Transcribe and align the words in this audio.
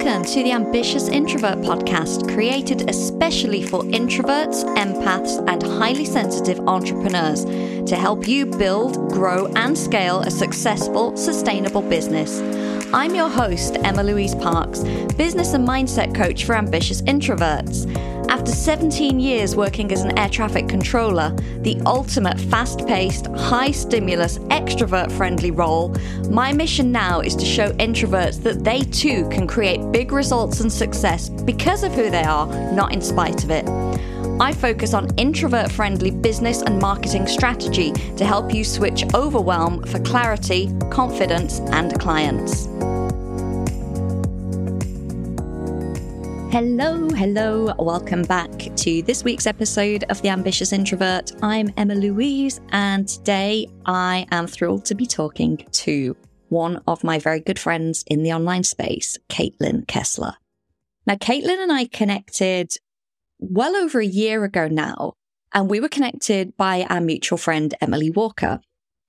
Welcome 0.00 0.24
to 0.26 0.44
the 0.44 0.52
Ambitious 0.52 1.08
Introvert 1.08 1.58
podcast, 1.58 2.32
created 2.32 2.88
especially 2.88 3.64
for 3.64 3.82
introverts, 3.82 4.62
empaths, 4.76 5.44
and 5.48 5.60
highly 5.60 6.04
sensitive 6.04 6.60
entrepreneurs 6.68 7.44
to 7.44 7.96
help 7.96 8.28
you 8.28 8.46
build, 8.46 9.10
grow, 9.10 9.46
and 9.56 9.76
scale 9.76 10.20
a 10.20 10.30
successful, 10.30 11.16
sustainable 11.16 11.82
business. 11.82 12.40
I'm 12.94 13.12
your 13.16 13.28
host, 13.28 13.76
Emma 13.82 14.04
Louise 14.04 14.36
Parks, 14.36 14.84
business 15.16 15.54
and 15.54 15.66
mindset 15.66 16.14
coach 16.14 16.44
for 16.44 16.54
ambitious 16.54 17.02
introverts. 17.02 17.92
After 18.28 18.52
17 18.52 19.18
years 19.18 19.56
working 19.56 19.90
as 19.90 20.02
an 20.02 20.18
air 20.18 20.28
traffic 20.28 20.68
controller, 20.68 21.30
the 21.62 21.80
ultimate 21.86 22.38
fast 22.38 22.86
paced, 22.86 23.26
high 23.28 23.70
stimulus, 23.70 24.38
extrovert 24.50 25.10
friendly 25.10 25.50
role, 25.50 25.96
my 26.28 26.52
mission 26.52 26.92
now 26.92 27.20
is 27.20 27.34
to 27.36 27.46
show 27.46 27.72
introverts 27.72 28.42
that 28.42 28.64
they 28.64 28.80
too 28.80 29.26
can 29.30 29.46
create 29.46 29.80
big 29.92 30.12
results 30.12 30.60
and 30.60 30.70
success 30.70 31.30
because 31.30 31.82
of 31.82 31.94
who 31.94 32.10
they 32.10 32.22
are, 32.22 32.46
not 32.72 32.92
in 32.92 33.00
spite 33.00 33.44
of 33.44 33.50
it. 33.50 33.66
I 34.40 34.52
focus 34.52 34.92
on 34.92 35.08
introvert 35.16 35.72
friendly 35.72 36.10
business 36.10 36.60
and 36.60 36.78
marketing 36.78 37.26
strategy 37.26 37.92
to 37.92 38.26
help 38.26 38.52
you 38.52 38.62
switch 38.62 39.04
overwhelm 39.14 39.82
for 39.84 40.00
clarity, 40.00 40.70
confidence, 40.90 41.60
and 41.72 41.98
clients. 41.98 42.68
Hello, 46.50 47.10
hello. 47.10 47.74
Welcome 47.78 48.22
back 48.22 48.50
to 48.50 49.02
this 49.02 49.22
week's 49.22 49.46
episode 49.46 50.04
of 50.04 50.22
The 50.22 50.30
Ambitious 50.30 50.72
Introvert. 50.72 51.30
I'm 51.42 51.70
Emma 51.76 51.94
Louise, 51.94 52.58
and 52.70 53.06
today 53.06 53.68
I 53.84 54.26
am 54.30 54.46
thrilled 54.46 54.86
to 54.86 54.94
be 54.94 55.04
talking 55.04 55.58
to 55.72 56.16
one 56.48 56.82
of 56.86 57.04
my 57.04 57.18
very 57.18 57.40
good 57.40 57.58
friends 57.58 58.02
in 58.06 58.22
the 58.22 58.32
online 58.32 58.64
space, 58.64 59.18
Kaitlyn 59.28 59.86
Kessler. 59.88 60.36
Now, 61.06 61.16
Kaitlyn 61.16 61.62
and 61.62 61.70
I 61.70 61.84
connected 61.84 62.72
well 63.38 63.76
over 63.76 64.00
a 64.00 64.06
year 64.06 64.42
ago 64.44 64.68
now, 64.68 65.12
and 65.52 65.68
we 65.68 65.80
were 65.80 65.88
connected 65.90 66.56
by 66.56 66.86
our 66.88 67.02
mutual 67.02 67.36
friend, 67.36 67.74
Emily 67.82 68.08
Walker, 68.08 68.60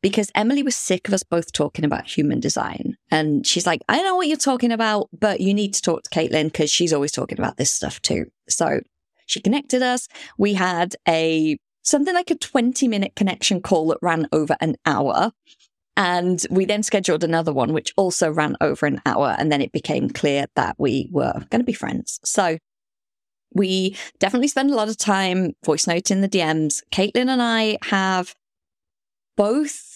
because 0.02 0.32
Emily 0.34 0.64
was 0.64 0.76
sick 0.76 1.08
of 1.08 1.14
us 1.14 1.24
both 1.24 1.52
talking 1.52 1.86
about 1.86 2.06
human 2.06 2.40
design. 2.40 2.96
And 3.12 3.46
she's 3.46 3.68
like, 3.68 3.82
I 3.90 4.02
know 4.02 4.16
what 4.16 4.28
you're 4.28 4.38
talking 4.38 4.72
about, 4.72 5.10
but 5.18 5.42
you 5.42 5.54
need 5.54 5.74
to 5.74 5.82
talk 5.82 6.04
to 6.04 6.10
Kaitlyn 6.10 6.46
because 6.46 6.72
she's 6.72 6.94
always 6.94 7.12
talking 7.12 7.38
about 7.38 7.58
this 7.58 7.72
stuff 7.72 8.02
too. 8.02 8.26
So 8.48 8.82
she 9.26 9.40
connected 9.40 9.82
us. 9.82 10.08
We 10.38 10.54
had 10.54 10.96
a 11.08 11.58
something 11.82 12.14
like 12.14 12.32
a 12.32 12.36
20 12.36 12.88
minute 12.88 13.16
connection 13.16 13.62
call 13.62 13.88
that 13.88 14.00
ran 14.02 14.28
over 14.32 14.56
an 14.62 14.76
hour. 14.86 15.32
And 15.98 16.46
we 16.50 16.64
then 16.64 16.84
scheduled 16.84 17.26
another 17.26 17.52
one, 17.52 17.74
which 17.74 17.94
also 17.98 18.32
ran 18.32 18.56
over 18.62 18.86
an 18.86 19.02
hour. 19.06 19.36
And 19.38 19.52
then 19.52 19.62
it 19.62 19.74
became 19.74 20.10
clear 20.10 20.46
that 20.56 20.76
we 20.80 21.10
were 21.12 21.34
going 21.50 21.60
to 21.60 21.66
be 21.66 21.74
friends. 21.74 22.22
So 22.24 22.58
we 23.54 23.98
definitely 24.20 24.48
spend 24.48 24.72
a 24.72 24.76
lot 24.76 24.88
of 24.88 24.98
time 24.98 25.54
voice 25.66 25.88
noting 25.88 26.22
the 26.22 26.30
DMs. 26.30 26.82
Kaitlyn 26.92 27.28
and 27.28 27.42
I 27.42 27.78
have 27.84 28.34
both, 29.36 29.89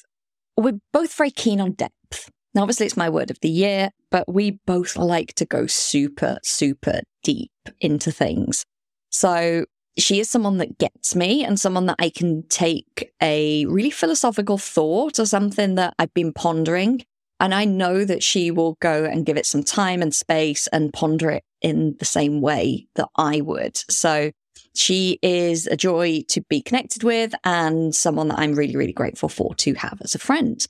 we're 0.57 0.79
both 0.91 1.13
very 1.13 1.31
keen 1.31 1.59
on 1.59 1.71
depth. 1.71 2.29
Now, 2.53 2.61
obviously, 2.61 2.85
it's 2.85 2.97
my 2.97 3.09
word 3.09 3.31
of 3.31 3.39
the 3.41 3.49
year, 3.49 3.89
but 4.11 4.31
we 4.31 4.59
both 4.65 4.95
like 4.95 5.33
to 5.35 5.45
go 5.45 5.65
super, 5.65 6.37
super 6.43 7.01
deep 7.23 7.51
into 7.81 8.11
things. 8.11 8.63
So 9.09 9.65
she 9.97 10.19
is 10.19 10.29
someone 10.29 10.57
that 10.57 10.77
gets 10.77 11.15
me 11.15 11.43
and 11.43 11.59
someone 11.59 11.87
that 11.87 11.95
I 11.99 12.09
can 12.09 12.43
take 12.47 13.11
a 13.21 13.65
really 13.65 13.89
philosophical 13.89 14.57
thought 14.57 15.19
or 15.19 15.25
something 15.25 15.75
that 15.75 15.95
I've 15.97 16.13
been 16.13 16.33
pondering. 16.33 17.03
And 17.39 17.53
I 17.53 17.65
know 17.65 18.05
that 18.05 18.23
she 18.23 18.51
will 18.51 18.77
go 18.79 19.05
and 19.05 19.25
give 19.25 19.37
it 19.37 19.45
some 19.45 19.63
time 19.63 20.01
and 20.01 20.13
space 20.13 20.67
and 20.67 20.93
ponder 20.93 21.29
it 21.31 21.43
in 21.61 21.95
the 21.99 22.05
same 22.05 22.41
way 22.41 22.87
that 22.95 23.09
I 23.15 23.41
would. 23.41 23.77
So 23.89 24.31
she 24.75 25.19
is 25.21 25.67
a 25.67 25.77
joy 25.77 26.23
to 26.29 26.41
be 26.49 26.61
connected 26.61 27.03
with 27.03 27.33
and 27.43 27.93
someone 27.93 28.29
that 28.29 28.39
I'm 28.39 28.53
really, 28.53 28.75
really 28.75 28.93
grateful 28.93 29.29
for 29.29 29.53
to 29.55 29.73
have 29.75 29.99
as 30.01 30.15
a 30.15 30.19
friend. 30.19 30.65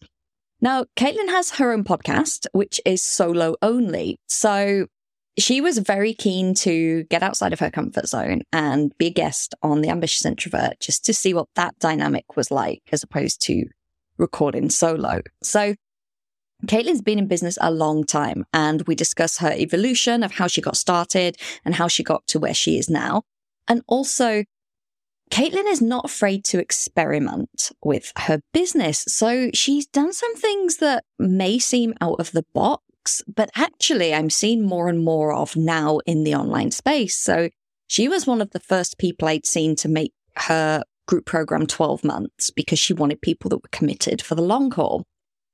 Now, 0.61 0.85
Kaitlyn 0.95 1.29
has 1.29 1.51
her 1.51 1.73
own 1.73 1.83
podcast, 1.83 2.47
which 2.53 2.79
is 2.85 3.03
solo 3.03 3.55
only. 3.61 4.17
So 4.27 4.87
she 5.37 5.61
was 5.61 5.77
very 5.79 6.13
keen 6.13 6.53
to 6.55 7.03
get 7.05 7.23
outside 7.23 7.53
of 7.53 7.59
her 7.59 7.71
comfort 7.71 8.07
zone 8.07 8.43
and 8.51 8.95
be 8.97 9.07
a 9.07 9.11
guest 9.11 9.55
on 9.61 9.81
The 9.81 9.89
Ambitious 9.89 10.25
Introvert 10.25 10.79
just 10.79 11.03
to 11.05 11.13
see 11.13 11.33
what 11.33 11.47
that 11.55 11.77
dynamic 11.79 12.37
was 12.37 12.51
like 12.51 12.81
as 12.91 13.03
opposed 13.03 13.41
to 13.43 13.65
recording 14.17 14.69
solo. 14.69 15.21
So 15.41 15.75
Kaitlyn's 16.65 17.01
been 17.01 17.19
in 17.19 17.27
business 17.27 17.57
a 17.59 17.71
long 17.71 18.05
time 18.05 18.45
and 18.53 18.83
we 18.83 18.95
discuss 18.95 19.39
her 19.39 19.51
evolution 19.51 20.23
of 20.23 20.31
how 20.33 20.47
she 20.47 20.61
got 20.61 20.77
started 20.77 21.35
and 21.65 21.75
how 21.75 21.87
she 21.87 22.03
got 22.03 22.25
to 22.27 22.39
where 22.39 22.53
she 22.53 22.77
is 22.77 22.89
now. 22.89 23.23
And 23.67 23.81
also, 23.87 24.43
Kaitlyn 25.31 25.67
is 25.67 25.81
not 25.81 26.05
afraid 26.05 26.43
to 26.45 26.59
experiment 26.59 27.71
with 27.83 28.11
her 28.17 28.39
business. 28.53 29.03
So 29.07 29.49
she's 29.53 29.87
done 29.87 30.13
some 30.13 30.35
things 30.35 30.77
that 30.77 31.03
may 31.17 31.57
seem 31.59 31.93
out 32.01 32.19
of 32.19 32.31
the 32.31 32.45
box, 32.53 33.23
but 33.27 33.49
actually 33.55 34.13
I'm 34.13 34.29
seeing 34.29 34.63
more 34.63 34.89
and 34.89 35.03
more 35.03 35.33
of 35.33 35.55
now 35.55 35.99
in 36.05 36.23
the 36.23 36.35
online 36.35 36.71
space. 36.71 37.17
So 37.17 37.49
she 37.87 38.07
was 38.07 38.27
one 38.27 38.41
of 38.41 38.51
the 38.51 38.59
first 38.59 38.97
people 38.97 39.27
I'd 39.27 39.45
seen 39.45 39.75
to 39.77 39.89
make 39.89 40.13
her 40.35 40.83
group 41.07 41.25
program 41.25 41.67
12 41.67 42.03
months 42.03 42.49
because 42.49 42.79
she 42.79 42.93
wanted 42.93 43.21
people 43.21 43.49
that 43.49 43.57
were 43.57 43.69
committed 43.71 44.21
for 44.21 44.35
the 44.35 44.41
long 44.41 44.71
haul. 44.71 45.03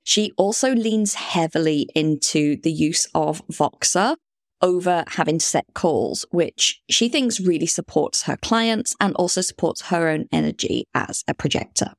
She 0.04 0.32
also 0.38 0.74
leans 0.74 1.14
heavily 1.14 1.88
into 1.96 2.58
the 2.62 2.72
use 2.72 3.08
of 3.14 3.46
Voxer 3.48 4.16
over 4.62 5.04
having 5.08 5.40
set 5.40 5.66
calls, 5.74 6.26
which 6.32 6.82
she 6.90 7.10
thinks 7.10 7.40
really 7.40 7.66
supports 7.66 8.24
her 8.24 8.38
clients 8.38 8.96
and 9.00 9.16
also 9.16 9.42
supports 9.42 9.84
her 9.84 10.08
own 10.08 10.26
energy 10.32 10.86
as 10.94 11.24
a 11.28 11.34
projector. 11.34 11.94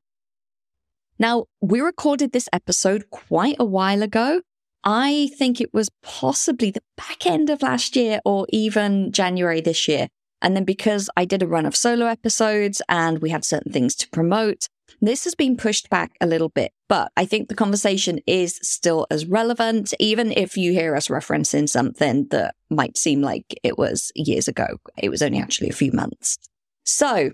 Now, 1.19 1.45
we 1.61 1.81
recorded 1.81 2.31
this 2.31 2.49
episode 2.51 3.09
quite 3.11 3.57
a 3.59 3.65
while 3.65 4.01
ago. 4.01 4.41
I 4.83 5.29
think 5.37 5.61
it 5.61 5.73
was 5.73 5.91
possibly 6.01 6.71
the 6.71 6.81
back 6.97 7.27
end 7.27 7.51
of 7.51 7.61
last 7.61 7.95
year 7.95 8.19
or 8.25 8.47
even 8.49 9.11
January 9.11 9.61
this 9.61 9.87
year. 9.87 10.07
And 10.41 10.55
then 10.55 10.63
because 10.63 11.09
I 11.15 11.25
did 11.25 11.43
a 11.43 11.47
run 11.47 11.67
of 11.67 11.75
solo 11.75 12.07
episodes 12.07 12.81
and 12.89 13.19
we 13.19 13.29
had 13.29 13.45
certain 13.45 13.71
things 13.71 13.95
to 13.97 14.09
promote, 14.09 14.67
this 15.01 15.23
has 15.23 15.33
been 15.33 15.57
pushed 15.57 15.89
back 15.89 16.15
a 16.21 16.27
little 16.27 16.49
bit, 16.49 16.71
but 16.87 17.11
I 17.17 17.25
think 17.25 17.49
the 17.49 17.55
conversation 17.55 18.19
is 18.27 18.59
still 18.61 19.07
as 19.09 19.25
relevant, 19.25 19.93
even 19.99 20.31
if 20.31 20.55
you 20.55 20.71
hear 20.71 20.95
us 20.95 21.07
referencing 21.07 21.67
something 21.67 22.27
that 22.29 22.55
might 22.69 22.97
seem 22.97 23.21
like 23.21 23.59
it 23.63 23.77
was 23.77 24.11
years 24.15 24.47
ago. 24.47 24.67
It 24.97 25.09
was 25.09 25.21
only 25.21 25.39
actually 25.39 25.69
a 25.69 25.73
few 25.73 25.91
months. 25.91 26.37
So 26.83 27.31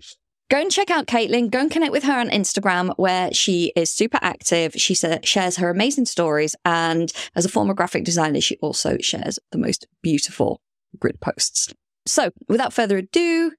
go 0.50 0.62
and 0.62 0.72
check 0.72 0.90
out 0.90 1.08
Kaitlyn. 1.08 1.52
Go 1.52 1.60
and 1.60 1.70
connect 1.70 1.92
with 1.92 2.06
her 2.06 2.18
on 2.18 2.30
Instagram, 2.30 2.94
where 2.98 3.34
she 3.34 3.74
is 3.76 3.92
super 3.92 4.20
active. 4.22 4.74
She 4.76 4.96
shares 4.96 5.58
her 5.58 5.70
amazing 5.70 6.06
stories. 6.06 6.56
And 6.64 7.12
as 7.36 7.44
a 7.44 7.50
former 7.50 7.74
graphic 7.74 8.06
designer, 8.06 8.42
she 8.42 8.58
also 8.58 8.98
shares 9.00 9.40
the 9.52 9.58
most 9.58 9.88
beautiful 10.02 10.62
grid 11.00 11.20
posts. 11.20 11.74
So 12.06 12.32
without 12.48 12.72
further 12.72 12.98
ado, 12.98 13.52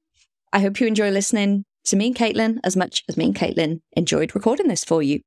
I 0.52 0.60
hope 0.60 0.80
you 0.80 0.86
enjoy 0.86 1.10
listening 1.10 1.66
to 1.84 1.96
me 1.96 2.08
and 2.08 2.16
Kaitlyn 2.16 2.58
as 2.64 2.76
much 2.76 3.04
as 3.08 3.16
me 3.16 3.26
and 3.26 3.34
Kaitlyn 3.34 3.80
enjoyed 3.92 4.34
recording 4.34 4.68
this 4.68 4.84
for 4.84 5.02
you. 5.02 5.20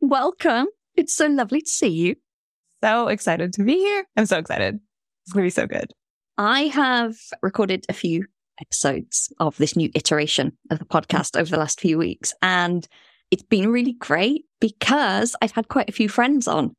Welcome. 0.00 0.66
It's 0.96 1.14
so 1.14 1.26
lovely 1.26 1.60
to 1.60 1.70
see 1.70 1.88
you. 1.88 2.16
So 2.82 3.08
excited 3.08 3.52
to 3.54 3.64
be 3.64 3.74
here. 3.74 4.04
I'm 4.16 4.26
so 4.26 4.38
excited. 4.38 4.80
It's 5.24 5.32
going 5.32 5.44
to 5.44 5.46
be 5.46 5.50
so 5.50 5.66
good. 5.66 5.92
I 6.36 6.62
have 6.62 7.16
recorded 7.42 7.86
a 7.88 7.92
few 7.92 8.26
episodes 8.60 9.32
of 9.38 9.56
this 9.56 9.76
new 9.76 9.90
iteration 9.94 10.56
of 10.70 10.78
the 10.78 10.84
podcast 10.84 11.38
over 11.38 11.50
the 11.50 11.58
last 11.58 11.80
few 11.80 11.98
weeks, 11.98 12.34
and 12.42 12.86
it's 13.30 13.44
been 13.44 13.70
really 13.70 13.92
great 13.92 14.44
because 14.60 15.36
I've 15.40 15.52
had 15.52 15.68
quite 15.68 15.88
a 15.88 15.92
few 15.92 16.08
friends 16.08 16.48
on 16.48 16.74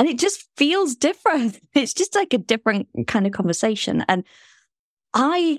and 0.00 0.08
it 0.08 0.18
just 0.18 0.48
feels 0.56 0.94
different. 0.94 1.60
It's 1.74 1.92
just 1.92 2.14
like 2.14 2.32
a 2.32 2.38
different 2.38 2.88
kind 3.06 3.26
of 3.26 3.32
conversation. 3.32 4.02
And 4.08 4.24
I 5.12 5.58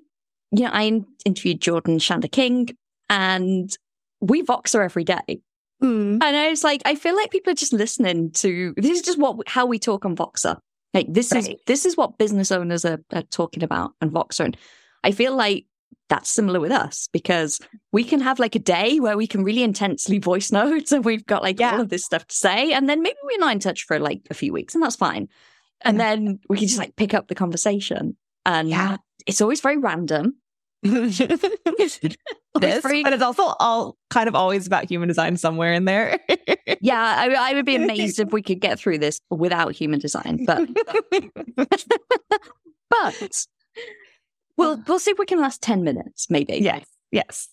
you 0.52 0.64
know, 0.64 0.72
I 0.72 1.04
interviewed 1.26 1.62
Jordan 1.62 1.98
Shanda 1.98 2.32
King 2.32 2.70
and 3.10 3.76
we 4.20 4.44
Voxer 4.44 4.84
every 4.84 5.04
day. 5.04 5.42
Mm. 5.82 6.20
And 6.22 6.38
I 6.38 6.50
was 6.50 6.64
like, 6.64 6.82
I 6.86 6.96
feel 6.96 7.16
like 7.16 7.32
people 7.32 7.52
are 7.52 7.56
just 7.56 7.74
listening 7.74 8.32
to 8.34 8.74
this 8.78 9.00
is 9.00 9.02
just 9.02 9.18
what 9.18 9.48
how 9.48 9.66
we 9.66 9.80
talk 9.80 10.06
on 10.06 10.16
Voxer. 10.16 10.58
Like 10.94 11.08
this 11.10 11.32
right. 11.32 11.48
is 11.48 11.56
this 11.66 11.86
is 11.86 11.98
what 11.98 12.18
business 12.18 12.52
owners 12.52 12.86
are, 12.86 13.00
are 13.14 13.24
talking 13.24 13.64
about 13.64 13.94
on 14.02 14.12
Voxer. 14.12 14.46
And 14.46 14.58
I 15.04 15.12
feel 15.12 15.36
like 15.36 15.66
that's 16.10 16.30
similar 16.30 16.60
with 16.60 16.74
us 16.74 17.08
because 17.14 17.60
we 17.94 18.04
can 18.04 18.20
have 18.20 18.38
like 18.38 18.54
a 18.54 18.60
day 18.60 19.00
where 19.00 19.18
we 19.18 19.26
can 19.26 19.44
really 19.44 19.64
intensely 19.64 20.20
voice 20.32 20.52
notes 20.52 20.92
and 20.92 21.06
we've 21.06 21.26
got 21.26 21.42
like 21.42 21.60
yeah. 21.60 21.74
all 21.74 21.82
of 21.82 21.90
this 21.90 22.04
stuff 22.04 22.28
to 22.28 22.36
say. 22.36 22.74
And 22.74 22.88
then 22.88 23.02
maybe 23.02 23.18
we're 23.24 23.40
not 23.40 23.54
in 23.54 23.60
touch 23.60 23.86
for 23.86 23.98
like 23.98 24.22
a 24.30 24.34
few 24.34 24.54
weeks 24.54 24.76
and 24.76 24.84
that's 24.84 24.98
fine. 24.98 25.30
And 25.84 25.98
yeah. 25.98 26.16
then 26.16 26.40
we 26.50 26.58
can 26.58 26.68
just 26.68 26.80
like 26.80 26.96
pick 26.96 27.14
up 27.14 27.28
the 27.28 27.36
conversation. 27.36 28.18
And 28.46 28.70
yeah. 28.70 28.98
it's 29.26 29.42
always 29.42 29.62
very 29.62 29.78
random. 29.78 30.36
this, 30.84 32.00
but 32.60 33.14
it's 33.14 33.22
also 33.22 33.54
all 33.60 33.98
kind 34.10 34.28
of 34.28 34.34
always 34.34 34.66
about 34.66 34.90
human 34.90 35.08
design 35.08 35.38
somewhere 35.38 35.74
in 35.74 35.86
there. 35.86 36.20
yeah, 36.82 37.16
I, 37.20 37.52
I, 37.52 37.54
would 37.54 37.68
be 37.68 37.76
amazed 37.76 38.20
if 38.20 38.34
we 38.34 38.42
could 38.42 38.60
get 38.60 38.80
through 38.80 38.98
this 38.98 39.20
without 39.30 39.76
human 39.76 40.00
design, 40.00 40.44
but 40.46 40.68
but 42.90 43.46
we'll 44.58 44.84
we'll 44.88 44.98
see 44.98 45.12
if 45.12 45.20
we 45.20 45.28
can 45.28 45.40
last 45.40 45.62
ten 45.62 45.84
minutes, 45.84 46.32
maybe. 46.32 46.58
Yes, 46.58 46.86
yes. 47.12 47.48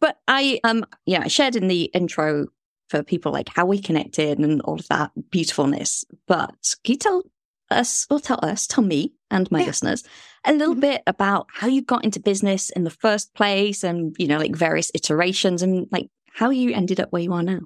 But 0.00 0.16
I 0.26 0.58
um 0.64 0.86
yeah, 1.04 1.20
I 1.24 1.28
shared 1.28 1.56
in 1.56 1.68
the 1.68 1.84
intro 1.92 2.46
for 2.88 3.02
people 3.02 3.30
like 3.30 3.50
how 3.50 3.66
we 3.66 3.78
connected 3.78 4.38
and 4.38 4.62
all 4.62 4.76
of 4.76 4.88
that 4.88 5.10
beautifulness. 5.30 6.02
But 6.26 6.76
can 6.82 6.92
you 6.92 6.98
tell 6.98 7.22
us 7.70 8.06
or 8.10 8.20
tell 8.20 8.40
us, 8.42 8.66
tell 8.66 8.84
me 8.84 9.12
and 9.30 9.50
my 9.50 9.60
yeah. 9.60 9.66
listeners 9.66 10.02
a 10.44 10.52
little 10.52 10.74
mm-hmm. 10.74 10.80
bit 10.80 11.02
about 11.06 11.46
how 11.52 11.66
you 11.66 11.82
got 11.82 12.04
into 12.04 12.20
business 12.20 12.70
in 12.70 12.84
the 12.84 12.90
first 12.90 13.34
place 13.34 13.84
and, 13.84 14.14
you 14.18 14.26
know, 14.26 14.38
like 14.38 14.56
various 14.56 14.90
iterations 14.94 15.62
and 15.62 15.86
like 15.90 16.08
how 16.32 16.50
you 16.50 16.72
ended 16.72 17.00
up 17.00 17.12
where 17.12 17.22
you 17.22 17.32
are 17.32 17.42
now. 17.42 17.60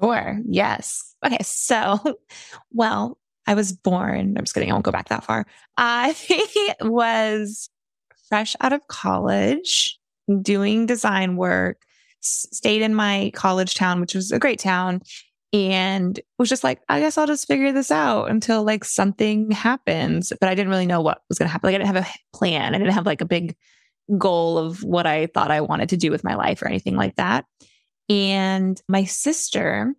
Sure. 0.00 0.38
Yes. 0.46 1.14
Okay. 1.24 1.38
So, 1.42 2.18
well, 2.72 3.18
I 3.46 3.54
was 3.54 3.72
born, 3.72 4.36
I'm 4.36 4.44
just 4.44 4.54
kidding. 4.54 4.70
I 4.70 4.74
won't 4.74 4.84
go 4.84 4.92
back 4.92 5.08
that 5.08 5.24
far. 5.24 5.46
I 5.76 6.14
was 6.82 7.70
fresh 8.28 8.54
out 8.60 8.74
of 8.74 8.86
college 8.88 9.98
doing 10.42 10.84
design 10.84 11.36
work, 11.36 11.80
stayed 12.20 12.82
in 12.82 12.94
my 12.94 13.32
college 13.34 13.74
town, 13.74 14.00
which 14.00 14.14
was 14.14 14.30
a 14.30 14.38
great 14.38 14.58
town 14.58 15.00
and 15.52 16.18
was 16.38 16.48
just 16.48 16.64
like, 16.64 16.80
I 16.88 17.00
guess 17.00 17.16
I'll 17.16 17.26
just 17.26 17.46
figure 17.46 17.72
this 17.72 17.90
out 17.90 18.30
until 18.30 18.64
like 18.64 18.84
something 18.84 19.50
happens. 19.50 20.32
But 20.38 20.48
I 20.48 20.54
didn't 20.54 20.70
really 20.70 20.86
know 20.86 21.00
what 21.00 21.22
was 21.28 21.38
going 21.38 21.48
to 21.48 21.52
happen. 21.52 21.68
Like 21.68 21.74
I 21.74 21.78
didn't 21.78 21.94
have 21.94 22.04
a 22.04 22.36
plan. 22.36 22.74
I 22.74 22.78
didn't 22.78 22.92
have 22.92 23.06
like 23.06 23.20
a 23.20 23.26
big 23.26 23.56
goal 24.16 24.58
of 24.58 24.82
what 24.82 25.06
I 25.06 25.26
thought 25.26 25.50
I 25.50 25.60
wanted 25.60 25.90
to 25.90 25.96
do 25.96 26.10
with 26.10 26.24
my 26.24 26.34
life 26.34 26.62
or 26.62 26.68
anything 26.68 26.96
like 26.96 27.16
that. 27.16 27.44
And 28.08 28.80
my 28.88 29.04
sister 29.04 29.94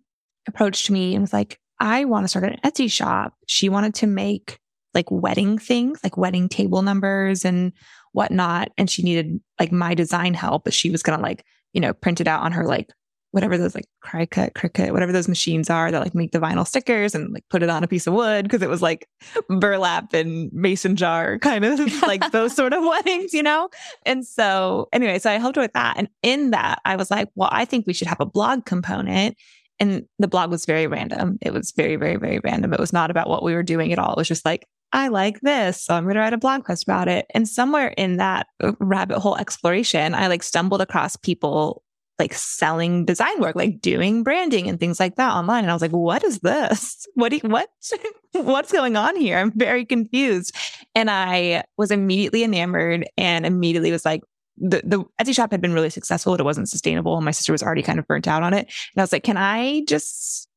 approached 0.48 0.90
me 0.90 1.14
and 1.14 1.22
was 1.22 1.32
like, 1.32 1.58
I 1.78 2.04
want 2.04 2.24
to 2.24 2.28
start 2.28 2.44
an 2.44 2.58
Etsy 2.64 2.90
shop. 2.90 3.34
She 3.46 3.68
wanted 3.68 3.94
to 3.96 4.06
make 4.06 4.58
like 4.94 5.10
wedding 5.10 5.58
things, 5.58 6.00
like 6.02 6.16
wedding 6.16 6.48
table 6.48 6.82
numbers 6.82 7.44
and 7.44 7.72
whatnot. 8.12 8.70
And 8.76 8.90
she 8.90 9.02
needed 9.02 9.40
like 9.58 9.72
my 9.72 9.94
design 9.94 10.34
help, 10.34 10.64
but 10.64 10.74
she 10.74 10.90
was 10.90 11.02
going 11.02 11.18
to 11.18 11.22
like, 11.22 11.44
you 11.72 11.80
know, 11.80 11.92
print 11.92 12.20
it 12.20 12.26
out 12.26 12.42
on 12.42 12.52
her 12.52 12.66
like 12.66 12.90
whatever 13.32 13.56
those 13.56 13.74
like 13.74 13.86
Cricut, 14.04 14.52
Cricut, 14.52 14.92
whatever 14.92 15.12
those 15.12 15.28
machines 15.28 15.70
are 15.70 15.90
that 15.90 16.00
like 16.00 16.14
make 16.14 16.32
the 16.32 16.40
vinyl 16.40 16.66
stickers 16.66 17.14
and 17.14 17.32
like 17.32 17.44
put 17.48 17.62
it 17.62 17.70
on 17.70 17.84
a 17.84 17.88
piece 17.88 18.06
of 18.06 18.14
wood 18.14 18.44
because 18.44 18.62
it 18.62 18.68
was 18.68 18.82
like 18.82 19.08
burlap 19.48 20.12
and 20.12 20.52
mason 20.52 20.96
jar 20.96 21.38
kind 21.38 21.64
of 21.64 22.02
like 22.02 22.32
those 22.32 22.54
sort 22.54 22.72
of 22.72 22.82
weddings, 22.82 23.32
you 23.32 23.42
know? 23.42 23.68
And 24.04 24.26
so 24.26 24.88
anyway, 24.92 25.18
so 25.18 25.30
I 25.30 25.34
helped 25.34 25.58
with 25.58 25.72
that. 25.74 25.96
And 25.96 26.08
in 26.22 26.50
that, 26.50 26.80
I 26.84 26.96
was 26.96 27.10
like, 27.10 27.28
well, 27.34 27.50
I 27.52 27.64
think 27.64 27.86
we 27.86 27.92
should 27.92 28.08
have 28.08 28.20
a 28.20 28.26
blog 28.26 28.64
component. 28.64 29.36
And 29.78 30.04
the 30.18 30.28
blog 30.28 30.50
was 30.50 30.66
very 30.66 30.86
random. 30.86 31.38
It 31.40 31.54
was 31.54 31.70
very, 31.70 31.96
very, 31.96 32.16
very 32.16 32.40
random. 32.44 32.74
It 32.74 32.80
was 32.80 32.92
not 32.92 33.10
about 33.10 33.28
what 33.28 33.42
we 33.42 33.54
were 33.54 33.62
doing 33.62 33.92
at 33.92 33.98
all. 33.98 34.12
It 34.12 34.18
was 34.18 34.28
just 34.28 34.44
like, 34.44 34.66
I 34.92 35.08
like 35.08 35.40
this. 35.40 35.82
So 35.82 35.94
I'm 35.94 36.02
going 36.02 36.16
to 36.16 36.20
write 36.20 36.32
a 36.32 36.38
blog 36.38 36.64
post 36.64 36.82
about 36.82 37.08
it. 37.08 37.26
And 37.32 37.48
somewhere 37.48 37.94
in 37.96 38.16
that 38.16 38.48
uh, 38.62 38.72
rabbit 38.80 39.20
hole 39.20 39.36
exploration, 39.36 40.14
I 40.14 40.26
like 40.26 40.42
stumbled 40.42 40.82
across 40.82 41.16
people 41.16 41.82
like 42.20 42.34
selling 42.34 43.04
design 43.04 43.40
work, 43.40 43.56
like 43.56 43.80
doing 43.80 44.22
branding 44.22 44.68
and 44.68 44.78
things 44.78 45.00
like 45.00 45.16
that 45.16 45.32
online. 45.32 45.64
And 45.64 45.70
I 45.70 45.74
was 45.74 45.82
like, 45.82 45.90
what 45.90 46.22
is 46.22 46.38
this? 46.40 47.06
What, 47.14 47.32
you, 47.32 47.40
what, 47.40 47.68
what's 48.32 48.72
going 48.72 48.96
on 48.96 49.16
here? 49.16 49.36
I'm 49.36 49.52
very 49.52 49.84
confused. 49.84 50.56
And 50.94 51.10
I 51.10 51.64
was 51.76 51.90
immediately 51.90 52.44
enamored 52.44 53.06
and 53.18 53.44
immediately 53.44 53.90
was 53.90 54.04
like, 54.04 54.22
the, 54.56 54.80
the 54.84 55.04
Etsy 55.20 55.34
shop 55.34 55.50
had 55.50 55.60
been 55.60 55.74
really 55.74 55.90
successful, 55.90 56.32
but 56.32 56.40
it 56.40 56.44
wasn't 56.44 56.68
sustainable. 56.68 57.16
And 57.16 57.24
my 57.24 57.30
sister 57.30 57.52
was 57.52 57.62
already 57.62 57.82
kind 57.82 57.98
of 57.98 58.06
burnt 58.06 58.28
out 58.28 58.42
on 58.42 58.54
it. 58.54 58.66
And 58.94 59.00
I 59.00 59.02
was 59.02 59.12
like, 59.12 59.24
can 59.24 59.36
I 59.36 59.82
just 59.86 60.48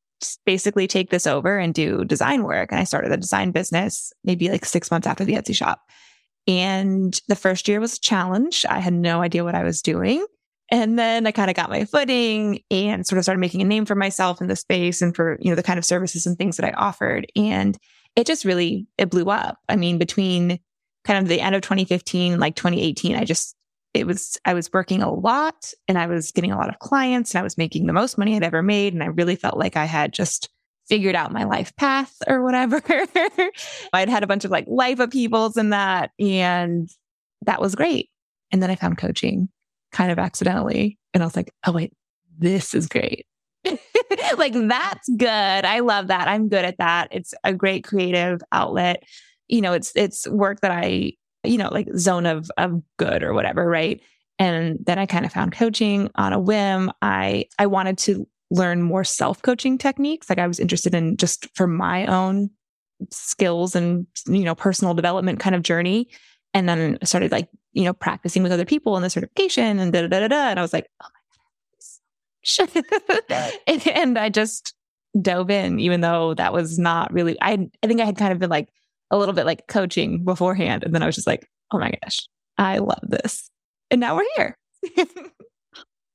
basically 0.46 0.86
take 0.86 1.10
this 1.10 1.26
over 1.26 1.58
and 1.58 1.74
do 1.74 2.04
design 2.04 2.44
work? 2.44 2.70
And 2.70 2.80
I 2.80 2.84
started 2.84 3.12
a 3.12 3.16
design 3.16 3.50
business 3.50 4.12
maybe 4.22 4.48
like 4.48 4.64
six 4.64 4.90
months 4.90 5.06
after 5.06 5.24
the 5.24 5.34
Etsy 5.34 5.54
shop. 5.54 5.80
And 6.46 7.18
the 7.28 7.36
first 7.36 7.68
year 7.68 7.80
was 7.80 7.96
a 7.96 8.00
challenge. 8.00 8.66
I 8.68 8.78
had 8.78 8.92
no 8.92 9.22
idea 9.22 9.44
what 9.44 9.54
I 9.54 9.64
was 9.64 9.80
doing. 9.80 10.24
And 10.74 10.98
then 10.98 11.24
I 11.24 11.30
kind 11.30 11.50
of 11.50 11.54
got 11.54 11.70
my 11.70 11.84
footing 11.84 12.58
and 12.68 13.06
sort 13.06 13.18
of 13.18 13.24
started 13.24 13.38
making 13.38 13.62
a 13.62 13.64
name 13.64 13.84
for 13.84 13.94
myself 13.94 14.40
in 14.40 14.48
the 14.48 14.56
space 14.56 15.02
and 15.02 15.14
for, 15.14 15.38
you 15.40 15.48
know, 15.48 15.54
the 15.54 15.62
kind 15.62 15.78
of 15.78 15.84
services 15.84 16.26
and 16.26 16.36
things 16.36 16.56
that 16.56 16.66
I 16.66 16.72
offered. 16.72 17.30
And 17.36 17.78
it 18.16 18.26
just 18.26 18.44
really, 18.44 18.88
it 18.98 19.08
blew 19.08 19.26
up. 19.26 19.58
I 19.68 19.76
mean, 19.76 19.98
between 19.98 20.58
kind 21.04 21.20
of 21.20 21.28
the 21.28 21.40
end 21.40 21.54
of 21.54 21.62
2015, 21.62 22.40
like 22.40 22.56
2018, 22.56 23.14
I 23.14 23.22
just, 23.22 23.54
it 23.94 24.04
was, 24.04 24.36
I 24.44 24.52
was 24.52 24.68
working 24.72 25.00
a 25.00 25.14
lot 25.14 25.72
and 25.86 25.96
I 25.96 26.06
was 26.06 26.32
getting 26.32 26.50
a 26.50 26.58
lot 26.58 26.70
of 26.70 26.80
clients 26.80 27.32
and 27.32 27.38
I 27.38 27.44
was 27.44 27.56
making 27.56 27.86
the 27.86 27.92
most 27.92 28.18
money 28.18 28.34
I'd 28.34 28.42
ever 28.42 28.60
made. 28.60 28.94
And 28.94 29.02
I 29.04 29.06
really 29.06 29.36
felt 29.36 29.56
like 29.56 29.76
I 29.76 29.84
had 29.84 30.12
just 30.12 30.48
figured 30.88 31.14
out 31.14 31.30
my 31.30 31.44
life 31.44 31.74
path 31.76 32.16
or 32.26 32.42
whatever. 32.42 32.82
I'd 33.92 34.08
had 34.08 34.24
a 34.24 34.26
bunch 34.26 34.44
of 34.44 34.50
like 34.50 34.66
life 34.66 34.98
upheavals 34.98 35.56
and 35.56 35.72
that. 35.72 36.10
And 36.18 36.90
that 37.42 37.60
was 37.60 37.76
great. 37.76 38.10
And 38.50 38.60
then 38.60 38.72
I 38.72 38.74
found 38.74 38.98
coaching 38.98 39.50
kind 39.94 40.10
of 40.10 40.18
accidentally. 40.18 40.98
And 41.14 41.22
I 41.22 41.26
was 41.26 41.36
like, 41.36 41.54
oh, 41.66 41.72
wait, 41.72 41.92
this 42.36 42.74
is 42.74 42.88
great. 42.88 43.26
like, 44.36 44.52
that's 44.52 45.08
good. 45.16 45.28
I 45.28 45.78
love 45.78 46.08
that. 46.08 46.26
I'm 46.26 46.48
good 46.48 46.64
at 46.64 46.78
that. 46.78 47.08
It's 47.12 47.32
a 47.44 47.54
great 47.54 47.84
creative 47.84 48.40
outlet. 48.50 49.04
You 49.46 49.60
know, 49.60 49.72
it's, 49.72 49.92
it's 49.94 50.28
work 50.28 50.60
that 50.60 50.72
I, 50.72 51.12
you 51.44 51.58
know, 51.58 51.68
like 51.70 51.88
zone 51.96 52.26
of, 52.26 52.50
of 52.58 52.82
good 52.98 53.22
or 53.22 53.32
whatever. 53.34 53.66
Right. 53.66 54.02
And 54.38 54.78
then 54.84 54.98
I 54.98 55.06
kind 55.06 55.24
of 55.24 55.32
found 55.32 55.52
coaching 55.52 56.10
on 56.16 56.32
a 56.32 56.40
whim. 56.40 56.90
I, 57.00 57.46
I 57.58 57.66
wanted 57.66 57.96
to 57.98 58.26
learn 58.50 58.82
more 58.82 59.04
self 59.04 59.42
coaching 59.42 59.78
techniques. 59.78 60.28
Like 60.28 60.40
I 60.40 60.48
was 60.48 60.58
interested 60.58 60.92
in 60.92 61.16
just 61.16 61.48
for 61.54 61.68
my 61.68 62.06
own 62.06 62.50
skills 63.10 63.76
and, 63.76 64.08
you 64.26 64.42
know, 64.42 64.56
personal 64.56 64.94
development 64.94 65.38
kind 65.38 65.54
of 65.54 65.62
journey. 65.62 66.08
And 66.54 66.68
then 66.68 66.98
started 67.02 67.32
like 67.32 67.48
you 67.74 67.84
know, 67.84 67.92
practicing 67.92 68.42
with 68.42 68.52
other 68.52 68.64
people 68.64 68.96
and 68.96 69.04
the 69.04 69.10
certification 69.10 69.78
and 69.78 69.92
da 69.92 70.06
da 70.06 70.20
da 70.20 70.28
da. 70.28 70.48
And 70.48 70.58
I 70.58 70.62
was 70.62 70.72
like, 70.72 70.88
oh 71.02 71.08
my 71.12 72.70
God, 73.28 73.52
and, 73.66 73.86
and 73.88 74.18
I 74.18 74.28
just 74.30 74.74
dove 75.20 75.50
in, 75.50 75.80
even 75.80 76.00
though 76.00 76.34
that 76.34 76.52
was 76.52 76.78
not 76.78 77.12
really, 77.12 77.36
I, 77.42 77.68
I 77.82 77.86
think 77.86 78.00
I 78.00 78.04
had 78.04 78.16
kind 78.16 78.32
of 78.32 78.38
been 78.38 78.50
like 78.50 78.68
a 79.10 79.18
little 79.18 79.34
bit 79.34 79.44
like 79.44 79.66
coaching 79.66 80.24
beforehand. 80.24 80.84
And 80.84 80.94
then 80.94 81.02
I 81.02 81.06
was 81.06 81.16
just 81.16 81.26
like, 81.26 81.46
oh 81.72 81.78
my 81.78 81.92
gosh, 82.02 82.28
I 82.56 82.78
love 82.78 83.02
this. 83.02 83.50
And 83.90 84.00
now 84.00 84.16
we're 84.16 84.24
here. 84.36 84.56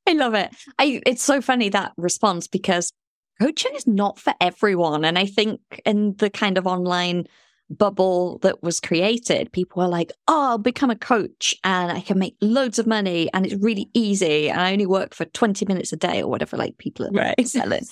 I 0.07 0.13
love 0.13 0.33
it. 0.33 0.55
I, 0.79 1.01
it's 1.05 1.21
so 1.21 1.41
funny 1.41 1.69
that 1.69 1.91
response 1.97 2.47
because 2.47 2.91
coaching 3.39 3.75
is 3.75 3.85
not 3.85 4.17
for 4.17 4.33
everyone. 4.41 5.05
And 5.05 5.19
I 5.19 5.25
think 5.25 5.59
in 5.85 6.15
the 6.17 6.29
kind 6.29 6.57
of 6.57 6.65
online 6.65 7.25
bubble 7.69 8.39
that 8.39 8.63
was 8.63 8.79
created, 8.79 9.51
people 9.51 9.81
were 9.81 9.89
like, 9.89 10.11
oh, 10.27 10.49
I'll 10.51 10.57
become 10.57 10.89
a 10.89 10.95
coach 10.95 11.55
and 11.63 11.91
I 11.91 12.01
can 12.01 12.19
make 12.19 12.35
loads 12.41 12.79
of 12.79 12.87
money 12.87 13.29
and 13.33 13.45
it's 13.45 13.55
really 13.55 13.89
easy. 13.93 14.49
And 14.49 14.59
I 14.59 14.71
only 14.71 14.85
work 14.85 15.13
for 15.13 15.25
20 15.25 15.65
minutes 15.65 15.93
a 15.93 15.97
day 15.97 16.21
or 16.21 16.29
whatever, 16.29 16.57
like 16.57 16.77
people 16.77 17.07
are 17.07 17.11
right. 17.11 17.47
selling. 17.47 17.85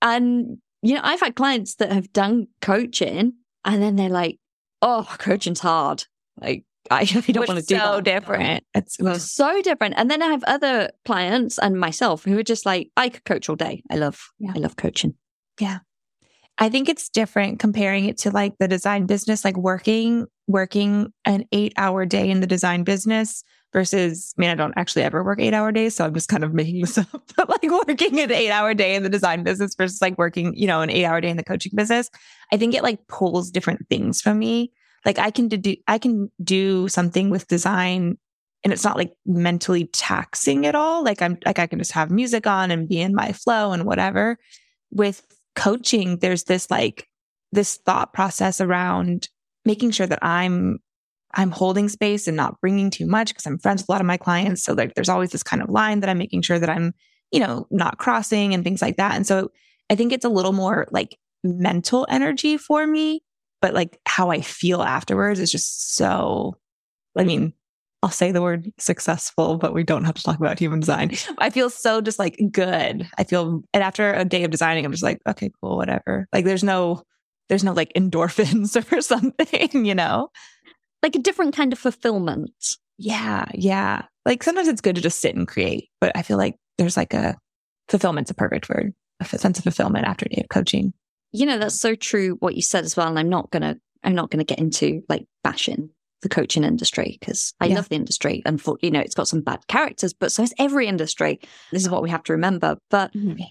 and, 0.00 0.58
you 0.82 0.94
know, 0.94 1.00
I've 1.04 1.20
had 1.20 1.36
clients 1.36 1.76
that 1.76 1.92
have 1.92 2.12
done 2.12 2.48
coaching 2.60 3.34
and 3.64 3.82
then 3.82 3.96
they're 3.96 4.08
like, 4.08 4.38
oh, 4.82 5.06
coaching's 5.18 5.60
hard. 5.60 6.04
Like, 6.40 6.64
I 6.90 7.04
don't 7.04 7.48
want 7.48 7.60
to 7.60 7.66
do 7.66 7.78
so 7.78 7.96
that. 7.96 8.04
different. 8.04 8.64
It's 8.74 8.98
so 9.32 9.62
different. 9.62 9.94
And 9.96 10.10
then 10.10 10.22
I 10.22 10.26
have 10.26 10.44
other 10.44 10.90
clients 11.04 11.58
and 11.58 11.78
myself 11.78 12.24
who 12.24 12.38
are 12.38 12.42
just 12.42 12.66
like, 12.66 12.90
I 12.96 13.08
could 13.08 13.24
coach 13.24 13.48
all 13.48 13.56
day. 13.56 13.82
I 13.90 13.96
love, 13.96 14.20
yeah. 14.38 14.52
I 14.54 14.58
love 14.58 14.76
coaching. 14.76 15.14
Yeah. 15.60 15.78
I 16.62 16.68
think 16.68 16.88
it's 16.88 17.08
different 17.08 17.58
comparing 17.58 18.04
it 18.04 18.18
to 18.18 18.30
like 18.30 18.56
the 18.60 18.68
design 18.68 19.06
business, 19.06 19.44
like 19.44 19.56
working, 19.56 20.26
working 20.46 21.12
an 21.24 21.44
eight 21.50 21.72
hour 21.76 22.06
day 22.06 22.30
in 22.30 22.38
the 22.38 22.46
design 22.46 22.84
business 22.84 23.42
versus, 23.72 24.32
I 24.38 24.40
mean, 24.40 24.50
I 24.50 24.54
don't 24.54 24.74
actually 24.76 25.02
ever 25.02 25.24
work 25.24 25.40
eight 25.40 25.54
hour 25.54 25.72
days. 25.72 25.96
So 25.96 26.04
I'm 26.04 26.14
just 26.14 26.28
kind 26.28 26.44
of 26.44 26.54
making 26.54 26.82
this 26.82 26.98
up, 26.98 27.20
but 27.36 27.48
like 27.48 27.68
working 27.88 28.20
an 28.20 28.30
eight 28.30 28.52
hour 28.52 28.74
day 28.74 28.94
in 28.94 29.02
the 29.02 29.08
design 29.08 29.42
business 29.42 29.74
versus 29.74 30.00
like 30.00 30.16
working, 30.18 30.54
you 30.54 30.68
know, 30.68 30.82
an 30.82 30.90
eight 30.90 31.04
hour 31.04 31.20
day 31.20 31.30
in 31.30 31.36
the 31.36 31.42
coaching 31.42 31.72
business. 31.74 32.08
I 32.52 32.58
think 32.58 32.76
it 32.76 32.84
like 32.84 33.08
pulls 33.08 33.50
different 33.50 33.88
things 33.88 34.20
from 34.20 34.38
me. 34.38 34.70
Like 35.04 35.18
I 35.18 35.32
can 35.32 35.48
do, 35.48 35.74
I 35.88 35.98
can 35.98 36.30
do 36.44 36.86
something 36.86 37.28
with 37.28 37.48
design 37.48 38.18
and 38.62 38.72
it's 38.72 38.84
not 38.84 38.96
like 38.96 39.12
mentally 39.26 39.86
taxing 39.86 40.64
at 40.64 40.76
all. 40.76 41.02
Like 41.02 41.22
I'm 41.22 41.38
like, 41.44 41.58
I 41.58 41.66
can 41.66 41.80
just 41.80 41.90
have 41.90 42.12
music 42.12 42.46
on 42.46 42.70
and 42.70 42.88
be 42.88 43.00
in 43.00 43.16
my 43.16 43.32
flow 43.32 43.72
and 43.72 43.84
whatever 43.84 44.38
with 44.92 45.26
coaching, 45.54 46.18
there's 46.18 46.44
this 46.44 46.70
like, 46.70 47.08
this 47.52 47.76
thought 47.76 48.12
process 48.12 48.60
around 48.60 49.28
making 49.64 49.90
sure 49.90 50.06
that 50.06 50.24
I'm 50.24 50.78
I'm 51.34 51.50
holding 51.50 51.88
space 51.88 52.26
and 52.26 52.36
not 52.36 52.60
bringing 52.60 52.90
too 52.90 53.06
much 53.06 53.28
because 53.28 53.46
I'm 53.46 53.58
friends 53.58 53.82
with 53.82 53.88
a 53.88 53.92
lot 53.92 54.00
of 54.00 54.06
my 54.06 54.16
clients. 54.16 54.62
So 54.62 54.74
like 54.74 54.94
there's 54.94 55.08
always 55.08 55.30
this 55.30 55.42
kind 55.42 55.62
of 55.62 55.70
line 55.70 56.00
that 56.00 56.10
I'm 56.10 56.18
making 56.18 56.42
sure 56.42 56.58
that 56.58 56.68
I'm, 56.68 56.92
you 57.30 57.40
know, 57.40 57.66
not 57.70 57.98
crossing 57.98 58.52
and 58.52 58.62
things 58.62 58.82
like 58.82 58.96
that. 58.96 59.14
And 59.14 59.26
so 59.26 59.50
I 59.88 59.94
think 59.94 60.12
it's 60.12 60.26
a 60.26 60.30
little 60.30 60.52
more 60.52 60.86
like 60.90 61.16
mental 61.42 62.06
energy 62.10 62.58
for 62.58 62.86
me, 62.86 63.22
but 63.62 63.72
like 63.72 63.98
how 64.06 64.30
I 64.30 64.42
feel 64.42 64.82
afterwards 64.82 65.40
is 65.40 65.50
just 65.50 65.94
so, 65.94 66.58
I 67.16 67.24
mean, 67.24 67.54
I'll 68.02 68.10
say 68.10 68.32
the 68.32 68.42
word 68.42 68.72
successful, 68.78 69.58
but 69.58 69.72
we 69.72 69.84
don't 69.84 70.04
have 70.04 70.16
to 70.16 70.22
talk 70.22 70.38
about 70.38 70.58
human 70.58 70.80
design. 70.80 71.12
I 71.38 71.50
feel 71.50 71.70
so 71.70 72.00
just 72.00 72.18
like 72.18 72.36
good. 72.50 73.08
I 73.16 73.22
feel, 73.22 73.62
and 73.72 73.82
after 73.82 74.12
a 74.12 74.24
day 74.24 74.42
of 74.42 74.50
designing, 74.50 74.84
I'm 74.84 74.90
just 74.90 75.04
like, 75.04 75.20
okay, 75.28 75.52
cool, 75.60 75.76
whatever. 75.76 76.26
Like 76.32 76.44
there's 76.44 76.64
no, 76.64 77.04
there's 77.48 77.62
no 77.62 77.72
like 77.72 77.92
endorphins 77.94 78.74
or 78.92 79.00
something, 79.00 79.84
you 79.84 79.94
know? 79.94 80.30
Like 81.02 81.14
a 81.14 81.20
different 81.20 81.54
kind 81.54 81.72
of 81.72 81.78
fulfillment. 81.78 82.76
Yeah. 82.98 83.44
Yeah. 83.54 84.02
Like 84.26 84.42
sometimes 84.42 84.68
it's 84.68 84.80
good 84.80 84.96
to 84.96 85.02
just 85.02 85.20
sit 85.20 85.36
and 85.36 85.46
create, 85.46 85.88
but 86.00 86.10
I 86.16 86.22
feel 86.22 86.38
like 86.38 86.56
there's 86.78 86.96
like 86.96 87.14
a 87.14 87.36
fulfillment's 87.88 88.30
a 88.32 88.34
perfect 88.34 88.68
word, 88.68 88.94
a 89.20 89.24
sense 89.24 89.58
of 89.58 89.64
fulfillment 89.64 90.06
after 90.06 90.26
a 90.26 90.34
day 90.34 90.42
of 90.42 90.48
coaching. 90.48 90.92
You 91.30 91.46
know, 91.46 91.58
that's 91.58 91.80
so 91.80 91.94
true 91.94 92.36
what 92.40 92.56
you 92.56 92.62
said 92.62 92.84
as 92.84 92.96
well. 92.96 93.08
And 93.08 93.18
I'm 93.18 93.28
not 93.28 93.50
going 93.52 93.62
to, 93.62 93.78
I'm 94.02 94.16
not 94.16 94.30
going 94.30 94.44
to 94.44 94.44
get 94.44 94.58
into 94.58 95.02
like 95.08 95.24
bashing 95.44 95.90
the 96.22 96.28
coaching 96.28 96.64
industry 96.64 97.18
because 97.20 97.52
I 97.60 97.66
yeah. 97.66 97.76
love 97.76 97.88
the 97.88 97.96
industry 97.96 98.42
and 98.46 98.60
for, 98.60 98.78
you 98.80 98.90
know, 98.90 99.00
it's 99.00 99.14
got 99.14 99.28
some 99.28 99.40
bad 99.40 99.66
characters, 99.66 100.12
but 100.12 100.32
so 100.32 100.42
is 100.42 100.54
every 100.58 100.86
industry. 100.86 101.40
This 101.70 101.82
is 101.82 101.90
what 101.90 102.02
we 102.02 102.10
have 102.10 102.22
to 102.24 102.32
remember. 102.32 102.78
But 102.90 103.12
mm-hmm. 103.12 103.42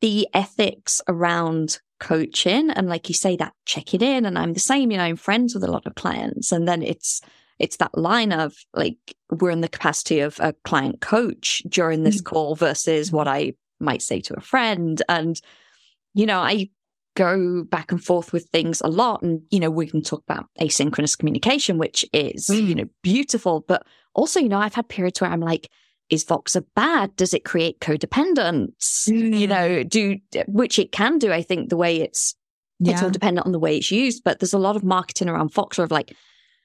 the 0.00 0.28
ethics 0.34 1.00
around 1.06 1.78
coaching 2.00 2.70
and 2.70 2.88
like 2.88 3.08
you 3.08 3.14
say 3.14 3.36
that 3.36 3.52
check 3.66 3.94
it 3.94 4.02
in 4.02 4.26
and 4.26 4.38
I'm 4.38 4.54
the 4.54 4.60
same, 4.60 4.90
you 4.90 4.96
know, 4.96 5.04
I'm 5.04 5.16
friends 5.16 5.54
with 5.54 5.64
a 5.64 5.70
lot 5.70 5.86
of 5.86 5.94
clients 5.94 6.50
and 6.50 6.66
then 6.66 6.82
it's 6.82 7.20
it's 7.60 7.76
that 7.76 7.96
line 7.96 8.32
of 8.32 8.54
like 8.74 8.98
we're 9.30 9.50
in 9.50 9.60
the 9.60 9.68
capacity 9.68 10.20
of 10.20 10.40
a 10.40 10.54
client 10.64 11.00
coach 11.00 11.62
during 11.68 12.02
this 12.02 12.16
mm-hmm. 12.16 12.34
call 12.34 12.56
versus 12.56 13.12
what 13.12 13.28
I 13.28 13.52
might 13.80 14.02
say 14.02 14.20
to 14.22 14.36
a 14.36 14.40
friend 14.40 15.00
and 15.08 15.40
you 16.14 16.26
know, 16.26 16.38
I 16.38 16.70
go 17.14 17.64
back 17.64 17.92
and 17.92 18.02
forth 18.02 18.32
with 18.32 18.46
things 18.46 18.80
a 18.80 18.88
lot. 18.88 19.22
And, 19.22 19.42
you 19.50 19.60
know, 19.60 19.70
we 19.70 19.86
can 19.86 20.02
talk 20.02 20.22
about 20.28 20.46
asynchronous 20.60 21.16
communication, 21.16 21.78
which 21.78 22.04
is, 22.12 22.48
mm. 22.48 22.66
you 22.66 22.74
know, 22.74 22.86
beautiful. 23.02 23.64
But 23.66 23.86
also, 24.14 24.40
you 24.40 24.48
know, 24.48 24.58
I've 24.58 24.74
had 24.74 24.88
periods 24.88 25.20
where 25.20 25.30
I'm 25.30 25.40
like, 25.40 25.70
is 26.10 26.24
Voxer 26.24 26.64
bad? 26.74 27.14
Does 27.16 27.32
it 27.32 27.44
create 27.44 27.80
codependence? 27.80 29.08
Mm. 29.08 29.38
You 29.38 29.46
know, 29.46 29.82
do, 29.84 30.18
which 30.46 30.78
it 30.78 30.92
can 30.92 31.18
do. 31.18 31.32
I 31.32 31.42
think 31.42 31.68
the 31.68 31.76
way 31.76 32.00
it's, 32.00 32.34
yeah. 32.80 32.92
it's 32.92 33.02
all 33.02 33.10
dependent 33.10 33.46
on 33.46 33.52
the 33.52 33.58
way 33.58 33.76
it's 33.76 33.90
used. 33.90 34.22
But 34.24 34.40
there's 34.40 34.52
a 34.52 34.58
lot 34.58 34.76
of 34.76 34.84
marketing 34.84 35.28
around 35.28 35.52
Voxer 35.52 35.84
of 35.84 35.90
like, 35.90 36.14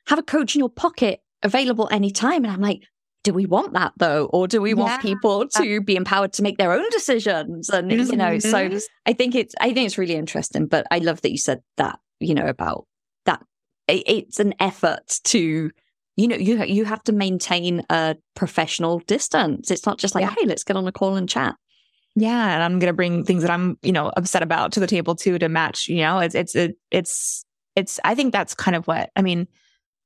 have 0.08 0.20
a 0.20 0.24
coach 0.24 0.56
in 0.56 0.60
your 0.60 0.70
pocket 0.70 1.22
available 1.44 1.88
anytime. 1.92 2.44
And 2.44 2.52
I'm 2.52 2.62
like, 2.62 2.82
do 3.24 3.34
we 3.34 3.46
want 3.46 3.74
that 3.74 3.92
though 3.98 4.26
or 4.28 4.48
do 4.48 4.62
we 4.62 4.74
want 4.74 5.02
people 5.02 5.48
to 5.48 5.82
be 5.82 5.96
empowered 5.96 6.34
to 6.34 6.42
make 6.42 6.58
their 6.58 6.72
own 6.72 6.90
decisions 6.90 7.70
and 7.70 7.92
mm-hmm. 7.92 8.12
you 8.12 8.18
know 8.18 8.40
so 8.40 8.70
mm-hmm. 8.70 8.78
i 9.06 9.14
think 9.14 9.36
it's 9.36 9.54
i 9.60 9.74
think 9.74 9.86
it's 9.86 9.98
really 9.98 10.16
interesting 10.16 10.66
but 10.66 10.86
i 10.92 11.00
love 11.00 11.22
that 11.22 11.32
you 11.32 11.38
said 11.38 11.62
that 11.78 12.00
you 12.20 12.34
know 12.34 12.48
about 12.48 12.86
that 13.26 13.42
it's 13.88 14.40
an 14.40 14.54
effort 14.60 15.20
to 15.24 15.70
you 16.16 16.28
know 16.28 16.36
you 16.36 16.64
you 16.64 16.86
have 16.86 17.04
to 17.04 17.12
maintain 17.12 17.84
a 17.90 18.16
professional 18.36 19.00
distance 19.00 19.72
it's 19.72 19.86
not 19.86 19.98
just 19.98 20.16
like 20.16 20.24
yeah. 20.24 20.36
hey 20.38 20.46
let's 20.46 20.64
get 20.64 20.78
on 20.78 20.88
a 20.88 20.92
call 20.92 21.16
and 21.16 21.30
chat 21.30 21.56
yeah 22.16 22.54
and 22.54 22.64
i'm 22.64 22.80
going 22.80 22.92
to 22.92 22.96
bring 22.96 23.24
things 23.24 23.42
that 23.42 23.52
i'm 23.52 23.78
you 23.82 23.92
know 23.92 24.12
upset 24.18 24.44
about 24.44 24.72
to 24.72 24.80
the 24.80 24.88
table 24.88 25.16
too 25.16 25.38
to 25.38 25.50
match 25.50 25.88
you 25.88 25.98
know 25.98 26.20
it's 26.20 26.36
it's 26.36 26.56
it, 26.56 26.76
it's 26.92 27.46
it's 27.76 28.00
i 28.04 28.16
think 28.16 28.32
that's 28.32 28.54
kind 28.54 28.76
of 28.76 28.86
what 28.88 29.10
i 29.16 29.22
mean 29.22 29.48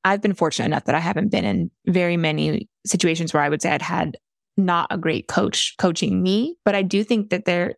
I've 0.06 0.22
been 0.22 0.34
fortunate 0.34 0.66
enough 0.66 0.86
that 0.86 0.96
I 0.96 1.00
haven't 1.00 1.30
been 1.30 1.46
in 1.46 1.72
very 1.86 2.18
many 2.18 2.68
situations 2.86 3.34
where 3.34 3.44
I 3.44 3.50
would 3.50 3.62
say 3.62 3.72
I'd 3.72 3.82
had 3.82 4.18
not 4.58 4.88
a 4.92 4.98
great 4.98 5.28
coach 5.28 5.76
coaching 5.78 6.22
me, 6.22 6.56
but 6.66 6.76
I 6.76 6.82
do 6.82 7.04
think 7.04 7.30
that 7.30 7.46
there, 7.46 7.76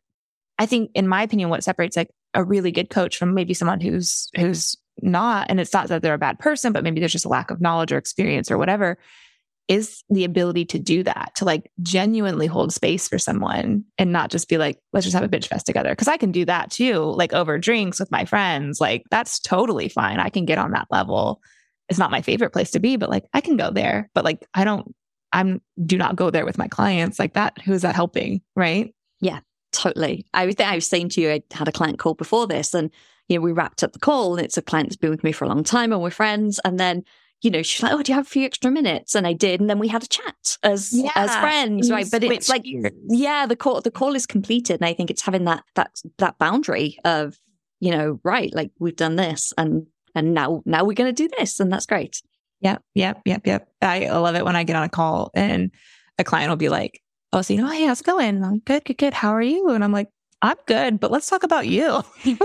I 0.59 0.65
think 0.65 0.91
in 0.93 1.07
my 1.07 1.23
opinion, 1.23 1.49
what 1.49 1.63
separates 1.63 1.95
like 1.95 2.09
a 2.33 2.43
really 2.43 2.71
good 2.71 2.89
coach 2.89 3.17
from 3.17 3.33
maybe 3.33 3.53
someone 3.53 3.79
who's, 3.79 4.29
who's 4.35 4.75
not, 5.01 5.47
and 5.49 5.59
it's 5.59 5.73
not 5.73 5.87
that 5.87 6.01
they're 6.01 6.13
a 6.13 6.17
bad 6.17 6.39
person, 6.39 6.73
but 6.73 6.83
maybe 6.83 6.99
there's 6.99 7.11
just 7.11 7.25
a 7.25 7.29
lack 7.29 7.51
of 7.51 7.61
knowledge 7.61 7.91
or 7.91 7.97
experience 7.97 8.51
or 8.51 8.57
whatever, 8.57 8.97
is 9.67 10.03
the 10.09 10.25
ability 10.25 10.65
to 10.65 10.77
do 10.77 11.01
that, 11.03 11.31
to 11.35 11.45
like 11.45 11.71
genuinely 11.81 12.45
hold 12.45 12.73
space 12.73 13.07
for 13.07 13.17
someone 13.17 13.83
and 13.97 14.11
not 14.11 14.29
just 14.29 14.47
be 14.47 14.57
like, 14.57 14.79
let's 14.93 15.05
just 15.05 15.15
have 15.15 15.23
a 15.23 15.29
bitch 15.29 15.47
fest 15.47 15.65
together. 15.65 15.95
Cause 15.95 16.07
I 16.07 16.17
can 16.17 16.31
do 16.31 16.45
that 16.45 16.71
too, 16.71 16.99
like 16.99 17.33
over 17.33 17.57
drinks 17.57 17.99
with 17.99 18.11
my 18.11 18.25
friends. 18.25 18.79
Like 18.79 19.03
that's 19.09 19.39
totally 19.39 19.89
fine. 19.89 20.19
I 20.19 20.29
can 20.29 20.45
get 20.45 20.57
on 20.57 20.71
that 20.71 20.87
level 20.91 21.41
it's 21.89 21.99
not 21.99 22.11
my 22.11 22.21
favorite 22.21 22.51
place 22.51 22.71
to 22.71 22.79
be, 22.79 22.97
but 22.97 23.09
like 23.09 23.25
I 23.33 23.41
can 23.41 23.57
go 23.57 23.71
there. 23.71 24.09
But 24.13 24.25
like 24.25 24.45
I 24.53 24.63
don't, 24.63 24.95
I'm 25.31 25.61
do 25.83 25.97
not 25.97 26.15
go 26.15 26.29
there 26.29 26.45
with 26.45 26.57
my 26.57 26.67
clients 26.67 27.19
like 27.19 27.33
that. 27.33 27.61
Who 27.61 27.73
is 27.73 27.81
that 27.83 27.95
helping? 27.95 28.41
Right. 28.55 28.93
Yeah, 29.19 29.39
totally. 29.71 30.25
I 30.33 30.45
was 30.45 30.55
I 30.59 30.75
was 30.75 30.87
saying 30.87 31.09
to 31.09 31.21
you, 31.21 31.31
I 31.31 31.43
had 31.51 31.67
a 31.67 31.73
client 31.73 31.99
call 31.99 32.13
before 32.13 32.47
this 32.47 32.73
and 32.73 32.89
you 33.27 33.37
know, 33.37 33.41
we 33.41 33.51
wrapped 33.51 33.83
up 33.83 33.91
the 33.93 33.99
call 33.99 34.35
and 34.35 34.45
it's 34.45 34.57
a 34.57 34.61
client 34.61 34.89
that's 34.89 34.97
been 34.97 35.09
with 35.09 35.23
me 35.23 35.31
for 35.31 35.45
a 35.45 35.47
long 35.47 35.63
time 35.63 35.91
and 35.91 36.01
we're 36.01 36.11
friends. 36.11 36.59
And 36.63 36.79
then, 36.79 37.03
you 37.41 37.49
know, 37.49 37.63
she's 37.63 37.81
like, 37.81 37.91
Oh, 37.91 38.01
do 38.03 38.11
you 38.11 38.15
have 38.15 38.27
a 38.27 38.29
few 38.29 38.45
extra 38.45 38.69
minutes? 38.71 39.15
And 39.15 39.25
I 39.25 39.33
did. 39.33 39.59
And 39.59 39.69
then 39.69 39.79
we 39.79 39.87
had 39.87 40.03
a 40.03 40.07
chat 40.07 40.57
as 40.63 40.93
yeah, 40.93 41.11
as 41.15 41.35
friends. 41.35 41.89
Right. 41.89 42.07
But 42.09 42.23
it's 42.23 42.49
like 42.49 42.63
yeah, 42.65 43.45
the 43.45 43.55
call 43.55 43.81
the 43.81 43.91
call 43.91 44.15
is 44.15 44.25
completed. 44.25 44.79
And 44.79 44.85
I 44.85 44.93
think 44.93 45.09
it's 45.09 45.23
having 45.23 45.45
that 45.45 45.63
that 45.75 46.01
that 46.17 46.37
boundary 46.37 46.97
of, 47.03 47.39
you 47.79 47.91
know, 47.91 48.19
right, 48.23 48.53
like 48.53 48.71
we've 48.79 48.95
done 48.95 49.15
this 49.15 49.53
and 49.57 49.87
and 50.15 50.33
now 50.33 50.63
now 50.65 50.83
we're 50.83 50.93
going 50.93 51.13
to 51.13 51.27
do 51.27 51.29
this 51.37 51.59
and 51.59 51.71
that's 51.71 51.85
great. 51.85 52.21
Yep 52.61 52.81
yep 52.95 53.21
yep 53.25 53.45
yep. 53.45 53.67
I 53.81 54.09
love 54.09 54.35
it 54.35 54.45
when 54.45 54.55
i 54.55 54.63
get 54.63 54.75
on 54.75 54.83
a 54.83 54.89
call 54.89 55.29
and 55.35 55.71
a 56.17 56.23
client 56.23 56.49
will 56.49 56.55
be 56.55 56.69
like 56.69 57.01
oh 57.33 57.41
so 57.41 57.53
you 57.53 57.61
know 57.61 57.69
hey 57.69 57.85
how's 57.85 58.01
it 58.01 58.05
going? 58.05 58.43
I'm 58.43 58.59
good 58.59 58.85
good 58.85 58.97
good. 58.97 59.13
How 59.13 59.31
are 59.31 59.41
you? 59.41 59.69
And 59.69 59.83
i'm 59.83 59.91
like 59.91 60.07
i'm 60.41 60.57
good 60.65 60.99
but 60.99 61.11
let's 61.11 61.29
talk 61.29 61.43
about 61.43 61.67
you. 61.67 62.01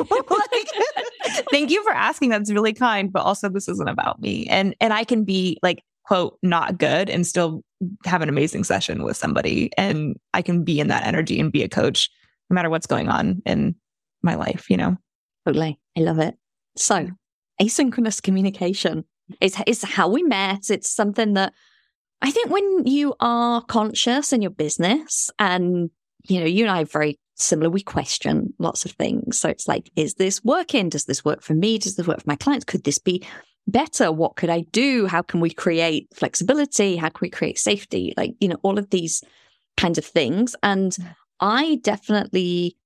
Like, 1.32 1.46
thank 1.50 1.70
you 1.70 1.82
for 1.84 1.92
asking. 1.92 2.30
That's 2.30 2.50
really 2.50 2.72
kind 2.72 3.12
but 3.12 3.22
also 3.22 3.48
this 3.48 3.68
isn't 3.68 3.88
about 3.88 4.20
me. 4.20 4.46
And 4.46 4.74
and 4.80 4.92
i 4.92 5.04
can 5.04 5.24
be 5.24 5.58
like 5.62 5.82
quote 6.04 6.36
not 6.42 6.76
good 6.76 7.08
and 7.08 7.26
still 7.26 7.62
have 8.04 8.20
an 8.20 8.28
amazing 8.28 8.64
session 8.64 9.04
with 9.04 9.16
somebody. 9.16 9.70
And 9.78 10.16
i 10.34 10.42
can 10.42 10.64
be 10.64 10.80
in 10.80 10.88
that 10.88 11.06
energy 11.06 11.38
and 11.38 11.52
be 11.52 11.62
a 11.62 11.68
coach 11.68 12.10
no 12.50 12.54
matter 12.54 12.68
what's 12.68 12.86
going 12.86 13.08
on 13.08 13.42
in 13.46 13.76
my 14.22 14.34
life 14.34 14.68
you 14.68 14.76
know? 14.76 14.96
Totally. 15.46 15.78
I 15.96 16.00
love 16.00 16.18
it. 16.18 16.34
So 16.76 17.08
asynchronous 17.60 18.22
communication 18.22 19.04
is, 19.40 19.56
is 19.66 19.82
how 19.82 20.08
we 20.08 20.22
met. 20.22 20.70
It's 20.70 20.90
something 20.90 21.34
that 21.34 21.52
I 22.22 22.30
think 22.30 22.50
when 22.50 22.86
you 22.86 23.14
are 23.20 23.62
conscious 23.62 24.32
in 24.32 24.42
your 24.42 24.50
business 24.50 25.30
and, 25.38 25.90
you 26.28 26.40
know, 26.40 26.46
you 26.46 26.64
and 26.64 26.70
I 26.70 26.82
are 26.82 26.86
very 26.86 27.18
similar, 27.36 27.70
we 27.70 27.82
question 27.82 28.52
lots 28.58 28.84
of 28.84 28.92
things. 28.92 29.38
So 29.38 29.48
it's 29.48 29.66
like, 29.66 29.90
is 29.96 30.14
this 30.14 30.44
working? 30.44 30.90
Does 30.90 31.06
this 31.06 31.24
work 31.24 31.42
for 31.42 31.54
me? 31.54 31.78
Does 31.78 31.96
this 31.96 32.06
work 32.06 32.18
for 32.18 32.28
my 32.28 32.36
clients? 32.36 32.66
Could 32.66 32.84
this 32.84 32.98
be 32.98 33.24
better? 33.66 34.12
What 34.12 34.36
could 34.36 34.50
I 34.50 34.62
do? 34.72 35.06
How 35.06 35.22
can 35.22 35.40
we 35.40 35.50
create 35.50 36.08
flexibility? 36.14 36.96
How 36.96 37.08
can 37.08 37.20
we 37.22 37.30
create 37.30 37.58
safety? 37.58 38.12
Like, 38.16 38.34
you 38.40 38.48
know, 38.48 38.58
all 38.62 38.78
of 38.78 38.90
these 38.90 39.22
kinds 39.76 39.96
of 39.96 40.04
things. 40.04 40.54
And 40.62 40.92
mm. 40.92 41.14
I 41.40 41.76
definitely, 41.76 42.76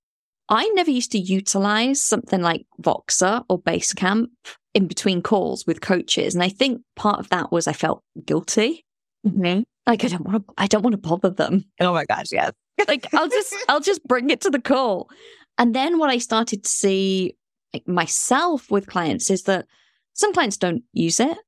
I 0.48 0.68
never 0.74 0.90
used 0.90 1.12
to 1.12 1.18
utilize 1.18 2.00
something 2.02 2.40
like 2.40 2.66
Voxer 2.80 3.44
or 3.48 3.60
Basecamp 3.60 4.28
in 4.74 4.88
between 4.88 5.22
calls 5.22 5.66
with 5.66 5.80
coaches. 5.80 6.34
And 6.34 6.42
I 6.42 6.48
think 6.48 6.82
part 6.96 7.20
of 7.20 7.28
that 7.30 7.52
was 7.52 7.66
I 7.66 7.72
felt 7.72 8.02
guilty. 8.24 8.84
Mm-hmm. 9.26 9.62
Like 9.86 10.04
I 10.04 10.08
don't 10.08 10.26
want 10.26 10.46
to, 10.46 10.54
I 10.58 10.66
don't 10.66 10.82
want 10.82 10.94
to 10.94 11.08
bother 11.08 11.30
them. 11.30 11.64
Oh 11.80 11.92
my 11.92 12.04
gosh, 12.04 12.26
yes. 12.32 12.52
like 12.88 13.12
I'll 13.14 13.28
just, 13.28 13.54
I'll 13.68 13.80
just 13.80 14.04
bring 14.06 14.30
it 14.30 14.40
to 14.42 14.50
the 14.50 14.60
call. 14.60 15.08
And 15.56 15.74
then 15.74 15.98
what 15.98 16.10
I 16.10 16.18
started 16.18 16.64
to 16.64 16.68
see 16.68 17.36
like 17.72 17.86
myself 17.86 18.70
with 18.70 18.88
clients 18.88 19.30
is 19.30 19.44
that 19.44 19.66
some 20.12 20.32
clients 20.32 20.56
don't 20.56 20.82
use 20.92 21.20
it. 21.20 21.38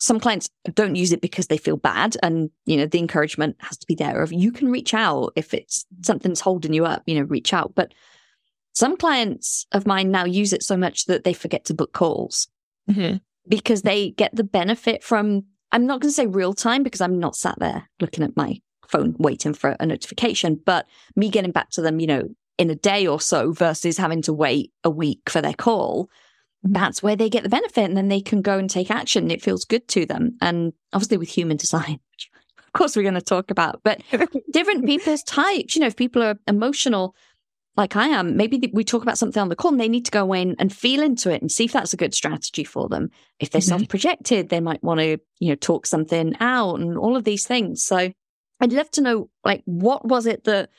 Some 0.00 0.20
clients 0.20 0.48
don't 0.74 0.94
use 0.94 1.10
it 1.12 1.20
because 1.20 1.48
they 1.48 1.56
feel 1.56 1.76
bad. 1.76 2.16
And, 2.22 2.50
you 2.66 2.76
know, 2.76 2.86
the 2.86 3.00
encouragement 3.00 3.56
has 3.58 3.76
to 3.78 3.86
be 3.86 3.96
there 3.96 4.22
of 4.22 4.32
you 4.32 4.52
can 4.52 4.70
reach 4.70 4.94
out 4.94 5.32
if 5.34 5.52
it's 5.52 5.84
something's 6.02 6.40
holding 6.40 6.72
you 6.72 6.84
up, 6.84 7.02
you 7.06 7.16
know, 7.16 7.26
reach 7.26 7.52
out. 7.52 7.74
But 7.74 7.94
some 8.74 8.96
clients 8.96 9.66
of 9.72 9.88
mine 9.88 10.12
now 10.12 10.24
use 10.24 10.52
it 10.52 10.62
so 10.62 10.76
much 10.76 11.06
that 11.06 11.24
they 11.24 11.32
forget 11.32 11.64
to 11.64 11.74
book 11.74 11.92
calls 11.92 12.48
mm-hmm. 12.88 13.16
because 13.48 13.82
they 13.82 14.10
get 14.10 14.34
the 14.34 14.44
benefit 14.44 15.02
from, 15.02 15.44
I'm 15.72 15.86
not 15.86 16.00
going 16.00 16.10
to 16.10 16.14
say 16.14 16.26
real 16.26 16.54
time 16.54 16.82
because 16.82 17.00
I'm 17.00 17.18
not 17.18 17.36
sat 17.36 17.58
there 17.58 17.88
looking 18.00 18.24
at 18.24 18.36
my 18.36 18.60
phone 18.88 19.14
waiting 19.18 19.54
for 19.54 19.76
a 19.78 19.86
notification, 19.86 20.60
but 20.64 20.86
me 21.14 21.28
getting 21.28 21.52
back 21.52 21.70
to 21.70 21.82
them, 21.82 22.00
you 22.00 22.06
know, 22.06 22.28
in 22.56 22.70
a 22.70 22.74
day 22.74 23.06
or 23.06 23.20
so 23.20 23.52
versus 23.52 23.96
having 23.96 24.22
to 24.22 24.32
wait 24.32 24.72
a 24.82 24.90
week 24.90 25.30
for 25.30 25.40
their 25.40 25.54
call. 25.54 26.06
Mm-hmm. 26.66 26.72
That's 26.72 27.02
where 27.02 27.16
they 27.16 27.30
get 27.30 27.44
the 27.44 27.48
benefit 27.48 27.84
and 27.84 27.96
then 27.96 28.08
they 28.08 28.20
can 28.20 28.42
go 28.42 28.58
and 28.58 28.68
take 28.68 28.90
action. 28.90 29.30
It 29.30 29.42
feels 29.42 29.64
good 29.64 29.86
to 29.88 30.06
them. 30.06 30.36
And 30.40 30.72
obviously 30.92 31.18
with 31.18 31.28
human 31.28 31.56
design, 31.56 32.00
of 32.58 32.72
course 32.72 32.96
we're 32.96 33.02
going 33.02 33.14
to 33.14 33.20
talk 33.20 33.50
about, 33.50 33.80
but 33.84 34.02
different 34.52 34.84
people's 34.84 35.22
types, 35.22 35.76
you 35.76 35.80
know, 35.80 35.86
if 35.86 35.96
people 35.96 36.22
are 36.22 36.38
emotional, 36.48 37.14
like 37.78 37.94
I 37.94 38.08
am, 38.08 38.36
maybe 38.36 38.70
we 38.74 38.82
talk 38.82 39.02
about 39.02 39.18
something 39.18 39.40
on 39.40 39.48
the 39.48 39.56
call 39.56 39.70
and 39.70 39.80
they 39.80 39.88
need 39.88 40.04
to 40.06 40.10
go 40.10 40.32
in 40.32 40.56
and 40.58 40.74
feel 40.74 41.00
into 41.00 41.32
it 41.32 41.40
and 41.40 41.50
see 41.50 41.64
if 41.64 41.72
that's 41.72 41.92
a 41.92 41.96
good 41.96 42.12
strategy 42.12 42.64
for 42.64 42.88
them. 42.88 43.08
If 43.38 43.50
they're 43.50 43.60
mm-hmm. 43.60 43.68
self-projected, 43.68 44.48
they 44.48 44.58
might 44.58 44.82
want 44.82 44.98
to, 44.98 45.18
you 45.38 45.48
know, 45.50 45.54
talk 45.54 45.86
something 45.86 46.34
out 46.40 46.80
and 46.80 46.98
all 46.98 47.16
of 47.16 47.22
these 47.22 47.46
things. 47.46 47.84
So 47.84 48.10
I'd 48.60 48.72
love 48.72 48.90
to 48.90 49.00
know, 49.00 49.30
like, 49.44 49.62
what 49.64 50.04
was 50.04 50.26
it 50.26 50.42
that 50.42 50.70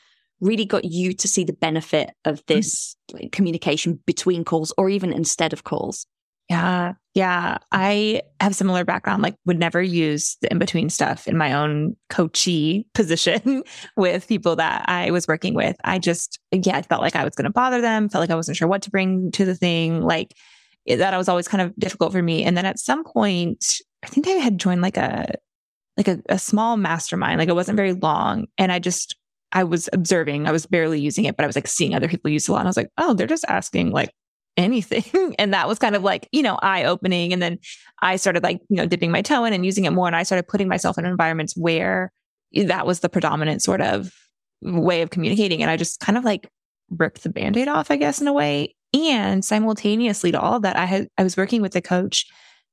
really 0.42 0.66
got 0.66 0.84
you 0.84 1.14
to 1.14 1.26
see 1.26 1.42
the 1.42 1.54
benefit 1.54 2.10
of 2.26 2.40
mm. 2.40 2.46
this 2.46 2.96
mm-hmm. 3.08 3.22
like, 3.22 3.32
communication 3.32 3.98
between 4.04 4.44
calls 4.44 4.70
or 4.76 4.90
even 4.90 5.10
instead 5.10 5.54
of 5.54 5.64
calls? 5.64 6.06
Yeah. 6.50 6.94
Yeah. 7.14 7.58
I 7.70 8.22
have 8.40 8.56
similar 8.56 8.84
background, 8.84 9.22
like 9.22 9.36
would 9.46 9.58
never 9.58 9.80
use 9.80 10.36
the 10.42 10.50
in 10.50 10.58
between 10.58 10.90
stuff 10.90 11.28
in 11.28 11.36
my 11.36 11.52
own 11.52 11.96
coachy 12.08 12.88
position 12.94 13.62
with 13.96 14.26
people 14.26 14.56
that 14.56 14.84
I 14.88 15.12
was 15.12 15.28
working 15.28 15.54
with. 15.54 15.76
I 15.84 16.00
just, 16.00 16.40
yeah, 16.50 16.76
I 16.76 16.82
felt 16.82 17.02
like 17.02 17.14
I 17.14 17.22
was 17.22 17.36
going 17.36 17.44
to 17.44 17.52
bother 17.52 17.80
them, 17.80 18.08
felt 18.08 18.20
like 18.20 18.30
I 18.30 18.34
wasn't 18.34 18.56
sure 18.56 18.66
what 18.66 18.82
to 18.82 18.90
bring 18.90 19.30
to 19.32 19.44
the 19.44 19.54
thing. 19.54 20.02
Like 20.02 20.34
that 20.88 21.16
was 21.16 21.28
always 21.28 21.46
kind 21.46 21.62
of 21.62 21.72
difficult 21.76 22.10
for 22.10 22.22
me. 22.22 22.42
And 22.42 22.56
then 22.56 22.66
at 22.66 22.80
some 22.80 23.04
point, 23.04 23.76
I 24.02 24.08
think 24.08 24.26
I 24.26 24.32
had 24.32 24.58
joined 24.58 24.82
like 24.82 24.96
a, 24.96 25.32
like 25.96 26.08
a, 26.08 26.20
a 26.28 26.38
small 26.38 26.76
mastermind. 26.76 27.38
Like 27.38 27.48
it 27.48 27.54
wasn't 27.54 27.76
very 27.76 27.92
long. 27.92 28.48
And 28.58 28.72
I 28.72 28.80
just, 28.80 29.14
I 29.52 29.62
was 29.62 29.88
observing, 29.92 30.48
I 30.48 30.52
was 30.52 30.66
barely 30.66 31.00
using 31.00 31.26
it, 31.26 31.36
but 31.36 31.44
I 31.44 31.46
was 31.46 31.56
like 31.56 31.68
seeing 31.68 31.94
other 31.94 32.08
people 32.08 32.28
use 32.28 32.48
it 32.48 32.50
a 32.50 32.54
lot. 32.54 32.60
And 32.60 32.66
I 32.66 32.70
was 32.70 32.76
like, 32.76 32.90
oh, 32.98 33.14
they're 33.14 33.28
just 33.28 33.44
asking 33.48 33.92
like 33.92 34.10
anything. 34.56 35.34
and 35.38 35.52
that 35.52 35.68
was 35.68 35.78
kind 35.78 35.96
of 35.96 36.02
like, 36.02 36.28
you 36.32 36.42
know, 36.42 36.58
eye 36.62 36.84
opening. 36.84 37.32
And 37.32 37.42
then 37.42 37.58
I 38.02 38.16
started 38.16 38.42
like, 38.42 38.60
you 38.68 38.76
know, 38.76 38.86
dipping 38.86 39.10
my 39.10 39.22
toe 39.22 39.44
in 39.44 39.52
and 39.52 39.64
using 39.64 39.84
it 39.84 39.90
more. 39.90 40.06
And 40.06 40.16
I 40.16 40.22
started 40.22 40.48
putting 40.48 40.68
myself 40.68 40.98
in 40.98 41.04
environments 41.04 41.56
where 41.56 42.12
that 42.52 42.86
was 42.86 43.00
the 43.00 43.08
predominant 43.08 43.62
sort 43.62 43.80
of 43.80 44.12
way 44.62 45.02
of 45.02 45.10
communicating. 45.10 45.62
And 45.62 45.70
I 45.70 45.76
just 45.76 46.00
kind 46.00 46.18
of 46.18 46.24
like 46.24 46.48
ripped 46.90 47.22
the 47.22 47.30
band 47.30 47.56
aid 47.56 47.68
off, 47.68 47.90
I 47.90 47.96
guess, 47.96 48.20
in 48.20 48.28
a 48.28 48.32
way. 48.32 48.74
And 48.92 49.44
simultaneously 49.44 50.32
to 50.32 50.40
all 50.40 50.60
that, 50.60 50.76
I 50.76 50.84
had, 50.84 51.08
I 51.16 51.22
was 51.22 51.36
working 51.36 51.62
with 51.62 51.76
a 51.76 51.80
coach 51.80 52.26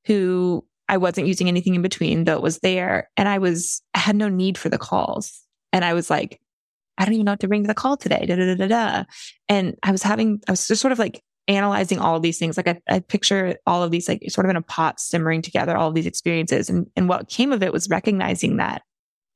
who 0.05 0.65
I 0.89 0.97
wasn't 0.97 1.27
using 1.27 1.47
anything 1.47 1.75
in 1.75 1.81
between, 1.81 2.23
though 2.23 2.37
it 2.37 2.41
was 2.41 2.59
there. 2.59 3.09
And 3.17 3.29
I 3.29 3.37
was, 3.37 3.81
I 3.93 3.99
had 3.99 4.15
no 4.15 4.29
need 4.29 4.57
for 4.57 4.69
the 4.69 4.77
calls. 4.77 5.43
And 5.71 5.85
I 5.85 5.93
was 5.93 6.09
like, 6.09 6.39
I 6.97 7.05
don't 7.05 7.13
even 7.13 7.25
know 7.25 7.33
what 7.33 7.41
to 7.41 7.47
bring 7.47 7.63
to 7.63 7.67
the 7.67 7.75
call 7.75 7.97
today. 7.97 8.25
Da, 8.25 8.35
da, 8.35 8.55
da, 8.55 8.67
da, 8.67 9.03
And 9.47 9.75
I 9.83 9.91
was 9.91 10.01
having, 10.01 10.41
I 10.47 10.51
was 10.51 10.67
just 10.67 10.81
sort 10.81 10.91
of 10.91 10.97
like 10.99 11.21
analyzing 11.47 11.99
all 11.99 12.15
of 12.15 12.21
these 12.21 12.37
things. 12.37 12.57
Like 12.57 12.67
I, 12.67 12.81
I 12.89 12.99
picture 12.99 13.55
all 13.65 13.83
of 13.83 13.91
these 13.91 14.07
like 14.07 14.23
sort 14.29 14.45
of 14.45 14.49
in 14.49 14.55
a 14.57 14.61
pot 14.61 14.99
simmering 14.99 15.41
together, 15.41 15.77
all 15.77 15.89
of 15.89 15.95
these 15.95 16.05
experiences. 16.05 16.69
And, 16.69 16.87
and 16.95 17.07
what 17.07 17.29
came 17.29 17.51
of 17.51 17.63
it 17.63 17.73
was 17.73 17.89
recognizing 17.89 18.57
that 18.57 18.81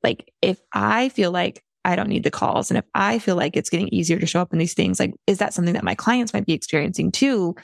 like 0.02 0.32
if 0.42 0.60
I 0.72 1.08
feel 1.10 1.30
like 1.30 1.62
I 1.84 1.96
don't 1.96 2.08
need 2.08 2.24
the 2.24 2.30
calls 2.30 2.70
and 2.70 2.78
if 2.78 2.84
I 2.94 3.18
feel 3.18 3.36
like 3.36 3.56
it's 3.56 3.70
getting 3.70 3.88
easier 3.88 4.18
to 4.18 4.26
show 4.26 4.40
up 4.40 4.52
in 4.52 4.58
these 4.58 4.74
things, 4.74 5.00
like 5.00 5.14
is 5.26 5.38
that 5.38 5.54
something 5.54 5.74
that 5.74 5.84
my 5.84 5.94
clients 5.94 6.32
might 6.32 6.46
be 6.46 6.52
experiencing 6.52 7.12
too? 7.12 7.54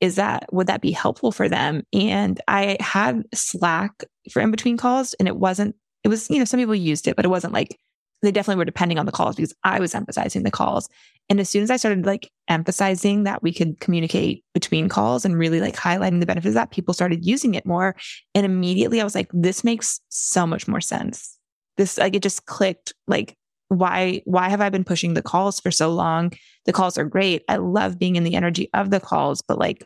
Is 0.00 0.16
that 0.16 0.52
would 0.52 0.66
that 0.66 0.82
be 0.82 0.90
helpful 0.92 1.32
for 1.32 1.48
them? 1.48 1.82
And 1.92 2.40
I 2.46 2.76
had 2.80 3.22
Slack 3.34 4.04
for 4.30 4.42
in 4.42 4.50
between 4.50 4.76
calls 4.76 5.14
and 5.14 5.28
it 5.28 5.36
wasn't, 5.36 5.76
it 6.02 6.08
was, 6.08 6.28
you 6.28 6.38
know, 6.38 6.44
some 6.44 6.60
people 6.60 6.74
used 6.74 7.08
it, 7.08 7.16
but 7.16 7.24
it 7.24 7.28
wasn't 7.28 7.54
like 7.54 7.78
they 8.24 8.32
definitely 8.32 8.58
were 8.58 8.64
depending 8.64 8.98
on 8.98 9.06
the 9.06 9.12
calls 9.12 9.36
because 9.36 9.54
I 9.64 9.80
was 9.80 9.94
emphasizing 9.94 10.42
the 10.42 10.50
calls. 10.50 10.88
And 11.28 11.40
as 11.40 11.48
soon 11.48 11.62
as 11.62 11.70
I 11.70 11.76
started 11.76 12.04
like 12.04 12.30
emphasizing 12.48 13.24
that 13.24 13.42
we 13.42 13.52
could 13.52 13.80
communicate 13.80 14.44
between 14.52 14.88
calls 14.88 15.24
and 15.24 15.38
really 15.38 15.60
like 15.60 15.76
highlighting 15.76 16.20
the 16.20 16.26
benefits 16.26 16.50
of 16.50 16.54
that, 16.54 16.70
people 16.70 16.94
started 16.94 17.24
using 17.24 17.54
it 17.54 17.64
more. 17.64 17.96
And 18.34 18.44
immediately 18.44 19.00
I 19.00 19.04
was 19.04 19.14
like, 19.14 19.30
this 19.32 19.64
makes 19.64 20.00
so 20.08 20.46
much 20.46 20.68
more 20.68 20.80
sense. 20.80 21.38
This 21.76 21.98
like 21.98 22.14
it 22.14 22.22
just 22.22 22.46
clicked 22.46 22.92
like 23.06 23.36
why 23.68 24.22
why 24.24 24.48
have 24.48 24.60
I 24.60 24.68
been 24.68 24.84
pushing 24.84 25.14
the 25.14 25.22
calls 25.22 25.60
for 25.60 25.70
so 25.70 25.90
long? 25.90 26.32
The 26.66 26.72
calls 26.72 26.98
are 26.98 27.04
great. 27.04 27.42
I 27.48 27.56
love 27.56 27.98
being 27.98 28.16
in 28.16 28.24
the 28.24 28.34
energy 28.34 28.68
of 28.74 28.90
the 28.90 29.00
calls, 29.00 29.42
but 29.42 29.58
like 29.58 29.84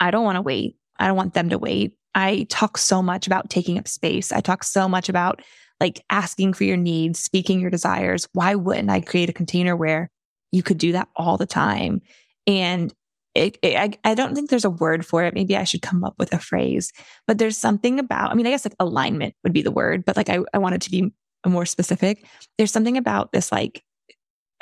I 0.00 0.10
don't 0.10 0.24
want 0.24 0.36
to 0.36 0.42
wait. 0.42 0.76
I 0.98 1.06
don't 1.06 1.16
want 1.16 1.34
them 1.34 1.48
to 1.50 1.58
wait. 1.58 1.96
I 2.14 2.46
talk 2.48 2.78
so 2.78 3.02
much 3.02 3.26
about 3.26 3.50
taking 3.50 3.78
up 3.78 3.88
space. 3.88 4.30
I 4.30 4.40
talk 4.40 4.62
so 4.62 4.88
much 4.88 5.08
about 5.08 5.42
like 5.80 6.04
asking 6.10 6.54
for 6.54 6.64
your 6.64 6.76
needs, 6.76 7.18
speaking 7.18 7.60
your 7.60 7.70
desires. 7.70 8.28
Why 8.32 8.54
wouldn't 8.54 8.90
I 8.90 9.00
create 9.00 9.28
a 9.28 9.34
container 9.34 9.76
where 9.76 10.10
you 10.52 10.62
could 10.62 10.78
do 10.78 10.92
that 10.92 11.08
all 11.16 11.36
the 11.36 11.46
time? 11.46 12.00
And 12.46 12.94
it, 13.34 13.58
it, 13.62 13.76
I, 13.76 14.10
I 14.10 14.14
don't 14.14 14.34
think 14.34 14.48
there's 14.48 14.64
a 14.64 14.70
word 14.70 15.04
for 15.04 15.24
it. 15.24 15.34
Maybe 15.34 15.56
I 15.56 15.64
should 15.64 15.82
come 15.82 16.04
up 16.04 16.14
with 16.18 16.32
a 16.32 16.38
phrase, 16.38 16.92
but 17.26 17.38
there's 17.38 17.56
something 17.56 17.98
about, 17.98 18.30
I 18.30 18.34
mean, 18.34 18.46
I 18.46 18.50
guess 18.50 18.64
like 18.64 18.76
alignment 18.78 19.34
would 19.42 19.52
be 19.52 19.62
the 19.62 19.72
word, 19.72 20.04
but 20.04 20.16
like 20.16 20.28
I, 20.28 20.38
I 20.52 20.58
want 20.58 20.76
it 20.76 20.82
to 20.82 20.90
be 20.90 21.12
more 21.44 21.66
specific. 21.66 22.24
There's 22.56 22.70
something 22.70 22.96
about 22.96 23.32
this, 23.32 23.50
like, 23.50 23.82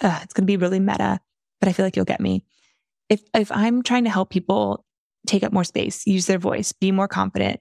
uh, 0.00 0.20
it's 0.22 0.32
going 0.32 0.44
to 0.44 0.50
be 0.50 0.56
really 0.56 0.80
meta, 0.80 1.20
but 1.60 1.68
I 1.68 1.72
feel 1.72 1.84
like 1.84 1.96
you'll 1.96 2.06
get 2.06 2.20
me. 2.20 2.44
If, 3.10 3.20
if 3.34 3.52
I'm 3.52 3.82
trying 3.82 4.04
to 4.04 4.10
help 4.10 4.30
people 4.30 4.86
take 5.26 5.44
up 5.44 5.52
more 5.52 5.64
space, 5.64 6.06
use 6.06 6.26
their 6.26 6.38
voice, 6.38 6.72
be 6.72 6.90
more 6.90 7.08
confident, 7.08 7.60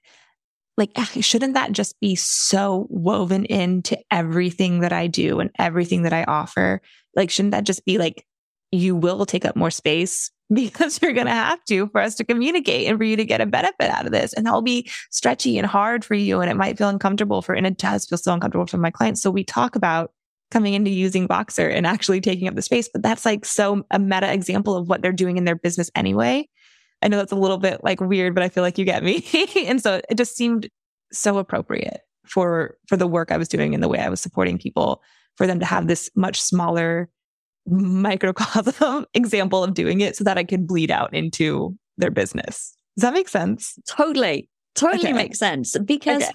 like 0.78 0.92
ah, 0.96 1.10
shouldn't 1.20 1.54
that 1.54 1.72
just 1.72 2.00
be 2.00 2.16
so 2.16 2.88
woven 2.90 3.46
into 3.46 3.98
everything 4.12 4.80
that 4.82 4.94
I 4.94 5.08
do 5.08 5.40
and 5.40 5.50
everything 5.60 6.04
that 6.04 6.14
I 6.14 6.24
offer? 6.24 6.82
Like 7.16 7.30
shouldn't 7.30 7.52
that 7.52 7.66
just 7.66 7.86
be 7.86 7.98
like 7.98 8.26
you 8.72 8.96
will 8.96 9.26
take 9.26 9.46
up 9.46 9.56
more 9.56 9.72
space 9.72 10.32
because 10.54 11.02
you're 11.02 11.14
going 11.14 11.28
to 11.28 11.34
have 11.34 11.64
to 11.66 11.88
for 11.88 12.02
us 12.02 12.16
to 12.16 12.26
communicate 12.26 12.88
and 12.88 12.98
for 12.98 13.04
you 13.04 13.16
to 13.16 13.26
get 13.26 13.42
a 13.42 13.46
benefit 13.46 13.90
out 13.90 14.06
of 14.06 14.12
this. 14.12 14.34
And 14.34 14.46
that'll 14.46 14.62
be 14.62 14.90
stretchy 15.10 15.58
and 15.58 15.66
hard 15.66 16.04
for 16.04 16.14
you. 16.14 16.42
And 16.42 16.52
it 16.52 16.58
might 16.58 16.78
feel 16.78 16.90
uncomfortable 16.90 17.42
for, 17.42 17.54
and 17.54 17.66
it 17.66 17.78
does 17.78 18.06
feel 18.06 18.18
so 18.18 18.34
uncomfortable 18.34 18.68
for 18.68 18.78
my 18.78 18.92
clients. 18.92 19.22
So 19.22 19.32
we 19.32 19.44
talk 19.46 19.76
about 19.76 20.12
coming 20.50 20.74
into 20.74 20.92
using 20.92 21.28
Voxer 21.28 21.74
and 21.74 21.88
actually 21.88 22.20
taking 22.20 22.50
up 22.50 22.56
the 22.56 22.62
space, 22.62 22.90
but 22.92 23.02
that's 23.02 23.26
like 23.26 23.46
so 23.46 23.86
a 23.92 24.00
meta 24.00 24.32
example 24.32 24.76
of 24.76 24.90
what 24.90 25.02
they're 25.02 25.14
doing 25.14 25.38
in 25.38 25.46
their 25.46 25.56
business 25.56 25.90
anyway. 25.96 26.50
I 27.02 27.08
know 27.08 27.18
that's 27.18 27.32
a 27.32 27.38
little 27.38 27.58
bit 27.58 27.84
like 27.84 28.00
weird, 28.00 28.36
but 28.36 28.44
I 28.44 28.50
feel 28.50 28.64
like 28.64 28.78
you 28.78 28.86
get 28.86 29.04
me. 29.04 29.26
and 29.66 29.82
so 29.82 30.02
it 30.10 30.16
just 30.16 30.36
seemed 30.36 30.70
so 31.12 31.38
appropriate 31.38 32.02
for 32.26 32.78
for 32.88 32.98
the 32.98 33.08
work 33.08 33.32
I 33.32 33.38
was 33.38 33.48
doing 33.48 33.74
and 33.74 33.84
the 33.84 33.88
way 33.88 34.00
I 34.00 34.10
was 34.10 34.22
supporting 34.22 34.58
people 34.58 35.02
for 35.36 35.48
them 35.48 35.60
to 35.60 35.66
have 35.66 35.88
this 35.88 36.10
much 36.16 36.42
smaller 36.42 37.10
microcosm 37.68 39.06
example 39.14 39.64
of 39.64 39.74
doing 39.74 40.02
it 40.02 40.16
so 40.16 40.24
that 40.24 40.38
I 40.38 40.44
could 40.44 40.68
bleed 40.68 40.92
out 40.92 41.14
into 41.14 41.76
their 41.98 42.12
business. 42.12 42.76
Does 42.96 43.04
that 43.04 43.14
make 43.14 43.30
sense? 43.30 43.78
Totally. 43.88 44.50
Totally 44.76 45.10
okay. 45.10 45.14
makes 45.14 45.40
sense 45.40 45.78
because 45.78 46.24
okay. 46.24 46.32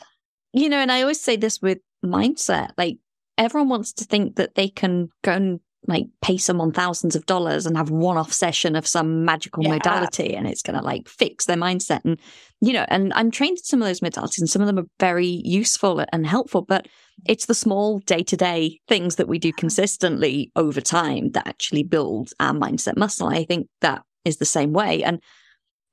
you 0.53 0.69
know, 0.69 0.79
and 0.79 0.93
I 0.93 1.03
always 1.03 1.21
say 1.21 1.37
this 1.37 1.61
with 1.61 1.79
mindset, 2.05 2.71
like 2.77 2.99
everyone 3.39 3.69
wants 3.69 3.93
to 3.95 4.05
think 4.05 4.37
that 4.37 4.55
they 4.55 4.69
can 4.69 5.09
go 5.23 5.33
and 5.33 5.61
like 5.87 6.07
pay 6.23 6.37
someone 6.37 6.73
thousands 6.73 7.17
of 7.17 7.27
dollars 7.27 7.67
and 7.67 7.77
have 7.77 7.91
one 7.91 8.17
off 8.17 8.33
session 8.33 8.77
of 8.77 8.87
some 8.87 9.25
magical 9.25 9.63
yeah. 9.63 9.71
modality 9.71 10.35
and 10.35 10.47
it's 10.47 10.63
going 10.63 10.79
to 10.79 10.85
like 10.85 11.09
fix 11.09 11.45
their 11.45 11.57
mindset. 11.57 12.01
And, 12.05 12.19
you 12.61 12.73
know, 12.73 12.85
and 12.89 13.13
I'm 13.15 13.31
trained 13.31 13.59
in 13.59 13.65
some 13.65 13.83
of 13.83 13.89
those 13.89 14.01
modalities 14.01 14.39
and 14.39 14.51
some 14.51 14.63
of 14.63 14.67
them 14.67 14.79
are 14.79 14.89
very 14.99 15.41
useful 15.45 16.05
and 16.13 16.27
helpful, 16.27 16.63
but 16.63 16.89
it's 17.25 17.47
the 17.47 17.55
small 17.55 18.01
day 18.01 18.23
to 18.25 18.37
day 18.37 18.81
things 18.89 19.17
that 19.17 19.29
we 19.29 19.39
do 19.39 19.53
consistently 19.53 20.51
over 20.57 20.81
time 20.81 21.31
that 21.33 21.47
actually 21.47 21.83
build 21.83 22.33
our 22.41 22.53
mindset 22.53 22.97
muscle. 22.97 23.29
I 23.29 23.45
think 23.45 23.69
that 23.81 24.03
is 24.25 24.39
the 24.39 24.45
same 24.45 24.73
way. 24.73 25.03
And 25.03 25.23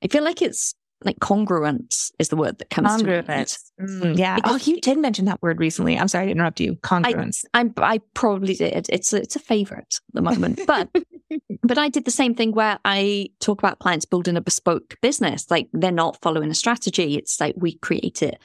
I 0.03 0.07
feel 0.07 0.23
like 0.23 0.41
it's 0.41 0.73
like 1.05 1.19
congruence 1.19 2.11
is 2.19 2.29
the 2.29 2.35
word 2.35 2.57
that 2.59 2.69
comes 2.69 2.89
congruence. 2.89 3.25
to 3.25 3.83
mind. 3.83 4.03
Mm, 4.03 4.17
yeah. 4.17 4.35
Because 4.35 4.67
oh, 4.67 4.71
you 4.71 4.79
did 4.81 4.97
mention 4.97 5.25
that 5.25 5.41
word 5.41 5.59
recently. 5.59 5.97
I'm 5.97 6.07
sorry 6.07 6.25
to 6.25 6.31
interrupt 6.31 6.59
you. 6.59 6.75
Congruence. 6.77 7.43
I, 7.53 7.61
I, 7.61 7.93
I 7.93 7.97
probably 8.13 8.55
did. 8.55 8.87
It's 8.89 9.13
a, 9.13 9.17
it's 9.17 9.35
a 9.35 9.39
favorite 9.39 9.99
at 10.09 10.13
the 10.13 10.21
moment, 10.21 10.61
but 10.67 10.89
but 11.63 11.77
I 11.77 11.89
did 11.89 12.05
the 12.05 12.11
same 12.11 12.35
thing 12.35 12.51
where 12.51 12.79
I 12.85 13.29
talk 13.39 13.59
about 13.59 13.79
clients 13.79 14.05
building 14.05 14.37
a 14.37 14.41
bespoke 14.41 14.95
business. 15.01 15.49
Like 15.49 15.67
they're 15.73 15.91
not 15.91 16.21
following 16.21 16.49
a 16.49 16.55
strategy. 16.55 17.17
It's 17.17 17.39
like 17.39 17.55
we 17.57 17.75
create 17.75 18.21
it 18.21 18.39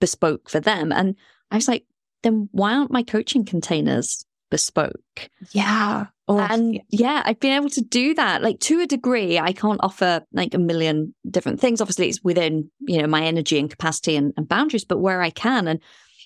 bespoke 0.00 0.48
for 0.50 0.60
them. 0.60 0.92
And 0.92 1.16
I 1.50 1.56
was 1.56 1.68
like, 1.68 1.84
then 2.22 2.48
why 2.52 2.74
aren't 2.74 2.90
my 2.90 3.02
coaching 3.02 3.44
containers 3.44 4.24
bespoke? 4.50 5.30
Yeah. 5.52 6.06
Oh, 6.26 6.38
and 6.38 6.80
yeah, 6.90 7.22
I've 7.24 7.40
been 7.40 7.52
able 7.52 7.70
to 7.70 7.82
do 7.82 8.14
that. 8.14 8.42
Like 8.42 8.60
to 8.60 8.80
a 8.80 8.86
degree, 8.86 9.38
I 9.38 9.52
can't 9.52 9.80
offer 9.82 10.24
like 10.32 10.54
a 10.54 10.58
million 10.58 11.14
different 11.30 11.60
things. 11.60 11.80
Obviously, 11.80 12.08
it's 12.08 12.22
within, 12.22 12.70
you 12.80 13.00
know, 13.00 13.06
my 13.06 13.24
energy 13.24 13.58
and 13.58 13.68
capacity 13.68 14.16
and, 14.16 14.32
and 14.36 14.48
boundaries, 14.48 14.84
but 14.84 14.98
where 14.98 15.20
I 15.20 15.30
can. 15.30 15.68
And 15.68 15.80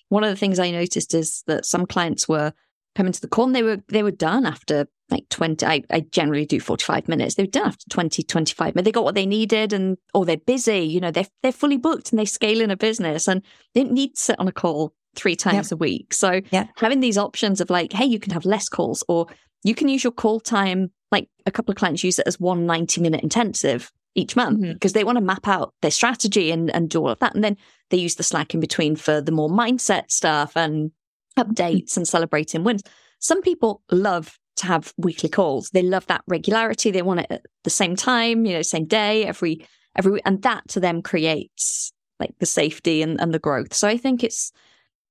one 0.09 0.24
of 0.24 0.31
the 0.31 0.37
things 0.37 0.59
I 0.59 0.70
noticed 0.70 1.14
is 1.14 1.42
that 1.46 1.66
some 1.66 1.87
clients 1.87 2.28
were 2.28 2.52
coming 2.94 3.12
to 3.12 3.20
the 3.20 3.28
call 3.28 3.46
and 3.46 3.54
they 3.54 3.62
were 3.62 3.78
they 3.88 4.02
were 4.02 4.11
done 4.11 4.44
after 4.44 4.88
like 5.09 5.28
20 5.28 5.64
I, 5.64 5.83
I 5.88 6.00
generally 6.00 6.44
do 6.44 6.59
45 6.59 7.07
minutes 7.07 7.37
they 7.37 7.44
were 7.44 7.46
done 7.46 7.68
after 7.68 7.88
20 7.90 8.24
25 8.24 8.74
minutes 8.74 8.85
they 8.85 8.92
got 8.92 9.04
what 9.04 9.14
they 9.14 9.24
needed 9.24 9.72
and 9.72 9.96
or 10.14 10.24
they're 10.24 10.37
busy 10.37 10.81
you 10.81 10.98
know 11.00 11.12
they're, 11.12 11.28
they're 11.42 11.52
fully 11.52 11.76
booked 11.76 12.11
and 12.11 12.18
they 12.18 12.24
scale 12.24 12.61
in 12.61 12.72
a 12.72 12.76
business 12.76 13.28
and 13.28 13.42
they 13.72 13.83
didn't 13.83 13.94
need 13.94 14.16
to 14.16 14.20
sit 14.20 14.40
on 14.40 14.48
a 14.48 14.52
call 14.52 14.94
three 15.18 15.37
times 15.37 15.70
yep. 15.70 15.72
a 15.72 15.76
week 15.76 16.14
so 16.14 16.40
yeah. 16.50 16.66
having 16.76 17.00
these 17.00 17.18
options 17.18 17.61
of 17.61 17.68
like 17.70 17.92
hey 17.92 18.04
you 18.04 18.20
can 18.20 18.33
have 18.33 18.44
less 18.44 18.68
calls 18.68 19.02
or 19.09 19.26
you 19.64 19.74
can 19.74 19.88
use 19.88 20.04
your 20.04 20.12
call 20.12 20.40
time, 20.40 20.90
like 21.11 21.28
a 21.46 21.50
couple 21.50 21.72
of 21.72 21.76
clients 21.76 22.04
use 22.04 22.18
it 22.18 22.26
as 22.26 22.38
one 22.38 22.66
90 22.66 23.00
minute 23.00 23.22
intensive 23.22 23.90
each 24.14 24.37
month 24.37 24.61
because 24.61 24.92
mm-hmm. 24.92 24.98
they 24.98 25.04
want 25.04 25.16
to 25.16 25.24
map 25.24 25.46
out 25.46 25.74
their 25.83 25.90
strategy 25.90 26.50
and, 26.50 26.70
and 26.74 26.90
do 26.90 27.00
all 27.00 27.11
of 27.11 27.18
that. 27.20 27.35
And 27.35 27.44
then 27.44 27.57
they 27.90 27.96
use 27.96 28.16
the 28.16 28.22
Slack 28.22 28.54
in 28.54 28.61
between 28.61 28.96
for 28.96 29.20
the 29.20 29.33
more 29.33 29.48
mindset 29.48 30.11
stuff 30.11 30.57
and 30.57 30.90
updates 31.38 31.96
and 31.96 32.07
celebrating 32.07 32.64
wins. 32.64 32.83
Some 33.20 33.42
people 33.42 33.83
love 33.90 34.38
to 34.57 34.66
have 34.66 34.92
weekly 34.96 35.28
calls. 35.28 35.70
They 35.70 35.83
love 35.83 36.07
that 36.07 36.22
regularity. 36.26 36.90
They 36.90 37.02
want 37.02 37.20
it 37.20 37.26
at 37.31 37.46
the 37.64 37.70
same 37.70 37.94
time, 37.94 38.44
you 38.44 38.54
know, 38.54 38.62
same 38.62 38.87
day, 38.87 39.24
every 39.24 39.66
every 39.96 40.12
week. 40.12 40.22
And 40.24 40.42
that 40.42 40.66
to 40.68 40.81
them 40.81 41.02
creates 41.02 41.92
like 42.20 42.35
the 42.38 42.46
safety 42.46 43.02
and, 43.02 43.20
and 43.20 43.33
the 43.33 43.38
growth. 43.38 43.72
So 43.74 43.87
I 43.87 43.96
think 43.96 44.24
it's 44.24 44.52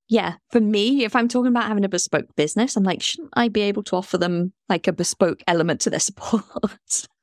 yeah, 0.09 0.35
for 0.51 0.61
me, 0.61 1.03
if 1.03 1.15
I'm 1.15 1.27
talking 1.27 1.51
about 1.51 1.65
having 1.65 1.83
a 1.83 1.89
bespoke 1.89 2.33
business, 2.35 2.77
I'm 2.77 2.83
like, 2.83 3.01
shouldn't 3.01 3.29
I 3.33 3.49
be 3.49 3.61
able 3.61 3.83
to 3.83 3.97
offer 3.97 4.17
them 4.17 4.53
like 4.69 4.87
a 4.87 4.93
bespoke 4.93 5.43
element 5.47 5.81
to 5.81 5.89
their 5.89 5.99
support? 5.99 6.43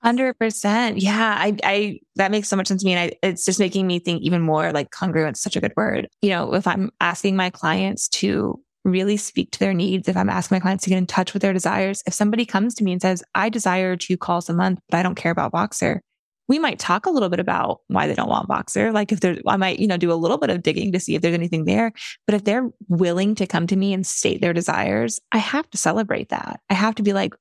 Hundred 0.02 0.38
percent. 0.38 0.98
Yeah. 0.98 1.34
I, 1.38 1.56
I, 1.64 2.00
that 2.16 2.30
makes 2.30 2.48
so 2.48 2.56
much 2.56 2.68
sense 2.68 2.82
to 2.82 2.86
me. 2.86 2.92
And 2.92 3.10
I, 3.10 3.26
it's 3.26 3.46
just 3.46 3.58
making 3.58 3.86
me 3.86 3.98
think 3.98 4.22
even 4.22 4.42
more 4.42 4.70
like 4.72 4.90
congruent, 4.90 5.38
such 5.38 5.56
a 5.56 5.60
good 5.60 5.72
word. 5.76 6.08
You 6.20 6.30
know, 6.30 6.54
if 6.54 6.66
I'm 6.66 6.90
asking 7.00 7.36
my 7.36 7.48
clients 7.48 8.08
to 8.08 8.60
really 8.84 9.16
speak 9.16 9.50
to 9.52 9.58
their 9.58 9.72
needs, 9.72 10.08
if 10.08 10.16
I'm 10.16 10.28
asking 10.28 10.56
my 10.56 10.60
clients 10.60 10.84
to 10.84 10.90
get 10.90 10.98
in 10.98 11.06
touch 11.06 11.32
with 11.32 11.40
their 11.40 11.54
desires, 11.54 12.02
if 12.06 12.12
somebody 12.12 12.44
comes 12.44 12.74
to 12.74 12.84
me 12.84 12.92
and 12.92 13.00
says, 13.00 13.22
I 13.34 13.48
desire 13.48 13.96
two 13.96 14.18
calls 14.18 14.50
a 14.50 14.54
month, 14.54 14.80
but 14.90 14.98
I 14.98 15.02
don't 15.02 15.14
care 15.14 15.32
about 15.32 15.52
Voxer, 15.52 16.00
we 16.48 16.58
might 16.58 16.78
talk 16.78 17.06
a 17.06 17.10
little 17.10 17.28
bit 17.28 17.40
about 17.40 17.80
why 17.88 18.06
they 18.06 18.14
don't 18.14 18.28
want 18.28 18.48
Voxer. 18.48 18.92
Like 18.92 19.12
if 19.12 19.20
there's, 19.20 19.38
I 19.46 19.56
might, 19.56 19.78
you 19.78 19.86
know, 19.86 19.96
do 19.96 20.12
a 20.12 20.14
little 20.14 20.38
bit 20.38 20.50
of 20.50 20.62
digging 20.62 20.92
to 20.92 21.00
see 21.00 21.14
if 21.14 21.22
there's 21.22 21.34
anything 21.34 21.64
there. 21.64 21.92
But 22.26 22.34
if 22.34 22.44
they're 22.44 22.68
willing 22.88 23.34
to 23.36 23.46
come 23.46 23.66
to 23.68 23.76
me 23.76 23.92
and 23.92 24.06
state 24.06 24.40
their 24.40 24.52
desires, 24.52 25.20
I 25.32 25.38
have 25.38 25.68
to 25.70 25.78
celebrate 25.78 26.28
that. 26.28 26.60
I 26.68 26.74
have 26.74 26.94
to 26.96 27.02
be 27.02 27.12
like, 27.12 27.34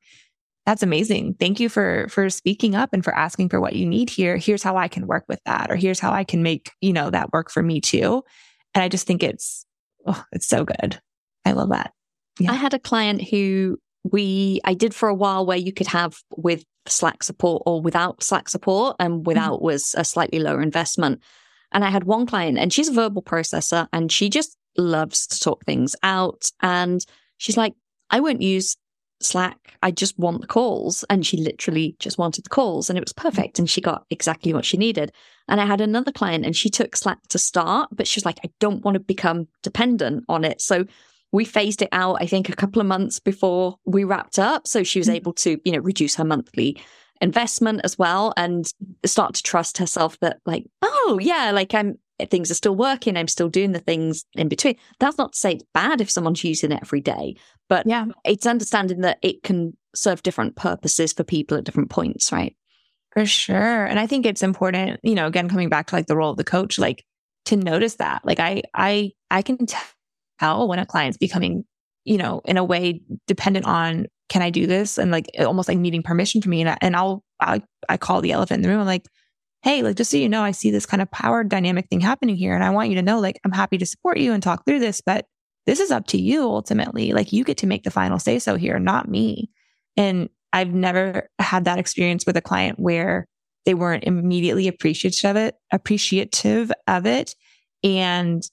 that's 0.65 0.83
amazing. 0.83 1.35
Thank 1.39 1.59
you 1.59 1.67
for, 1.67 2.07
for 2.09 2.29
speaking 2.29 2.75
up 2.75 2.91
and 2.93 3.03
for 3.03 3.13
asking 3.13 3.49
for 3.49 3.59
what 3.59 3.75
you 3.75 3.85
need 3.85 4.09
here. 4.09 4.37
Here's 4.37 4.63
how 4.63 4.77
I 4.77 4.87
can 4.87 5.07
work 5.07 5.25
with 5.27 5.41
that, 5.45 5.69
or 5.69 5.75
here's 5.75 5.99
how 5.99 6.13
I 6.13 6.23
can 6.23 6.41
make, 6.41 6.71
you 6.79 6.93
know, 6.93 7.09
that 7.09 7.33
work 7.33 7.51
for 7.51 7.61
me 7.61 7.81
too. 7.81 8.23
And 8.73 8.81
I 8.81 8.87
just 8.87 9.05
think 9.05 9.23
it's, 9.23 9.65
oh, 10.07 10.23
it's 10.31 10.47
so 10.47 10.63
good. 10.63 11.01
I 11.43 11.51
love 11.51 11.69
that. 11.71 11.91
Yeah. 12.39 12.51
I 12.51 12.55
had 12.55 12.73
a 12.73 12.79
client 12.79 13.21
who 13.21 13.77
we 14.03 14.59
I 14.63 14.73
did 14.73 14.93
for 14.93 15.09
a 15.09 15.15
while 15.15 15.45
where 15.45 15.57
you 15.57 15.73
could 15.73 15.87
have 15.87 16.17
with 16.35 16.65
Slack 16.87 17.23
support 17.23 17.63
or 17.65 17.81
without 17.81 18.23
Slack 18.23 18.49
support, 18.49 18.95
and 18.99 19.13
mm-hmm. 19.13 19.23
without 19.23 19.55
mm-hmm. 19.55 19.65
was 19.65 19.95
a 19.97 20.03
slightly 20.03 20.39
lower 20.39 20.61
investment. 20.61 21.21
And 21.71 21.83
I 21.83 21.89
had 21.89 22.03
one 22.03 22.25
client, 22.25 22.57
and 22.59 22.71
she's 22.71 22.89
a 22.89 22.93
verbal 22.93 23.23
processor, 23.23 23.87
and 23.91 24.11
she 24.11 24.29
just 24.29 24.57
loves 24.77 25.25
to 25.27 25.39
talk 25.39 25.65
things 25.65 25.95
out. 26.03 26.51
And 26.61 27.03
she's 27.37 27.57
like, 27.57 27.73
I 28.09 28.19
won't 28.19 28.41
use 28.41 28.77
Slack. 29.21 29.75
I 29.81 29.89
just 29.89 30.19
want 30.19 30.41
the 30.41 30.47
calls. 30.47 31.03
And 31.09 31.25
she 31.25 31.37
literally 31.37 31.95
just 31.99 32.17
wanted 32.17 32.45
the 32.45 32.49
calls, 32.49 32.89
and 32.89 32.97
it 32.97 33.03
was 33.03 33.13
perfect. 33.13 33.57
And 33.57 33.69
she 33.69 33.81
got 33.81 34.05
exactly 34.09 34.53
what 34.53 34.65
she 34.65 34.77
needed. 34.77 35.11
And 35.47 35.59
I 35.59 35.65
had 35.65 35.81
another 35.81 36.11
client, 36.11 36.45
and 36.45 36.55
she 36.55 36.69
took 36.69 36.95
Slack 36.95 37.19
to 37.29 37.39
start, 37.39 37.89
but 37.91 38.07
she's 38.07 38.25
like, 38.25 38.39
I 38.43 38.49
don't 38.59 38.83
want 38.83 38.95
to 38.95 38.99
become 38.99 39.47
dependent 39.63 40.25
on 40.29 40.43
it. 40.43 40.61
So 40.61 40.85
we 41.33 41.43
phased 41.43 41.81
it 41.81 41.89
out, 41.91 42.17
I 42.21 42.27
think, 42.27 42.47
a 42.47 42.55
couple 42.55 42.79
of 42.79 42.87
months 42.87 43.19
before 43.19 43.75
we 43.83 44.05
wrapped 44.05 44.39
up. 44.39 44.67
So 44.67 44.83
she 44.83 44.99
was 44.99 45.07
mm-hmm. 45.07 45.17
able 45.17 45.33
to, 45.33 45.59
you 45.65 45.71
know, 45.73 45.79
reduce 45.79 46.15
her 46.15 46.23
monthly 46.23 46.79
investment 47.19 47.81
as 47.83 47.97
well 47.97 48.33
and 48.37 48.65
start 49.05 49.33
to 49.33 49.43
trust 49.43 49.79
herself 49.79 50.17
that, 50.21 50.39
like, 50.45 50.65
oh, 50.81 51.19
yeah, 51.21 51.51
like 51.51 51.73
I'm, 51.73 51.97
things 52.29 52.51
are 52.51 52.55
still 52.55 52.75
working. 52.75 53.17
I'm 53.17 53.27
still 53.27 53.49
doing 53.49 53.71
the 53.71 53.79
things 53.79 54.25
in 54.33 54.47
between. 54.47 54.75
That's 54.99 55.17
not 55.17 55.33
to 55.33 55.39
say 55.39 55.53
it's 55.53 55.65
bad 55.73 55.99
if 55.99 56.11
someone's 56.11 56.43
using 56.43 56.71
it 56.71 56.79
every 56.81 57.01
day, 57.01 57.35
but 57.67 57.87
yeah, 57.87 58.05
it's 58.23 58.45
understanding 58.45 59.01
that 59.01 59.17
it 59.23 59.41
can 59.41 59.75
serve 59.95 60.21
different 60.21 60.55
purposes 60.55 61.13
for 61.13 61.23
people 61.23 61.57
at 61.57 61.63
different 61.63 61.89
points, 61.89 62.31
right? 62.31 62.55
For 63.11 63.25
sure. 63.25 63.85
And 63.85 63.99
I 63.99 64.05
think 64.05 64.25
it's 64.25 64.43
important, 64.43 64.99
you 65.01 65.15
know, 65.15 65.25
again, 65.27 65.49
coming 65.49 65.69
back 65.69 65.87
to 65.87 65.95
like 65.95 66.05
the 66.05 66.15
role 66.15 66.31
of 66.31 66.37
the 66.37 66.43
coach, 66.43 66.77
like 66.77 67.03
to 67.45 67.55
notice 67.55 67.95
that. 67.95 68.23
Like 68.23 68.39
I, 68.39 68.63
I, 68.73 69.11
I 69.31 69.41
can 69.41 69.65
tell 70.39 70.67
when 70.67 70.79
a 70.79 70.85
client's 70.85 71.17
becoming, 71.17 71.65
you 72.03 72.17
know, 72.17 72.41
in 72.45 72.57
a 72.57 72.63
way 72.63 73.01
dependent 73.27 73.65
on, 73.65 74.07
can 74.29 74.41
I 74.41 74.49
do 74.49 74.67
this? 74.67 74.97
And 74.97 75.11
like 75.11 75.27
almost 75.39 75.67
like 75.67 75.77
needing 75.77 76.03
permission 76.03 76.41
from 76.41 76.51
me. 76.51 76.61
And, 76.61 76.69
I, 76.71 76.77
and 76.81 76.95
I'll, 76.95 77.23
I, 77.39 77.61
I 77.89 77.97
call 77.97 78.21
the 78.21 78.31
elephant 78.31 78.59
in 78.59 78.61
the 78.63 78.69
room. 78.69 78.79
I'm 78.79 78.87
like, 78.87 79.05
Hey, 79.63 79.81
like, 79.81 79.95
just 79.95 80.11
so 80.11 80.17
you 80.17 80.27
know, 80.27 80.43
I 80.43 80.51
see 80.51 80.71
this 80.71 80.85
kind 80.85 81.01
of 81.01 81.09
power 81.09 81.41
dynamic 81.41 81.87
thing 81.87 82.01
happening 82.01 82.35
here. 82.35 82.53
And 82.53 82.65
I 82.65 82.69
want 82.69 82.89
you 82.89 82.95
to 82.95 83.01
know, 83.01 83.21
like, 83.21 83.39
I'm 83.45 83.53
happy 83.53 83.77
to 83.77 83.85
support 83.85 84.17
you 84.17 84.33
and 84.33 84.43
talk 84.43 84.65
through 84.65 84.79
this, 84.79 84.99
but 84.99 85.25
this 85.65 85.79
is 85.79 85.89
up 85.89 86.05
to 86.07 86.17
you 86.21 86.43
ultimately. 86.43 87.13
Like, 87.13 87.31
you 87.31 87.45
get 87.45 87.57
to 87.59 87.67
make 87.67 87.83
the 87.83 87.91
final 87.91 88.19
say 88.19 88.39
so 88.39 88.57
here, 88.57 88.77
not 88.77 89.07
me. 89.07 89.49
And 89.95 90.27
I've 90.51 90.73
never 90.73 91.29
had 91.39 91.63
that 91.63 91.79
experience 91.79 92.25
with 92.25 92.35
a 92.35 92.41
client 92.41 92.77
where 92.77 93.25
they 93.65 93.73
weren't 93.73 94.03
immediately 94.03 94.67
appreciative 94.67 95.29
of 95.29 95.37
it, 95.37 95.55
appreciative 95.71 96.69
of 96.87 97.05
it. 97.05 97.33
And 97.85 98.43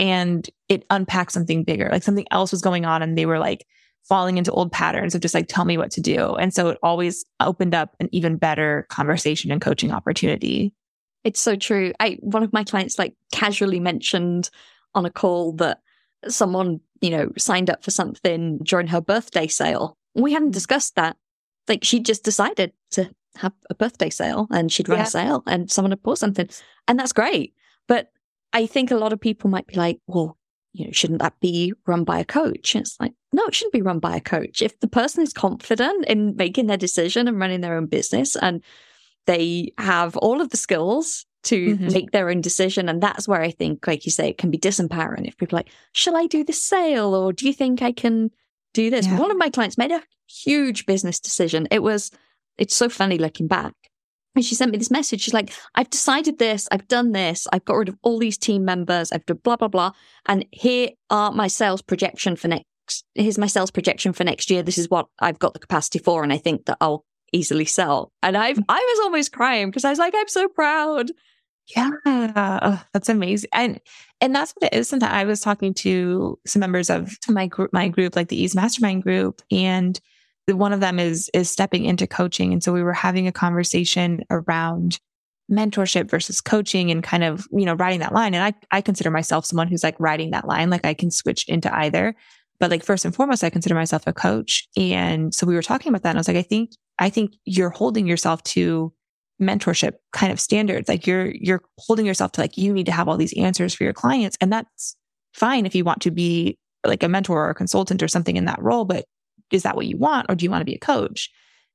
and 0.00 0.48
it 0.70 0.86
unpacked 0.88 1.30
something 1.30 1.62
bigger, 1.62 1.90
like 1.92 2.02
something 2.02 2.26
else 2.30 2.52
was 2.52 2.62
going 2.62 2.86
on. 2.86 3.02
And 3.02 3.18
they 3.18 3.26
were 3.26 3.38
like 3.38 3.66
falling 4.08 4.38
into 4.38 4.50
old 4.50 4.72
patterns 4.72 5.14
of 5.14 5.20
just 5.20 5.34
like, 5.34 5.46
tell 5.46 5.66
me 5.66 5.76
what 5.76 5.90
to 5.90 6.00
do. 6.00 6.34
And 6.36 6.54
so 6.54 6.70
it 6.70 6.78
always 6.82 7.26
opened 7.38 7.74
up 7.74 7.94
an 8.00 8.08
even 8.10 8.38
better 8.38 8.86
conversation 8.88 9.52
and 9.52 9.60
coaching 9.60 9.92
opportunity. 9.92 10.72
It's 11.22 11.40
so 11.40 11.54
true. 11.54 11.92
I, 12.00 12.16
one 12.22 12.42
of 12.42 12.50
my 12.50 12.64
clients 12.64 12.98
like 12.98 13.14
casually 13.30 13.78
mentioned 13.78 14.48
on 14.94 15.04
a 15.04 15.10
call 15.10 15.52
that 15.56 15.82
someone, 16.26 16.80
you 17.02 17.10
know, 17.10 17.30
signed 17.36 17.68
up 17.68 17.84
for 17.84 17.90
something 17.90 18.56
during 18.64 18.86
her 18.86 19.02
birthday 19.02 19.48
sale. 19.48 19.98
We 20.14 20.32
hadn't 20.32 20.50
mm. 20.50 20.54
discussed 20.54 20.94
that. 20.94 21.18
Like 21.68 21.84
she 21.84 22.00
just 22.00 22.24
decided 22.24 22.72
to 22.92 23.10
have 23.36 23.52
a 23.68 23.74
birthday 23.74 24.08
sale 24.08 24.48
and 24.50 24.72
she'd 24.72 24.88
run 24.88 24.98
yeah. 24.98 25.04
a 25.04 25.08
sale 25.08 25.42
and 25.46 25.70
someone 25.70 25.92
had 25.92 26.02
bought 26.02 26.18
something. 26.18 26.48
And 26.88 26.98
that's 26.98 27.12
great. 27.12 27.52
But 27.86 28.10
I 28.52 28.66
think 28.66 28.90
a 28.90 28.96
lot 28.96 29.12
of 29.12 29.20
people 29.20 29.50
might 29.50 29.66
be 29.66 29.76
like, 29.76 29.98
well, 30.06 30.36
you 30.72 30.86
know, 30.86 30.92
shouldn't 30.92 31.20
that 31.20 31.38
be 31.40 31.72
run 31.86 32.04
by 32.04 32.18
a 32.18 32.24
coach? 32.24 32.74
And 32.74 32.82
it's 32.82 32.96
like, 33.00 33.12
no, 33.32 33.44
it 33.46 33.54
shouldn't 33.54 33.72
be 33.72 33.82
run 33.82 33.98
by 33.98 34.16
a 34.16 34.20
coach. 34.20 34.62
If 34.62 34.78
the 34.80 34.88
person 34.88 35.22
is 35.22 35.32
confident 35.32 36.06
in 36.06 36.36
making 36.36 36.66
their 36.66 36.76
decision 36.76 37.28
and 37.28 37.38
running 37.38 37.60
their 37.60 37.76
own 37.76 37.86
business 37.86 38.36
and 38.36 38.62
they 39.26 39.72
have 39.78 40.16
all 40.16 40.40
of 40.40 40.50
the 40.50 40.56
skills 40.56 41.26
to 41.42 41.74
mm-hmm. 41.74 41.92
make 41.92 42.10
their 42.10 42.28
own 42.28 42.40
decision. 42.40 42.88
And 42.88 43.02
that's 43.02 43.26
where 43.26 43.40
I 43.40 43.50
think, 43.50 43.86
like 43.86 44.04
you 44.04 44.12
say, 44.12 44.28
it 44.28 44.38
can 44.38 44.50
be 44.50 44.58
disempowering 44.58 45.26
if 45.26 45.36
people 45.36 45.56
are 45.56 45.60
like, 45.60 45.70
shall 45.92 46.16
I 46.16 46.26
do 46.26 46.44
this 46.44 46.62
sale? 46.62 47.14
Or 47.14 47.32
do 47.32 47.46
you 47.46 47.52
think 47.52 47.82
I 47.82 47.92
can 47.92 48.30
do 48.74 48.90
this? 48.90 49.06
Yeah. 49.06 49.18
One 49.18 49.30
of 49.30 49.38
my 49.38 49.50
clients 49.50 49.78
made 49.78 49.90
a 49.90 50.02
huge 50.28 50.86
business 50.86 51.18
decision. 51.18 51.66
It 51.70 51.82
was, 51.82 52.10
it's 52.58 52.76
so 52.76 52.88
funny 52.88 53.18
looking 53.18 53.46
back. 53.46 53.74
And 54.40 54.46
she 54.46 54.54
sent 54.54 54.72
me 54.72 54.78
this 54.78 54.90
message. 54.90 55.20
She's 55.20 55.34
like, 55.34 55.52
I've 55.74 55.90
decided 55.90 56.38
this. 56.38 56.66
I've 56.72 56.88
done 56.88 57.12
this. 57.12 57.46
I've 57.52 57.66
got 57.66 57.76
rid 57.76 57.90
of 57.90 57.98
all 58.00 58.18
these 58.18 58.38
team 58.38 58.64
members. 58.64 59.12
I've 59.12 59.26
done 59.26 59.38
blah, 59.44 59.56
blah, 59.56 59.68
blah. 59.68 59.92
And 60.24 60.46
here 60.50 60.88
are 61.10 61.30
my 61.30 61.46
sales 61.46 61.82
projection 61.82 62.36
for 62.36 62.48
next. 62.48 63.04
Here's 63.14 63.36
my 63.36 63.48
sales 63.48 63.70
projection 63.70 64.14
for 64.14 64.24
next 64.24 64.50
year. 64.50 64.62
This 64.62 64.78
is 64.78 64.88
what 64.88 65.08
I've 65.18 65.38
got 65.38 65.52
the 65.52 65.58
capacity 65.58 65.98
for. 65.98 66.22
And 66.22 66.32
I 66.32 66.38
think 66.38 66.64
that 66.64 66.78
I'll 66.80 67.04
easily 67.34 67.66
sell. 67.66 68.12
And 68.22 68.34
I've, 68.34 68.56
mm. 68.56 68.64
I 68.66 68.78
was 68.78 69.04
almost 69.04 69.30
crying 69.30 69.68
because 69.68 69.84
I 69.84 69.90
was 69.90 69.98
like, 69.98 70.14
I'm 70.16 70.28
so 70.28 70.48
proud. 70.48 71.10
Yeah. 71.76 71.90
Oh, 72.06 72.82
that's 72.94 73.10
amazing. 73.10 73.50
And, 73.52 73.78
and 74.22 74.34
that's 74.34 74.52
what 74.52 74.72
it 74.72 74.76
is. 74.76 74.88
Sometimes 74.88 75.12
I 75.12 75.24
was 75.24 75.40
talking 75.40 75.74
to 75.74 76.38
some 76.46 76.60
members 76.60 76.88
of 76.88 77.14
my 77.28 77.46
group, 77.46 77.74
my 77.74 77.88
group, 77.88 78.16
like 78.16 78.28
the 78.28 78.42
Ease 78.42 78.54
Mastermind 78.54 79.02
group, 79.02 79.42
and 79.50 80.00
one 80.52 80.72
of 80.72 80.80
them 80.80 80.98
is 80.98 81.30
is 81.34 81.50
stepping 81.50 81.84
into 81.84 82.06
coaching. 82.06 82.52
And 82.52 82.62
so 82.62 82.72
we 82.72 82.82
were 82.82 82.92
having 82.92 83.26
a 83.26 83.32
conversation 83.32 84.22
around 84.30 84.98
mentorship 85.50 86.08
versus 86.08 86.40
coaching 86.40 86.90
and 86.90 87.02
kind 87.02 87.24
of 87.24 87.48
you 87.52 87.64
know 87.64 87.74
riding 87.74 88.00
that 88.00 88.12
line. 88.12 88.34
And 88.34 88.44
i 88.44 88.76
i 88.76 88.80
consider 88.80 89.10
myself 89.10 89.44
someone 89.44 89.68
who's 89.68 89.84
like 89.84 89.96
riding 89.98 90.30
that 90.30 90.46
line. 90.46 90.70
Like 90.70 90.86
i 90.86 90.94
can 90.94 91.10
switch 91.10 91.48
into 91.48 91.74
either. 91.74 92.14
But 92.58 92.70
like 92.70 92.84
first 92.84 93.04
and 93.04 93.14
foremost 93.14 93.44
i 93.44 93.50
consider 93.50 93.74
myself 93.74 94.04
a 94.06 94.12
coach. 94.12 94.68
And 94.76 95.34
so 95.34 95.46
we 95.46 95.54
were 95.54 95.62
talking 95.62 95.90
about 95.90 96.02
that. 96.02 96.10
And 96.10 96.18
i 96.18 96.20
was 96.20 96.28
like 96.28 96.36
i 96.36 96.42
think 96.42 96.70
i 96.98 97.10
think 97.10 97.34
you're 97.44 97.70
holding 97.70 98.06
yourself 98.06 98.42
to 98.44 98.92
mentorship 99.40 99.94
kind 100.12 100.32
of 100.32 100.38
standards. 100.38 100.88
Like 100.88 101.06
you're 101.06 101.32
you're 101.32 101.62
holding 101.78 102.06
yourself 102.06 102.32
to 102.32 102.40
like 102.40 102.56
you 102.56 102.72
need 102.72 102.86
to 102.86 102.92
have 102.92 103.08
all 103.08 103.16
these 103.16 103.36
answers 103.36 103.74
for 103.74 103.84
your 103.84 103.92
clients. 103.92 104.36
And 104.40 104.52
that's 104.52 104.96
fine 105.34 105.66
if 105.66 105.74
you 105.74 105.84
want 105.84 106.02
to 106.02 106.10
be 106.10 106.58
like 106.86 107.02
a 107.02 107.08
mentor 107.08 107.46
or 107.46 107.50
a 107.50 107.54
consultant 107.54 108.02
or 108.02 108.08
something 108.08 108.36
in 108.36 108.44
that 108.44 108.62
role. 108.62 108.84
But 108.84 109.06
is 109.52 109.62
that 109.62 109.76
what 109.76 109.86
you 109.86 109.96
want 109.96 110.26
or 110.28 110.34
do 110.34 110.44
you 110.44 110.50
want 110.50 110.60
to 110.60 110.66
be 110.66 110.74
a 110.74 110.78
coach? 110.78 111.30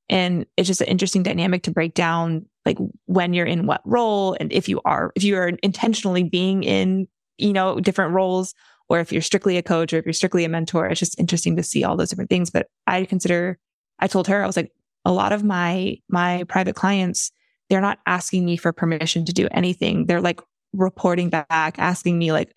And 0.10 0.46
it's 0.58 0.68
just 0.68 0.82
an 0.82 0.88
interesting 0.88 1.24
dynamic 1.24 1.64
to 1.64 1.72
break 1.72 1.94
down 1.94 2.46
like 2.66 2.78
when 3.06 3.34
you're 3.34 3.46
in 3.46 3.66
what 3.66 3.82
role 3.86 4.36
and 4.40 4.52
if 4.52 4.70
you 4.70 4.82
are, 4.86 5.12
if 5.16 5.24
you 5.24 5.38
are 5.38 5.50
intentionally 5.64 6.24
being 6.24 6.64
in, 6.64 7.08
you 7.38 7.54
know, 7.54 7.80
different 7.80 8.14
roles 8.14 8.54
or 8.88 9.00
if 9.00 9.12
you're 9.12 9.22
strictly 9.22 9.58
a 9.58 9.64
coach 9.64 9.94
or 9.94 9.98
if 9.98 10.06
you're 10.06 10.14
strictly 10.14 10.46
a 10.46 10.50
mentor. 10.50 10.88
It's 10.88 11.00
just 11.00 11.20
interesting 11.20 11.56
to 11.56 11.64
see 11.64 11.84
all 11.84 11.98
those 11.98 12.10
different 12.10 12.30
things. 12.30 12.50
But 12.50 12.68
I 12.86 13.06
consider, 13.06 13.58
I 14.00 14.08
told 14.08 14.28
her, 14.28 14.44
I 14.44 14.48
was 14.48 14.58
like, 14.58 14.72
a 15.06 15.12
lot 15.12 15.34
of 15.34 15.44
my, 15.44 15.98
my 16.10 16.44
private 16.48 16.76
clients, 16.76 17.32
they're 17.70 17.82
not 17.82 18.00
asking 18.06 18.46
me 18.46 18.58
for 18.58 18.72
permission 18.72 19.26
to 19.26 19.34
do 19.34 19.48
anything. 19.52 20.06
They're 20.06 20.22
like 20.22 20.42
reporting 20.74 21.30
back, 21.30 21.76
asking 21.78 22.18
me 22.18 22.32
like, 22.32 22.56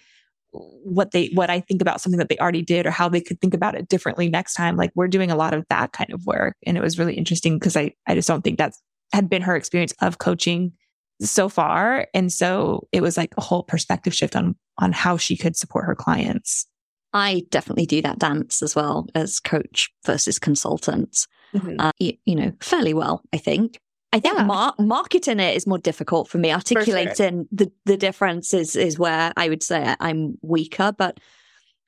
what 0.50 1.10
they 1.10 1.28
what 1.34 1.50
I 1.50 1.60
think 1.60 1.82
about 1.82 2.00
something 2.00 2.18
that 2.18 2.28
they 2.28 2.38
already 2.38 2.62
did 2.62 2.86
or 2.86 2.90
how 2.90 3.08
they 3.08 3.20
could 3.20 3.40
think 3.40 3.54
about 3.54 3.74
it 3.74 3.88
differently 3.88 4.28
next 4.28 4.54
time. 4.54 4.76
Like 4.76 4.90
we're 4.94 5.08
doing 5.08 5.30
a 5.30 5.36
lot 5.36 5.54
of 5.54 5.66
that 5.68 5.92
kind 5.92 6.12
of 6.12 6.24
work. 6.26 6.56
And 6.66 6.76
it 6.76 6.82
was 6.82 6.98
really 6.98 7.14
interesting 7.14 7.58
because 7.58 7.76
I 7.76 7.92
I 8.06 8.14
just 8.14 8.28
don't 8.28 8.42
think 8.42 8.58
that's 8.58 8.80
had 9.12 9.28
been 9.28 9.42
her 9.42 9.56
experience 9.56 9.94
of 10.00 10.18
coaching 10.18 10.72
so 11.20 11.48
far. 11.48 12.06
And 12.14 12.32
so 12.32 12.86
it 12.92 13.02
was 13.02 13.16
like 13.16 13.34
a 13.36 13.42
whole 13.42 13.62
perspective 13.62 14.14
shift 14.14 14.36
on 14.36 14.56
on 14.78 14.92
how 14.92 15.16
she 15.16 15.36
could 15.36 15.56
support 15.56 15.84
her 15.86 15.94
clients. 15.94 16.66
I 17.12 17.44
definitely 17.50 17.86
do 17.86 18.02
that 18.02 18.18
dance 18.18 18.62
as 18.62 18.76
well 18.76 19.06
as 19.14 19.40
coach 19.40 19.90
versus 20.04 20.38
consultant. 20.38 21.26
Mm-hmm. 21.54 21.76
Uh, 21.78 21.92
you, 21.98 22.12
you 22.26 22.34
know, 22.34 22.52
fairly 22.60 22.92
well, 22.92 23.22
I 23.32 23.38
think. 23.38 23.78
I 24.12 24.20
think 24.20 24.38
yeah. 24.38 24.44
mar- 24.44 24.74
marketing 24.78 25.38
it 25.38 25.56
is 25.56 25.66
more 25.66 25.78
difficult 25.78 26.28
for 26.28 26.38
me. 26.38 26.52
Articulating 26.52 27.44
for 27.44 27.64
sure. 27.64 27.66
the 27.66 27.72
the 27.84 27.96
difference 27.96 28.54
is 28.54 28.74
is 28.74 28.98
where 28.98 29.32
I 29.36 29.48
would 29.48 29.62
say 29.62 29.94
I'm 30.00 30.38
weaker. 30.42 30.92
But 30.96 31.18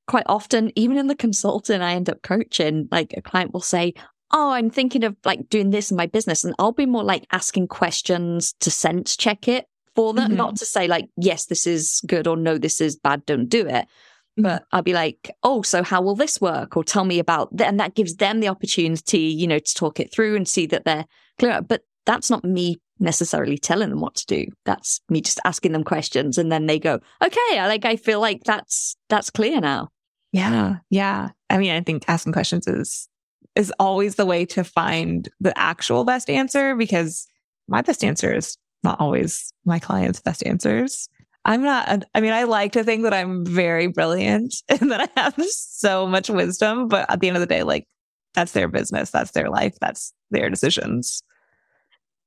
quite 0.07 0.27
often, 0.27 0.71
even 0.77 0.99
in 0.99 1.07
the 1.07 1.15
consulting 1.15 1.81
I 1.81 1.95
end 1.95 2.11
up 2.11 2.23
coaching, 2.23 2.89
like 2.91 3.15
a 3.17 3.23
client 3.23 3.55
will 3.55 3.61
say, 3.61 3.95
oh, 4.33 4.51
I'm 4.51 4.71
thinking 4.71 5.05
of 5.05 5.17
like 5.25 5.49
doing 5.49 5.71
this 5.71 5.91
in 5.91 5.97
my 5.97 6.07
business. 6.07 6.45
And 6.45 6.55
I'll 6.59 6.73
be 6.73 6.87
more 6.87 7.05
like 7.05 7.27
asking 7.33 7.69
questions 7.69 8.55
to 8.61 8.71
sense 8.71 9.17
check 9.17 9.49
it 9.49 9.67
for 9.95 10.13
them, 10.15 10.29
mm-hmm. 10.29 10.37
not 10.37 10.57
to 10.57 10.65
say 10.65 10.87
like, 10.89 11.09
yes, 11.17 11.47
this 11.47 11.67
is 11.67 12.01
good 12.07 12.27
or 12.27 12.37
no, 12.37 12.59
this 12.59 12.81
is 12.81 12.97
bad, 12.97 13.27
don't 13.27 13.49
do 13.49 13.67
it. 13.67 13.87
Mm-hmm. 13.87 14.43
But 14.43 14.65
I'll 14.73 14.83
be 14.83 14.95
like, 14.95 15.31
oh, 15.43 15.63
so 15.63 15.83
how 15.83 16.01
will 16.03 16.15
this 16.15 16.41
work? 16.41 16.77
Or 16.77 16.85
tell 16.85 17.05
me 17.05 17.19
about 17.19 17.57
that. 17.57 17.67
And 17.67 17.81
that 17.81 17.95
gives 17.95 18.17
them 18.17 18.41
the 18.41 18.49
opportunity, 18.49 19.19
you 19.19 19.47
know, 19.47 19.59
to 19.59 19.75
talk 19.75 19.99
it 19.99 20.13
through 20.13 20.37
and 20.37 20.47
see 20.47 20.67
that 20.67 20.85
they're 20.85 21.07
clear. 21.39 21.61
But 21.61 21.83
that's 22.07 22.31
not 22.31 22.45
me 22.45 22.79
necessarily 22.99 23.59
telling 23.59 23.91
them 23.91 24.01
what 24.01 24.15
to 24.17 24.27
do. 24.27 24.47
That's 24.65 25.01
me 25.09 25.21
just 25.21 25.41
asking 25.45 25.73
them 25.73 25.85
questions. 25.85 26.39
And 26.39 26.53
then 26.53 26.67
they 26.67 26.79
go, 26.79 27.01
okay, 27.23 27.59
I 27.59 27.67
like, 27.67 27.85
I 27.85 27.97
feel 27.97 28.21
like 28.21 28.45
that's, 28.45 28.97
that's 29.09 29.31
clear 29.31 29.61
now. 29.61 29.89
Yeah. 30.33 30.77
Yeah. 30.91 31.31
I 31.49 31.59
mean, 31.59 31.73
I 31.73 31.81
think 31.81 32.05
asking 32.07 32.33
questions 32.33 32.67
is, 32.67 33.09
is 33.57 33.73
always 33.79 34.15
the 34.15 34.27
way 34.27 34.45
to 34.47 34.63
find 34.63 35.29
the 35.41 35.57
actual 35.59 36.05
best 36.05 36.31
answer 36.31 36.77
because 36.77 37.27
my 37.69 37.83
best 37.83 38.05
answer 38.05 38.33
is 38.33 38.57
not 38.85 39.01
always 39.01 39.53
my 39.65 39.79
clients' 39.79 40.21
best 40.21 40.47
answers. 40.47 41.09
I'm 41.45 41.63
not, 41.63 42.05
I 42.15 42.21
mean, 42.21 42.33
I 42.33 42.45
like 42.45 42.73
to 42.73 42.85
think 42.85 43.03
that 43.05 43.15
I'm 43.15 43.45
very 43.47 43.87
brilliant 43.87 44.55
and 44.69 44.91
that 44.93 45.11
I 45.17 45.21
have 45.21 45.35
so 45.47 46.07
much 46.07 46.29
wisdom, 46.29 46.89
but 46.89 47.11
at 47.11 47.21
the 47.21 47.29
end 47.29 47.37
of 47.37 47.41
the 47.41 47.47
day, 47.47 47.63
like 47.63 47.87
that's 48.35 48.53
their 48.53 48.69
business, 48.69 49.11
that's 49.11 49.33
their 49.33 49.49
life, 49.49 49.77
that's 49.81 50.13
their 50.31 50.51
decisions. 50.51 51.23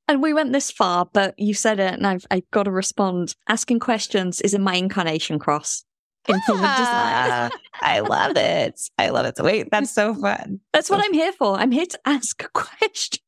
And 0.08 0.22
we 0.22 0.34
went 0.34 0.52
this 0.52 0.70
far, 0.70 1.08
but 1.12 1.34
you 1.38 1.54
said 1.54 1.80
it, 1.80 1.94
and 1.94 2.06
I've, 2.06 2.26
I've 2.30 2.50
got 2.52 2.64
to 2.64 2.72
respond. 2.72 3.36
Asking 3.48 3.80
questions 3.80 4.42
is 4.42 4.54
in 4.54 4.62
my 4.62 4.76
incarnation 4.76 5.40
cross 5.40 5.86
in 6.28 6.36
design. 6.36 6.58
Ah, 6.60 7.50
I 7.82 8.00
love 8.00 8.38
it. 8.38 8.80
I 8.98 9.10
love 9.10 9.26
it. 9.26 9.38
So 9.38 9.44
wait, 9.44 9.70
that's 9.72 9.92
so 9.92 10.14
fun. 10.14 10.60
That's 10.72 10.90
what 10.90 11.04
I'm 11.04 11.14
here 11.14 11.32
for. 11.34 11.56
I'm 11.56 11.72
here 11.72 11.86
to 11.86 12.00
ask 12.06 12.44
a 12.44 12.50
question. 12.50 13.24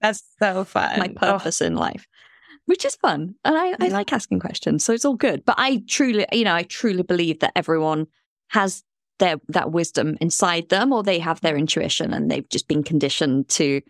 That's 0.00 0.22
so 0.40 0.64
fun. 0.64 0.98
My 0.98 1.10
oh. 1.16 1.18
purpose 1.18 1.60
oh. 1.62 1.66
in 1.66 1.76
life 1.76 2.06
which 2.68 2.84
is 2.84 2.94
fun. 2.96 3.34
And 3.46 3.56
I, 3.56 3.74
I 3.80 3.88
like 3.88 4.12
asking 4.12 4.40
questions. 4.40 4.84
So 4.84 4.92
it's 4.92 5.06
all 5.06 5.14
good. 5.14 5.42
But 5.46 5.54
I 5.58 5.82
truly, 5.88 6.26
you 6.32 6.44
know, 6.44 6.54
I 6.54 6.64
truly 6.64 7.02
believe 7.02 7.38
that 7.40 7.52
everyone 7.56 8.08
has 8.48 8.84
their 9.18 9.36
that 9.48 9.72
wisdom 9.72 10.18
inside 10.20 10.68
them 10.68 10.92
or 10.92 11.02
they 11.02 11.18
have 11.18 11.40
their 11.40 11.56
intuition 11.56 12.12
and 12.12 12.30
they've 12.30 12.48
just 12.50 12.68
been 12.68 12.82
conditioned 12.82 13.48
to, 13.48 13.80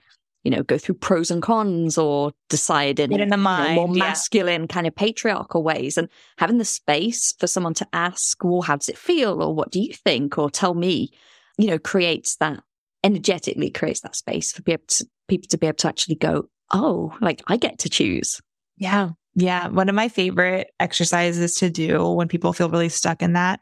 you 0.44 0.50
know, 0.50 0.62
go 0.62 0.78
through 0.78 0.94
pros 0.94 1.30
and 1.30 1.42
cons 1.42 1.98
or 1.98 2.32
decide 2.48 3.00
in, 3.00 3.12
in 3.12 3.28
the 3.28 3.36
mind, 3.36 3.70
you 3.70 3.74
know, 3.76 3.86
more 3.86 3.96
yeah. 3.96 4.04
masculine 4.04 4.68
kind 4.68 4.86
of 4.86 4.94
patriarchal 4.94 5.62
ways. 5.62 5.98
And 5.98 6.08
having 6.38 6.58
the 6.58 6.64
space 6.64 7.34
for 7.38 7.46
someone 7.46 7.74
to 7.74 7.88
ask, 7.92 8.42
well, 8.44 8.62
how 8.62 8.76
does 8.76 8.88
it 8.88 8.98
feel? 8.98 9.42
Or 9.42 9.54
what 9.54 9.70
do 9.70 9.80
you 9.80 9.92
think? 9.92 10.38
Or 10.38 10.50
tell 10.50 10.74
me, 10.74 11.10
you 11.58 11.66
know, 11.66 11.78
creates 11.78 12.36
that 12.36 12.62
energetically 13.04 13.70
creates 13.70 14.00
that 14.00 14.16
space 14.16 14.52
for 14.52 14.62
people 14.62 14.84
to, 14.88 15.06
people 15.28 15.48
to 15.48 15.58
be 15.58 15.66
able 15.66 15.76
to 15.76 15.88
actually 15.88 16.16
go, 16.16 16.48
oh, 16.72 17.16
like 17.20 17.42
I 17.46 17.56
get 17.56 17.78
to 17.80 17.88
choose. 17.88 18.40
Yeah. 18.76 19.10
Yeah. 19.34 19.68
One 19.68 19.88
of 19.88 19.94
my 19.94 20.08
favorite 20.08 20.70
exercises 20.80 21.54
to 21.56 21.70
do 21.70 22.08
when 22.10 22.28
people 22.28 22.52
feel 22.52 22.70
really 22.70 22.88
stuck 22.88 23.22
in 23.22 23.34
that. 23.34 23.60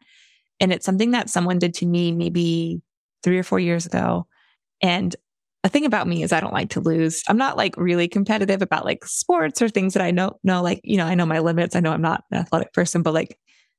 And 0.60 0.72
it's 0.72 0.86
something 0.86 1.10
that 1.10 1.28
someone 1.28 1.58
did 1.58 1.74
to 1.74 1.86
me 1.86 2.12
maybe 2.12 2.80
three 3.22 3.38
or 3.38 3.42
four 3.42 3.58
years 3.58 3.84
ago. 3.86 4.26
And 4.80 5.14
a 5.66 5.68
thing 5.68 5.84
about 5.84 6.06
me 6.06 6.22
is 6.22 6.32
I 6.32 6.38
don't 6.38 6.52
like 6.52 6.70
to 6.70 6.80
lose. 6.80 7.24
I'm 7.28 7.36
not 7.36 7.56
like 7.56 7.76
really 7.76 8.06
competitive 8.06 8.62
about 8.62 8.84
like 8.84 9.04
sports 9.04 9.60
or 9.60 9.68
things 9.68 9.94
that 9.94 10.02
I 10.02 10.12
know, 10.12 10.38
know, 10.44 10.62
like, 10.62 10.80
you 10.84 10.96
know, 10.96 11.06
I 11.06 11.16
know 11.16 11.26
my 11.26 11.40
limits. 11.40 11.74
I 11.74 11.80
know 11.80 11.90
I'm 11.90 12.00
not 12.00 12.22
an 12.30 12.38
athletic 12.38 12.72
person, 12.72 13.02
but 13.02 13.12
like 13.12 13.36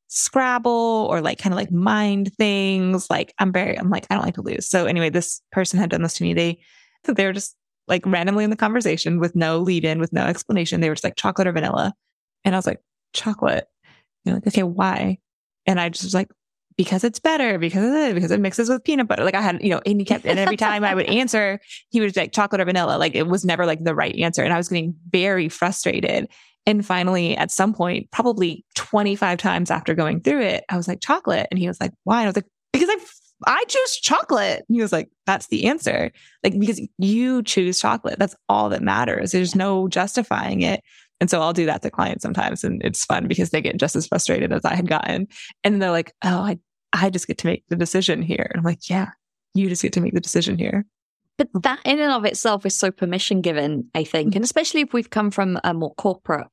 Scrabble 0.10 1.08
or 1.10 1.22
like 1.22 1.40
kind 1.40 1.54
of 1.54 1.58
like 1.58 1.72
mind 1.72 2.34
things, 2.34 3.10
like 3.10 3.34
I'm 3.40 3.54
very, 3.54 3.80
I'm 3.80 3.90
like, 3.90 4.06
I 4.10 4.16
don't 4.16 4.26
like 4.26 4.36
to 4.36 4.42
lose. 4.42 4.68
So 4.70 4.86
anyway, 4.86 5.10
this 5.10 5.42
person 5.54 5.80
had 5.80 5.90
done 5.90 6.02
this 6.02 6.16
to 6.16 6.24
me. 6.24 6.34
They, 6.34 6.60
they 7.06 7.26
were 7.26 7.34
just 7.34 7.56
like 7.88 8.06
randomly 8.06 8.44
in 8.44 8.50
the 8.50 8.58
conversation 8.58 9.18
with 9.20 9.34
no 9.34 9.60
lead 9.60 9.86
in, 9.86 10.00
with 10.02 10.12
no 10.12 10.26
explanation. 10.26 10.82
They 10.82 10.90
were 10.90 10.96
just 10.96 11.06
like 11.06 11.16
chocolate 11.16 11.48
or 11.48 11.54
vanilla. 11.54 11.94
And 12.44 12.54
I 12.54 12.58
was 12.58 12.68
like, 12.68 12.82
chocolate. 13.14 13.66
You're 14.26 14.36
like, 14.36 14.48
okay, 14.48 14.64
why? 14.64 15.20
And 15.66 15.80
I 15.80 15.88
just 15.88 16.04
was 16.04 16.14
like, 16.14 16.30
because 16.78 17.04
it's 17.04 17.20
better, 17.20 17.58
because 17.58 17.84
it, 17.84 18.14
because 18.14 18.32
it 18.32 18.40
mixes 18.40 18.70
with 18.70 18.84
peanut 18.84 19.08
butter. 19.08 19.24
Like 19.24 19.36
I 19.36 19.42
had, 19.42 19.62
you 19.62 19.70
know, 19.70 19.82
and 19.86 20.00
he 20.00 20.06
kept, 20.06 20.26
and 20.26 20.38
every 20.38 20.58
time 20.58 20.84
I 20.84 20.94
would 20.94 21.06
answer, 21.08 21.60
he 21.90 22.00
was 22.00 22.16
like 22.16 22.32
chocolate 22.32 22.62
or 22.62 22.66
vanilla. 22.66 22.98
Like 22.98 23.16
it 23.16 23.28
was 23.28 23.44
never 23.44 23.66
like 23.66 23.84
the 23.84 23.96
right 23.96 24.16
answer. 24.16 24.44
And 24.44 24.54
I 24.54 24.58
was 24.58 24.70
getting 24.70 24.96
very 25.10 25.50
frustrated. 25.50 26.30
And 26.66 26.86
finally, 26.86 27.36
at 27.36 27.50
some 27.50 27.74
point, 27.74 28.12
probably 28.12 28.64
25 28.76 29.40
times 29.40 29.72
after 29.72 29.96
going 29.96 30.22
through 30.22 30.42
it, 30.42 30.66
I 30.70 30.78
was 30.78 30.88
like, 30.88 31.02
chocolate. 31.02 31.48
And 31.50 31.58
he 31.58 31.68
was 31.68 31.82
like, 31.82 31.92
why? 32.04 32.20
And 32.20 32.26
I 32.26 32.30
was 32.30 32.36
like, 32.36 32.48
because 32.74 32.90
I 32.90 32.98
I 33.46 33.64
choose 33.68 33.98
chocolate. 33.98 34.66
He 34.68 34.82
was 34.82 34.92
like, 34.92 35.10
that's 35.28 35.48
the 35.48 35.66
answer. 35.66 36.12
Like, 36.44 36.60
because 36.60 36.82
you 36.98 37.44
choose 37.44 37.80
chocolate. 37.80 38.18
That's 38.18 38.36
all 38.50 38.70
that 38.70 38.82
matters. 38.82 39.32
There's 39.32 39.56
no 39.56 39.88
justifying 39.88 40.62
it. 40.62 40.82
And 41.20 41.30
so 41.30 41.42
I'll 41.42 41.54
do 41.54 41.66
that 41.66 41.82
to 41.82 41.92
clients 41.92 42.24
sometimes. 42.24 42.64
And 42.64 42.82
it's 42.84 43.06
fun 43.06 43.28
because 43.28 43.50
they 43.50 43.62
get 43.62 43.78
just 43.78 43.96
as 43.96 44.08
frustrated 44.08 44.52
as 44.54 44.66
I 44.66 44.76
had 44.76 44.88
gotten. 44.88 45.28
And 45.64 45.82
they're 45.82 45.92
like, 45.92 46.14
oh, 46.24 46.40
I, 46.42 46.60
I 46.94 47.10
just 47.10 47.28
get 47.28 47.38
to 47.40 47.48
make 47.48 47.64
the 47.68 47.76
decision 47.76 48.22
here. 48.22 48.48
And 48.50 48.60
I'm 48.60 48.66
like, 48.66 48.90
yeah, 48.90 49.10
you 49.54 49.70
just 49.70 49.82
get 49.82 49.94
to 49.94 50.02
make 50.02 50.14
the 50.14 50.22
decision 50.22 50.58
here. 50.58 50.86
But 51.38 51.50
that 51.62 51.80
in 51.86 52.00
and 52.00 52.12
of 52.12 52.26
itself 52.26 52.66
is 52.66 52.76
so 52.76 52.90
permission 52.90 53.42
given, 53.42 53.90
I 53.94 54.04
think. 54.04 54.36
And 54.36 54.44
especially 54.44 54.82
if 54.82 54.94
we've 54.94 55.10
come 55.10 55.30
from 55.30 55.60
a 55.64 55.74
more 55.74 55.94
corporate 55.96 56.48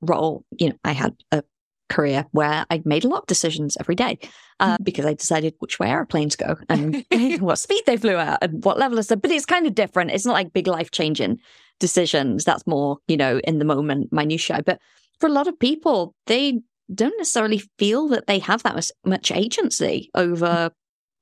role, 0.00 0.44
you 0.58 0.70
know, 0.70 0.76
I 0.84 0.92
had 0.92 1.14
a 1.32 1.42
career 1.90 2.24
where 2.32 2.64
I 2.70 2.80
made 2.86 3.04
a 3.04 3.08
lot 3.08 3.20
of 3.20 3.26
decisions 3.26 3.76
every 3.78 3.94
day 3.94 4.18
uh, 4.58 4.74
mm-hmm. 4.74 4.82
because 4.82 5.04
I 5.04 5.12
decided 5.12 5.54
which 5.58 5.78
way 5.78 5.90
airplanes 5.90 6.36
go 6.36 6.56
and 6.68 7.04
what 7.40 7.58
speed 7.58 7.82
they 7.86 7.98
flew 7.98 8.16
at 8.16 8.42
and 8.42 8.64
what 8.64 8.78
level 8.78 8.98
of 8.98 9.04
stuff. 9.04 9.20
But 9.20 9.30
it's 9.30 9.44
kind 9.44 9.66
of 9.66 9.74
different. 9.74 10.10
It's 10.10 10.26
not 10.26 10.32
like 10.32 10.54
big 10.54 10.66
life 10.66 10.90
changing 10.90 11.38
decisions. 11.78 12.44
That's 12.44 12.66
more, 12.66 12.98
you 13.08 13.18
know, 13.18 13.38
in 13.40 13.58
the 13.58 13.64
moment, 13.66 14.12
minutiae. 14.12 14.62
But 14.64 14.80
for 15.20 15.26
a 15.26 15.32
lot 15.32 15.46
of 15.46 15.58
people, 15.58 16.14
they 16.26 16.60
don't 16.94 17.16
necessarily 17.18 17.62
feel 17.78 18.08
that 18.08 18.26
they 18.26 18.38
have 18.40 18.62
that 18.62 18.90
much, 19.04 19.30
agency 19.30 20.10
over 20.14 20.70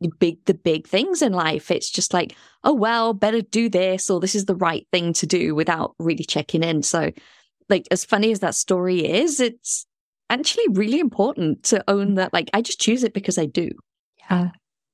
the 0.01 0.11
big 0.19 0.45
the 0.47 0.55
big 0.55 0.87
things 0.87 1.23
in 1.23 1.33
life. 1.33 1.71
It's 1.71 1.91
just 1.91 2.15
like, 2.15 2.35
oh 2.65 2.75
well, 2.75 3.13
better 3.13 3.43
do 3.43 3.69
this 3.69 4.09
or 4.11 4.21
this 4.21 4.35
is 4.35 4.47
the 4.47 4.57
right 4.57 4.87
thing 4.93 5.13
to 5.15 5.27
do 5.27 5.55
without 5.55 5.95
really 5.99 6.25
checking 6.25 6.63
in. 6.63 6.83
So 6.83 7.11
like 7.69 7.87
as 7.91 8.05
funny 8.05 8.33
as 8.33 8.41
that 8.41 8.55
story 8.55 9.07
is, 9.07 9.41
it's 9.41 9.87
actually 10.29 10.67
really 10.71 11.01
important 11.01 11.63
to 11.65 11.85
own 11.89 12.15
that. 12.15 12.33
Like, 12.33 12.51
I 12.55 12.63
just 12.63 12.81
choose 12.81 13.05
it 13.05 13.15
because 13.15 13.39
I 13.39 13.47
do. 13.47 13.71
Yeah. 14.19 14.51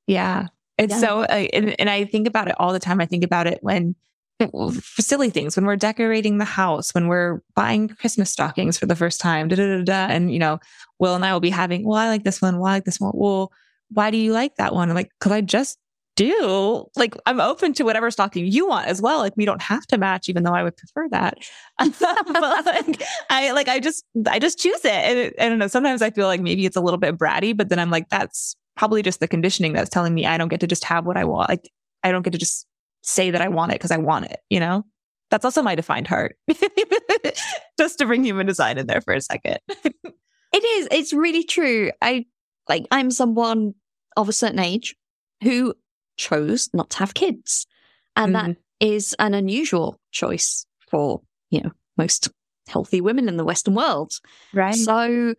Yeah. 0.06 0.46
It's 0.78 0.94
yeah. 0.94 1.00
so, 1.00 1.20
uh, 1.22 1.46
and, 1.52 1.74
and 1.78 1.90
I 1.90 2.04
think 2.04 2.26
about 2.26 2.48
it 2.48 2.54
all 2.58 2.72
the 2.72 2.78
time. 2.78 3.00
I 3.00 3.06
think 3.06 3.24
about 3.24 3.46
it 3.46 3.58
when 3.62 3.94
silly 4.98 5.30
things, 5.30 5.56
when 5.56 5.66
we're 5.66 5.76
decorating 5.76 6.38
the 6.38 6.44
house, 6.44 6.94
when 6.94 7.08
we're 7.08 7.42
buying 7.54 7.88
Christmas 7.88 8.30
stockings 8.30 8.78
for 8.78 8.86
the 8.86 8.96
first 8.96 9.20
time, 9.20 9.48
da, 9.48 9.56
da, 9.56 9.78
da, 9.78 9.82
da, 9.84 10.12
and 10.12 10.32
you 10.32 10.38
know, 10.38 10.58
Will 10.98 11.14
and 11.14 11.24
I 11.24 11.32
will 11.32 11.40
be 11.40 11.50
having, 11.50 11.86
well, 11.86 11.98
I 11.98 12.08
like 12.08 12.24
this 12.24 12.40
one. 12.40 12.58
Well, 12.58 12.66
I 12.66 12.76
like 12.76 12.84
this 12.84 13.00
one. 13.00 13.12
Well, 13.14 13.52
why 13.90 14.10
do 14.10 14.16
you 14.16 14.32
like 14.32 14.56
that 14.56 14.74
one? 14.74 14.88
I'm 14.88 14.94
like, 14.94 15.10
cause 15.20 15.32
I 15.32 15.40
just 15.40 15.78
do. 16.16 16.86
Like 16.96 17.14
I'm 17.26 17.40
open 17.40 17.72
to 17.74 17.84
whatever 17.84 18.10
stocking 18.10 18.46
you 18.46 18.66
want 18.66 18.88
as 18.88 19.00
well. 19.00 19.18
Like 19.18 19.36
we 19.36 19.44
don't 19.44 19.62
have 19.62 19.86
to 19.88 19.98
match, 19.98 20.28
even 20.28 20.42
though 20.42 20.54
I 20.54 20.62
would 20.62 20.76
prefer 20.76 21.08
that. 21.10 21.38
but 21.78 22.66
like 22.66 23.02
I 23.30 23.52
like 23.52 23.68
I 23.68 23.78
just 23.78 24.04
I 24.28 24.38
just 24.38 24.58
choose 24.58 24.84
it. 24.84 24.90
And 24.90 25.18
it, 25.18 25.34
I 25.38 25.48
don't 25.48 25.58
know. 25.58 25.68
Sometimes 25.68 26.02
I 26.02 26.10
feel 26.10 26.26
like 26.26 26.40
maybe 26.40 26.66
it's 26.66 26.76
a 26.76 26.80
little 26.80 26.98
bit 26.98 27.16
bratty, 27.16 27.56
but 27.56 27.68
then 27.68 27.78
I'm 27.78 27.90
like, 27.90 28.08
that's 28.08 28.56
probably 28.76 29.02
just 29.02 29.20
the 29.20 29.28
conditioning 29.28 29.72
that's 29.72 29.90
telling 29.90 30.14
me 30.14 30.26
I 30.26 30.36
don't 30.38 30.48
get 30.48 30.60
to 30.60 30.66
just 30.66 30.84
have 30.84 31.06
what 31.06 31.16
I 31.16 31.24
want. 31.24 31.48
Like 31.48 31.70
I 32.02 32.10
don't 32.10 32.22
get 32.22 32.32
to 32.32 32.38
just 32.38 32.66
say 33.06 33.30
that 33.30 33.40
I 33.40 33.48
want 33.48 33.72
it 33.72 33.76
because 33.76 33.92
I 33.92 33.96
want 33.96 34.26
it, 34.26 34.40
you 34.50 34.60
know? 34.60 34.84
That's 35.30 35.44
also 35.44 35.62
my 35.62 35.74
defined 35.74 36.06
heart. 36.06 36.36
just 37.78 37.98
to 37.98 38.06
bring 38.06 38.24
human 38.24 38.46
design 38.46 38.78
in 38.78 38.86
there 38.86 39.00
for 39.00 39.14
a 39.14 39.20
second. 39.20 39.58
it 39.68 40.64
is. 40.64 40.88
It's 40.90 41.12
really 41.12 41.42
true. 41.42 41.90
I 42.02 42.26
like 42.68 42.86
I'm 42.90 43.10
someone 43.10 43.74
of 44.16 44.28
a 44.28 44.32
certain 44.32 44.58
age 44.58 44.94
who 45.42 45.74
chose 46.16 46.70
not 46.72 46.90
to 46.90 46.98
have 46.98 47.14
kids. 47.14 47.66
And 48.14 48.30
mm. 48.30 48.32
that 48.34 48.56
mm-hmm. 48.82 49.26
an 49.26 49.34
unusual 49.34 49.98
choice 50.12 50.66
for, 50.88 51.22
you 51.50 51.62
know, 51.62 51.72
most 51.96 52.30
healthy 52.68 53.00
women 53.00 53.28
in 53.28 53.36
the 53.36 53.44
Western 53.44 53.74
world. 53.74 54.12
Right. 54.54 54.74
So 54.74 55.34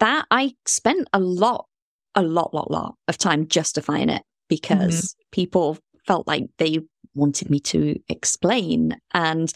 that 0.00 0.26
I 0.30 0.54
spent 0.66 1.08
a 1.12 1.20
lot, 1.20 1.66
a 2.14 2.22
lot, 2.22 2.54
lot, 2.54 2.70
lot 2.70 2.96
of 3.06 3.18
time 3.18 3.46
justifying 3.46 4.08
it 4.08 4.22
because 4.48 5.00
mm-hmm. 5.00 5.22
people 5.32 5.78
felt 6.06 6.26
like 6.26 6.44
they 6.58 6.80
wanted 7.18 7.50
me 7.50 7.60
to 7.60 7.98
explain. 8.08 8.98
And 9.12 9.52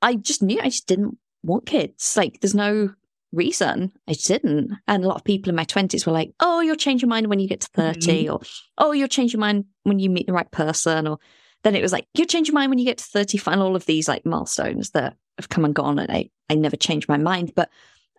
I 0.00 0.14
just 0.14 0.42
knew 0.42 0.60
I 0.60 0.68
just 0.68 0.86
didn't 0.86 1.18
want 1.42 1.66
kids. 1.66 2.16
Like 2.16 2.40
there's 2.40 2.54
no 2.54 2.90
reason 3.32 3.92
I 4.06 4.12
didn't. 4.12 4.72
And 4.86 5.04
a 5.04 5.08
lot 5.08 5.16
of 5.16 5.24
people 5.24 5.50
in 5.50 5.56
my 5.56 5.64
20s 5.64 6.06
were 6.06 6.12
like, 6.12 6.32
oh, 6.40 6.60
you'll 6.60 6.76
change 6.76 7.02
your 7.02 7.08
mind 7.08 7.26
when 7.26 7.40
you 7.40 7.48
get 7.48 7.62
to 7.62 7.68
30, 7.74 8.00
mm-hmm. 8.00 8.32
or 8.32 8.40
oh, 8.78 8.92
you'll 8.92 9.08
change 9.08 9.32
your 9.32 9.40
mind 9.40 9.64
when 9.82 9.98
you 9.98 10.10
meet 10.10 10.26
the 10.26 10.32
right 10.32 10.50
person. 10.50 11.06
Or 11.08 11.18
then 11.64 11.74
it 11.74 11.82
was 11.82 11.92
like, 11.92 12.06
you'll 12.14 12.26
change 12.26 12.48
your 12.48 12.54
mind 12.54 12.70
when 12.70 12.78
you 12.78 12.84
get 12.84 12.98
to 12.98 13.04
30, 13.04 13.40
and 13.46 13.60
all 13.60 13.74
of 13.74 13.86
these 13.86 14.08
like 14.08 14.26
milestones 14.26 14.90
that 14.90 15.16
have 15.38 15.48
come 15.48 15.64
and 15.64 15.74
gone. 15.74 15.98
And 15.98 16.10
I, 16.10 16.30
I 16.50 16.54
never 16.54 16.76
changed 16.76 17.08
my 17.08 17.16
mind. 17.16 17.52
But 17.56 17.70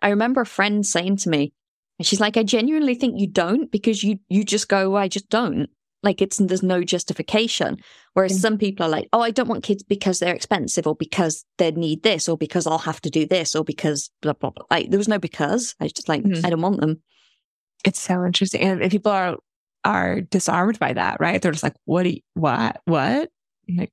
I 0.02 0.08
remember 0.08 0.40
a 0.40 0.46
friend 0.46 0.84
saying 0.84 1.18
to 1.18 1.30
me, 1.30 1.52
and 1.98 2.06
she's 2.06 2.20
like, 2.20 2.36
I 2.36 2.42
genuinely 2.42 2.96
think 2.96 3.20
you 3.20 3.28
don't 3.28 3.70
because 3.70 4.02
you, 4.02 4.18
you 4.28 4.44
just 4.44 4.68
go, 4.68 4.96
I 4.96 5.06
just 5.06 5.28
don't. 5.28 5.70
Like 6.04 6.22
it's 6.22 6.36
there's 6.36 6.62
no 6.62 6.84
justification. 6.84 7.78
Whereas 8.12 8.40
some 8.40 8.58
people 8.58 8.86
are 8.86 8.90
like, 8.90 9.08
oh, 9.12 9.20
I 9.20 9.30
don't 9.30 9.48
want 9.48 9.64
kids 9.64 9.82
because 9.82 10.18
they're 10.20 10.34
expensive 10.34 10.86
or 10.86 10.94
because 10.94 11.44
they 11.58 11.70
need 11.72 12.02
this 12.02 12.28
or 12.28 12.36
because 12.36 12.66
I'll 12.66 12.78
have 12.78 13.00
to 13.00 13.10
do 13.10 13.26
this 13.26 13.56
or 13.56 13.64
because 13.64 14.10
blah 14.22 14.34
blah 14.34 14.50
blah. 14.50 14.66
Like 14.70 14.90
there 14.90 14.98
was 14.98 15.08
no 15.08 15.18
because. 15.18 15.74
I 15.80 15.84
was 15.84 15.92
just 15.92 16.08
like, 16.08 16.22
Mhm. 16.22 16.44
I 16.44 16.50
don't 16.50 16.60
want 16.60 16.80
them. 16.80 17.02
It's 17.84 18.00
so 18.00 18.24
interesting. 18.24 18.60
And, 18.60 18.90
people 18.90 19.10
are 19.12 19.36
are 19.84 20.20
disarmed 20.20 20.78
by 20.78 20.92
that, 20.92 21.18
right? 21.20 21.42
They're 21.42 21.52
just 21.52 21.62
like, 21.64 21.76
what 21.84 22.04
do 22.04 22.10
you, 22.10 22.20
what? 22.34 22.80
What? 22.86 23.30
Like, 23.68 23.92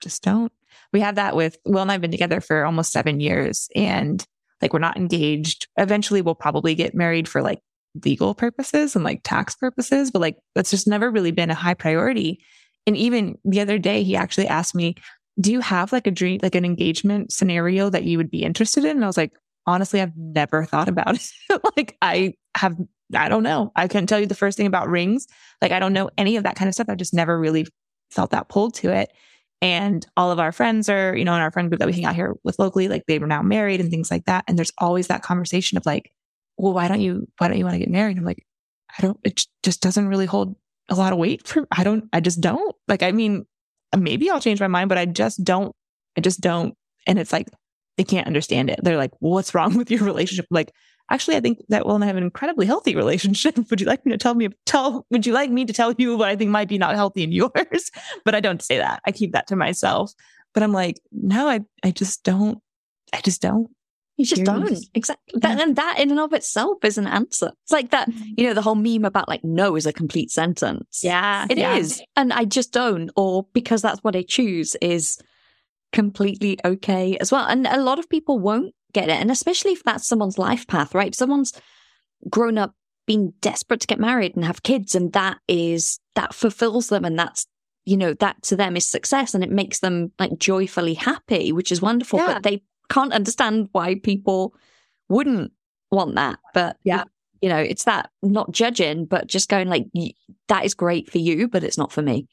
just 0.00 0.22
don't. 0.22 0.52
We 0.92 1.00
have 1.00 1.16
that 1.16 1.36
with 1.36 1.58
Will 1.66 1.82
and 1.82 1.92
I've 1.92 2.00
been 2.00 2.10
together 2.10 2.40
for 2.40 2.64
almost 2.64 2.92
seven 2.92 3.20
years 3.20 3.68
and 3.74 4.24
like 4.62 4.72
we're 4.72 4.78
not 4.78 4.96
engaged. 4.96 5.68
Eventually 5.76 6.22
we'll 6.22 6.34
probably 6.34 6.74
get 6.74 6.94
married 6.94 7.28
for 7.28 7.42
like 7.42 7.60
legal 8.04 8.34
purposes 8.34 8.94
and 8.94 9.04
like 9.04 9.20
tax 9.24 9.54
purposes, 9.54 10.10
but 10.10 10.20
like 10.20 10.36
that's 10.54 10.70
just 10.70 10.86
never 10.86 11.10
really 11.10 11.30
been 11.30 11.50
a 11.50 11.54
high 11.54 11.74
priority. 11.74 12.40
And 12.86 12.96
even 12.96 13.36
the 13.44 13.60
other 13.60 13.78
day, 13.78 14.02
he 14.02 14.16
actually 14.16 14.46
asked 14.46 14.74
me, 14.74 14.94
Do 15.40 15.52
you 15.52 15.60
have 15.60 15.92
like 15.92 16.06
a 16.06 16.10
dream, 16.10 16.40
like 16.42 16.54
an 16.54 16.64
engagement 16.64 17.32
scenario 17.32 17.90
that 17.90 18.04
you 18.04 18.18
would 18.18 18.30
be 18.30 18.42
interested 18.42 18.84
in? 18.84 18.96
And 18.96 19.04
I 19.04 19.08
was 19.08 19.16
like, 19.16 19.32
Honestly, 19.66 20.00
I've 20.00 20.16
never 20.16 20.64
thought 20.64 20.88
about 20.88 21.16
it. 21.16 21.30
like, 21.76 21.96
I 22.00 22.34
have, 22.56 22.76
I 23.14 23.28
don't 23.28 23.42
know. 23.42 23.72
I 23.74 23.88
couldn't 23.88 24.06
tell 24.06 24.20
you 24.20 24.26
the 24.26 24.34
first 24.34 24.56
thing 24.56 24.66
about 24.66 24.88
rings. 24.88 25.26
Like, 25.60 25.72
I 25.72 25.80
don't 25.80 25.92
know 25.92 26.08
any 26.16 26.36
of 26.36 26.44
that 26.44 26.54
kind 26.54 26.68
of 26.68 26.74
stuff. 26.74 26.88
I 26.88 26.94
just 26.94 27.14
never 27.14 27.38
really 27.38 27.66
felt 28.10 28.30
that 28.30 28.48
pulled 28.48 28.74
to 28.74 28.92
it. 28.92 29.10
And 29.62 30.06
all 30.16 30.30
of 30.30 30.38
our 30.38 30.52
friends 30.52 30.88
are, 30.88 31.16
you 31.16 31.24
know, 31.24 31.34
in 31.34 31.40
our 31.40 31.50
friend 31.50 31.68
group 31.68 31.78
that 31.78 31.86
we 31.86 31.94
hang 31.94 32.04
out 32.04 32.14
here 32.14 32.36
with 32.44 32.58
locally, 32.58 32.88
like 32.88 33.04
they 33.06 33.18
were 33.18 33.26
now 33.26 33.42
married 33.42 33.80
and 33.80 33.90
things 33.90 34.10
like 34.10 34.26
that. 34.26 34.44
And 34.46 34.58
there's 34.58 34.72
always 34.78 35.08
that 35.08 35.22
conversation 35.22 35.78
of 35.78 35.86
like, 35.86 36.12
well, 36.56 36.72
why 36.72 36.88
don't 36.88 37.00
you, 37.00 37.28
why 37.38 37.48
don't 37.48 37.58
you 37.58 37.64
want 37.64 37.74
to 37.74 37.78
get 37.80 37.90
married? 37.90 38.18
I'm 38.18 38.24
like, 38.24 38.44
I 38.98 39.02
don't, 39.02 39.18
it 39.24 39.42
just 39.62 39.80
doesn't 39.80 40.08
really 40.08 40.26
hold 40.26 40.56
a 40.88 40.94
lot 40.94 41.12
of 41.12 41.18
weight 41.18 41.46
for, 41.46 41.66
I 41.70 41.84
don't, 41.84 42.08
I 42.12 42.20
just 42.20 42.40
don't. 42.40 42.74
Like, 42.88 43.02
I 43.02 43.12
mean, 43.12 43.46
maybe 43.96 44.30
I'll 44.30 44.40
change 44.40 44.60
my 44.60 44.68
mind, 44.68 44.88
but 44.88 44.98
I 44.98 45.06
just 45.06 45.44
don't, 45.44 45.74
I 46.16 46.20
just 46.20 46.40
don't. 46.40 46.74
And 47.06 47.18
it's 47.18 47.32
like, 47.32 47.48
they 47.96 48.04
can't 48.04 48.26
understand 48.26 48.70
it. 48.70 48.80
They're 48.82 48.96
like, 48.96 49.12
well, 49.20 49.32
what's 49.32 49.54
wrong 49.54 49.76
with 49.76 49.90
your 49.90 50.04
relationship? 50.04 50.46
Like, 50.50 50.72
actually, 51.10 51.36
I 51.36 51.40
think 51.40 51.62
that 51.68 51.86
Will 51.86 51.94
and 51.94 52.04
I 52.04 52.06
have 52.06 52.16
an 52.16 52.22
incredibly 52.22 52.66
healthy 52.66 52.94
relationship. 52.94 53.56
Would 53.70 53.80
you 53.80 53.86
like 53.86 54.04
me 54.04 54.12
to 54.12 54.18
tell 54.18 54.34
me, 54.34 54.48
tell, 54.66 55.06
would 55.10 55.26
you 55.26 55.32
like 55.32 55.50
me 55.50 55.64
to 55.64 55.72
tell 55.72 55.94
you 55.96 56.16
what 56.16 56.28
I 56.28 56.36
think 56.36 56.50
might 56.50 56.68
be 56.68 56.78
not 56.78 56.94
healthy 56.94 57.22
in 57.22 57.32
yours? 57.32 57.90
but 58.24 58.34
I 58.34 58.40
don't 58.40 58.62
say 58.62 58.78
that. 58.78 59.00
I 59.06 59.12
keep 59.12 59.32
that 59.32 59.46
to 59.48 59.56
myself. 59.56 60.12
But 60.52 60.62
I'm 60.62 60.72
like, 60.72 61.00
no, 61.12 61.48
I, 61.48 61.60
I 61.84 61.90
just 61.90 62.22
don't, 62.22 62.58
I 63.12 63.20
just 63.20 63.42
don't. 63.42 63.68
You 64.16 64.24
just 64.24 64.38
You're 64.38 64.46
don't. 64.46 64.68
just- 64.68 64.90
Exactly. 64.94 65.40
That, 65.40 65.60
and 65.60 65.76
that 65.76 65.98
in 65.98 66.10
and 66.10 66.20
of 66.20 66.32
itself 66.32 66.78
is 66.84 66.96
an 66.96 67.06
answer. 67.06 67.52
It's 67.64 67.72
like 67.72 67.90
that, 67.90 68.10
mm-hmm. 68.10 68.32
you 68.36 68.46
know, 68.46 68.54
the 68.54 68.62
whole 68.62 68.74
meme 68.74 69.04
about 69.04 69.28
like 69.28 69.44
no 69.44 69.76
is 69.76 69.86
a 69.86 69.92
complete 69.92 70.30
sentence. 70.30 71.00
Yeah. 71.02 71.46
It 71.50 71.58
is, 71.58 71.98
yeah. 71.98 72.06
And 72.16 72.32
I 72.32 72.44
just 72.44 72.72
don't, 72.72 73.10
or 73.16 73.46
because 73.52 73.82
that's 73.82 74.02
what 74.02 74.16
I 74.16 74.22
choose 74.22 74.74
is 74.80 75.18
completely 75.92 76.58
okay 76.64 77.16
as 77.18 77.30
well. 77.30 77.46
And 77.46 77.66
a 77.66 77.80
lot 77.80 77.98
of 77.98 78.08
people 78.08 78.38
won't 78.38 78.74
get 78.92 79.08
it. 79.08 79.20
And 79.20 79.30
especially 79.30 79.72
if 79.72 79.82
that's 79.84 80.08
someone's 80.08 80.38
life 80.38 80.66
path, 80.66 80.94
right? 80.94 81.14
Someone's 81.14 81.52
grown 82.30 82.56
up 82.56 82.74
being 83.06 83.34
desperate 83.40 83.80
to 83.80 83.86
get 83.86 84.00
married 84.00 84.34
and 84.34 84.44
have 84.44 84.62
kids, 84.62 84.94
and 84.94 85.12
that 85.12 85.38
is, 85.46 86.00
that 86.14 86.34
fulfills 86.34 86.88
them. 86.88 87.04
And 87.04 87.18
that's, 87.18 87.46
you 87.84 87.96
know, 87.96 88.14
that 88.14 88.42
to 88.44 88.56
them 88.56 88.76
is 88.76 88.88
success 88.88 89.32
and 89.32 89.44
it 89.44 89.50
makes 89.50 89.78
them 89.78 90.10
like 90.18 90.38
joyfully 90.38 90.94
happy, 90.94 91.52
which 91.52 91.70
is 91.70 91.82
wonderful. 91.82 92.18
Yeah. 92.18 92.34
But 92.34 92.42
they 92.42 92.62
can't 92.88 93.12
understand 93.12 93.68
why 93.72 93.96
people 93.96 94.54
wouldn't 95.08 95.52
want 95.90 96.14
that. 96.16 96.38
But 96.54 96.76
Yeah. 96.84 97.04
you 97.40 97.48
know, 97.48 97.58
it's 97.58 97.84
that 97.84 98.10
not 98.22 98.50
judging, 98.52 99.04
but 99.04 99.26
just 99.26 99.48
going 99.48 99.68
like, 99.68 99.86
that 100.48 100.64
is 100.64 100.74
great 100.74 101.10
for 101.10 101.18
you, 101.18 101.48
but 101.48 101.62
it's 101.64 101.78
not 101.78 101.92
for 101.92 102.02
me. 102.02 102.26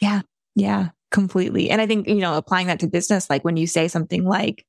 Yeah. 0.00 0.22
Yeah, 0.54 0.88
completely. 1.10 1.70
And 1.70 1.80
I 1.80 1.86
think, 1.86 2.08
you 2.08 2.16
know, 2.16 2.36
applying 2.36 2.66
that 2.66 2.80
to 2.80 2.86
business, 2.88 3.30
like 3.30 3.44
when 3.44 3.56
you 3.56 3.66
say 3.66 3.88
something 3.88 4.24
like, 4.24 4.66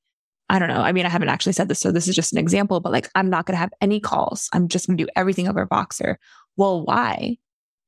I 0.48 0.58
don't 0.58 0.68
know, 0.68 0.80
I 0.80 0.92
mean, 0.92 1.06
I 1.06 1.08
haven't 1.08 1.28
actually 1.28 1.52
said 1.54 1.68
this, 1.68 1.80
so 1.80 1.90
this 1.92 2.08
is 2.08 2.14
just 2.14 2.32
an 2.32 2.38
example, 2.38 2.80
but 2.80 2.92
like, 2.92 3.08
I'm 3.14 3.30
not 3.30 3.46
going 3.46 3.54
to 3.54 3.60
have 3.60 3.72
any 3.80 4.00
calls. 4.00 4.48
I'm 4.52 4.68
just 4.68 4.86
going 4.86 4.96
to 4.96 5.04
do 5.04 5.10
everything 5.16 5.48
over 5.48 5.66
Voxer. 5.66 6.16
Well, 6.56 6.84
why? 6.84 7.38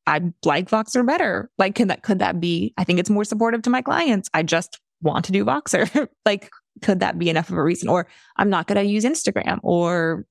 I 0.07 0.21
like 0.45 0.69
Voxer 0.71 1.07
better. 1.07 1.51
Like, 1.59 1.75
can 1.75 1.88
that, 1.88 2.03
could 2.03 2.19
that 2.19 2.40
be, 2.40 2.75
I 2.77 2.85
think 2.85 2.99
it's 2.99 3.11
more 3.11 3.25
supportive 3.25 3.62
to 3.62 3.71
my 3.71 3.81
clients. 3.83 4.29
I 4.35 4.43
just 4.43 4.81
want 5.03 5.25
to 5.27 5.33
do 5.33 5.45
Voxer. 5.45 6.09
like, 6.27 6.51
could 6.83 7.01
that 7.01 7.19
be 7.19 7.31
enough 7.31 7.51
of 7.51 7.57
a 7.57 7.63
reason? 7.63 7.89
Or 7.89 8.07
I'm 8.37 8.51
not 8.51 8.67
going 8.67 8.83
to 8.83 8.91
use 8.91 9.05
Instagram 9.05 9.61
or 9.63 10.27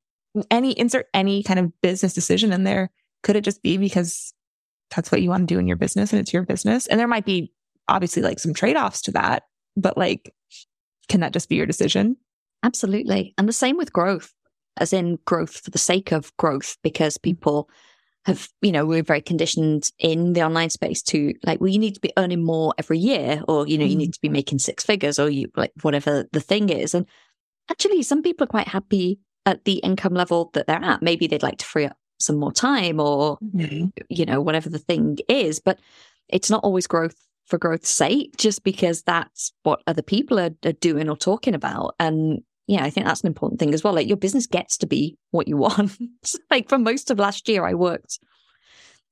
any, 0.50 0.78
insert 0.78 1.08
any 1.14 1.44
kind 1.44 1.60
of 1.60 1.72
business 1.82 2.14
decision 2.14 2.52
in 2.52 2.64
there. 2.64 2.92
Could 3.24 3.36
it 3.36 3.44
just 3.44 3.62
be 3.64 3.78
because 3.78 4.34
that's 4.96 5.12
what 5.12 5.22
you 5.22 5.30
want 5.30 5.48
to 5.48 5.54
do 5.54 5.60
in 5.60 5.68
your 5.68 5.78
business 5.78 6.12
and 6.12 6.20
it's 6.20 6.34
your 6.34 6.44
business? 6.44 6.88
And 6.88 7.00
there 7.00 7.08
might 7.08 7.26
be 7.26 7.52
obviously 7.88 8.22
like 8.22 8.40
some 8.40 8.54
trade 8.54 8.76
offs 8.76 9.02
to 9.04 9.12
that, 9.12 9.44
but 9.78 9.98
like, 9.98 10.34
can 11.10 11.22
that 11.22 11.34
just 11.34 11.50
be 11.50 11.56
your 11.56 11.66
decision? 11.66 12.18
Absolutely. 12.64 13.34
And 13.38 13.48
the 13.48 13.54
same 13.54 13.78
with 13.78 13.94
growth, 13.94 14.34
as 14.78 14.94
in 14.94 15.20
growth 15.26 15.58
for 15.58 15.70
the 15.70 15.78
sake 15.78 16.12
of 16.12 16.36
growth, 16.38 16.78
because 16.82 17.18
mm-hmm. 17.18 17.30
people 17.30 17.70
have, 18.26 18.48
you 18.62 18.72
know, 18.72 18.86
we're 18.86 19.04
very 19.04 19.22
conditioned 19.22 19.92
in 20.00 20.34
the 20.34 20.44
online 20.44 20.70
space 20.70 21.02
to 21.04 21.34
like, 21.46 21.60
well, 21.60 21.70
you 21.70 21.80
need 21.80 21.96
to 21.96 22.02
be 22.02 22.14
earning 22.18 22.44
more 22.44 22.74
every 22.78 22.98
year, 22.98 23.44
or, 23.48 23.68
you 23.68 23.78
know, 23.78 23.86
you 23.86 23.96
need 23.96 24.14
to 24.14 24.22
be 24.22 24.28
mm-hmm. 24.28 24.34
making 24.34 24.60
six 24.60 24.84
figures, 24.84 25.20
or 25.20 25.30
you 25.30 25.50
like 25.56 25.74
whatever 25.82 26.26
the 26.32 26.40
thing 26.40 26.70
is. 26.70 26.94
And 26.94 27.06
actually, 27.70 28.02
some 28.04 28.22
people 28.22 28.46
are 28.46 28.48
quite 28.48 28.68
happy 28.68 29.20
at 29.46 29.66
the 29.66 29.80
income 29.80 30.14
level 30.14 30.52
that 30.54 30.68
they're 30.68 30.84
at. 30.84 31.02
Maybe 31.02 31.28
they'd 31.28 31.44
like 31.44 31.58
to 31.58 31.66
free 31.66 31.86
up 31.86 31.98
some 32.20 32.38
more 32.38 32.54
time 32.54 33.00
or, 33.00 33.38
mm-hmm. 33.40 33.88
you 34.10 34.26
know, 34.26 34.40
whatever 34.40 34.70
the 34.70 34.80
thing 34.80 35.18
is. 35.28 35.60
But 35.60 35.80
it's 36.30 36.50
not 36.50 36.64
always 36.64 36.88
growth 36.88 37.16
for 37.48 37.58
growth's 37.58 37.90
sake, 37.90 38.38
just 38.38 38.64
because 38.64 39.02
that's 39.02 39.52
what 39.64 39.82
other 39.86 40.02
people 40.02 40.40
are, 40.40 40.52
are 40.64 40.72
doing 40.72 41.10
or 41.10 41.18
talking 41.18 41.54
about. 41.54 41.96
And 42.00 42.42
yeah, 42.67 42.84
I 42.84 42.89
think 42.89 43.06
that's 43.06 43.21
an 43.21 43.28
important 43.28 43.60
thing 43.60 43.73
as 43.73 43.84
well. 43.84 43.93
Like 43.93 44.08
your 44.08 44.17
business 44.17 44.47
gets 44.47 44.78
to 44.78 44.88
be 44.88 45.17
what 45.32 45.47
you 45.47 45.58
want. 45.65 45.97
like 46.49 46.69
for 46.69 46.78
most 46.78 47.12
of 47.12 47.19
last 47.19 47.47
year, 47.47 47.65
I 47.65 47.73
worked 47.73 48.19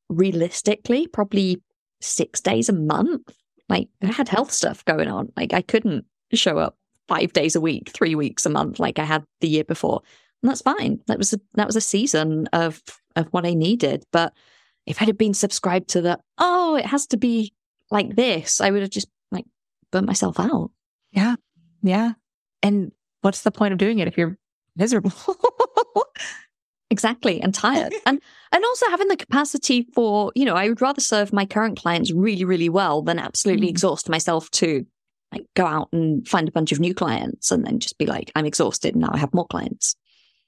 realistically 0.09 1.07
probably 1.07 1.61
six 2.01 2.41
days 2.41 2.69
a 2.69 2.73
month. 2.73 3.33
Like 3.69 3.89
I 4.01 4.07
had 4.07 4.29
health 4.29 4.51
stuff 4.51 4.83
going 4.85 5.07
on. 5.07 5.31
Like 5.35 5.53
I 5.53 5.61
couldn't 5.61 6.05
show 6.33 6.57
up 6.57 6.77
five 7.07 7.33
days 7.33 7.55
a 7.55 7.61
week, 7.61 7.89
three 7.89 8.15
weeks 8.15 8.45
a 8.45 8.49
month 8.49 8.79
like 8.79 8.99
I 8.99 9.03
had 9.03 9.23
the 9.41 9.49
year 9.49 9.63
before. 9.63 10.01
And 10.41 10.49
that's 10.49 10.61
fine. 10.61 10.99
That 11.07 11.17
was 11.17 11.33
a, 11.33 11.39
that 11.53 11.67
was 11.67 11.75
a 11.75 11.81
season 11.81 12.47
of 12.53 12.81
of 13.15 13.27
what 13.31 13.45
I 13.45 13.53
needed. 13.53 14.03
But 14.11 14.33
if 14.85 15.01
I'd 15.01 15.07
have 15.07 15.17
been 15.17 15.33
subscribed 15.33 15.89
to 15.89 16.01
the 16.01 16.19
oh, 16.37 16.75
it 16.75 16.85
has 16.85 17.05
to 17.07 17.17
be 17.17 17.53
like 17.91 18.15
this, 18.15 18.61
I 18.61 18.71
would 18.71 18.81
have 18.81 18.89
just 18.91 19.09
like 19.31 19.45
burnt 19.91 20.07
myself 20.07 20.39
out. 20.39 20.71
Yeah. 21.11 21.35
Yeah. 21.83 22.13
And 22.63 22.91
what's 23.21 23.41
the 23.43 23.51
point 23.51 23.71
of 23.71 23.77
doing 23.77 23.99
it 23.99 24.07
if 24.07 24.17
you're 24.17 24.37
miserable? 24.75 25.13
Exactly, 26.89 27.41
and 27.41 27.53
tired, 27.53 27.93
and 28.05 28.21
and 28.51 28.65
also 28.65 28.85
having 28.89 29.07
the 29.07 29.15
capacity 29.15 29.87
for 29.93 30.33
you 30.35 30.43
know, 30.43 30.55
I 30.55 30.67
would 30.67 30.81
rather 30.81 30.99
serve 30.99 31.31
my 31.31 31.45
current 31.45 31.79
clients 31.79 32.11
really, 32.11 32.43
really 32.43 32.67
well 32.67 33.01
than 33.01 33.17
absolutely 33.17 33.67
Mm. 33.67 33.69
exhaust 33.69 34.09
myself 34.09 34.51
to 34.51 34.85
like 35.31 35.45
go 35.55 35.65
out 35.65 35.87
and 35.93 36.27
find 36.27 36.49
a 36.49 36.51
bunch 36.51 36.73
of 36.73 36.81
new 36.81 36.93
clients 36.93 37.49
and 37.49 37.65
then 37.65 37.79
just 37.79 37.97
be 37.97 38.05
like, 38.05 38.29
I'm 38.35 38.45
exhausted 38.45 38.93
and 38.93 39.03
now 39.03 39.11
I 39.13 39.19
have 39.19 39.33
more 39.33 39.47
clients. 39.47 39.95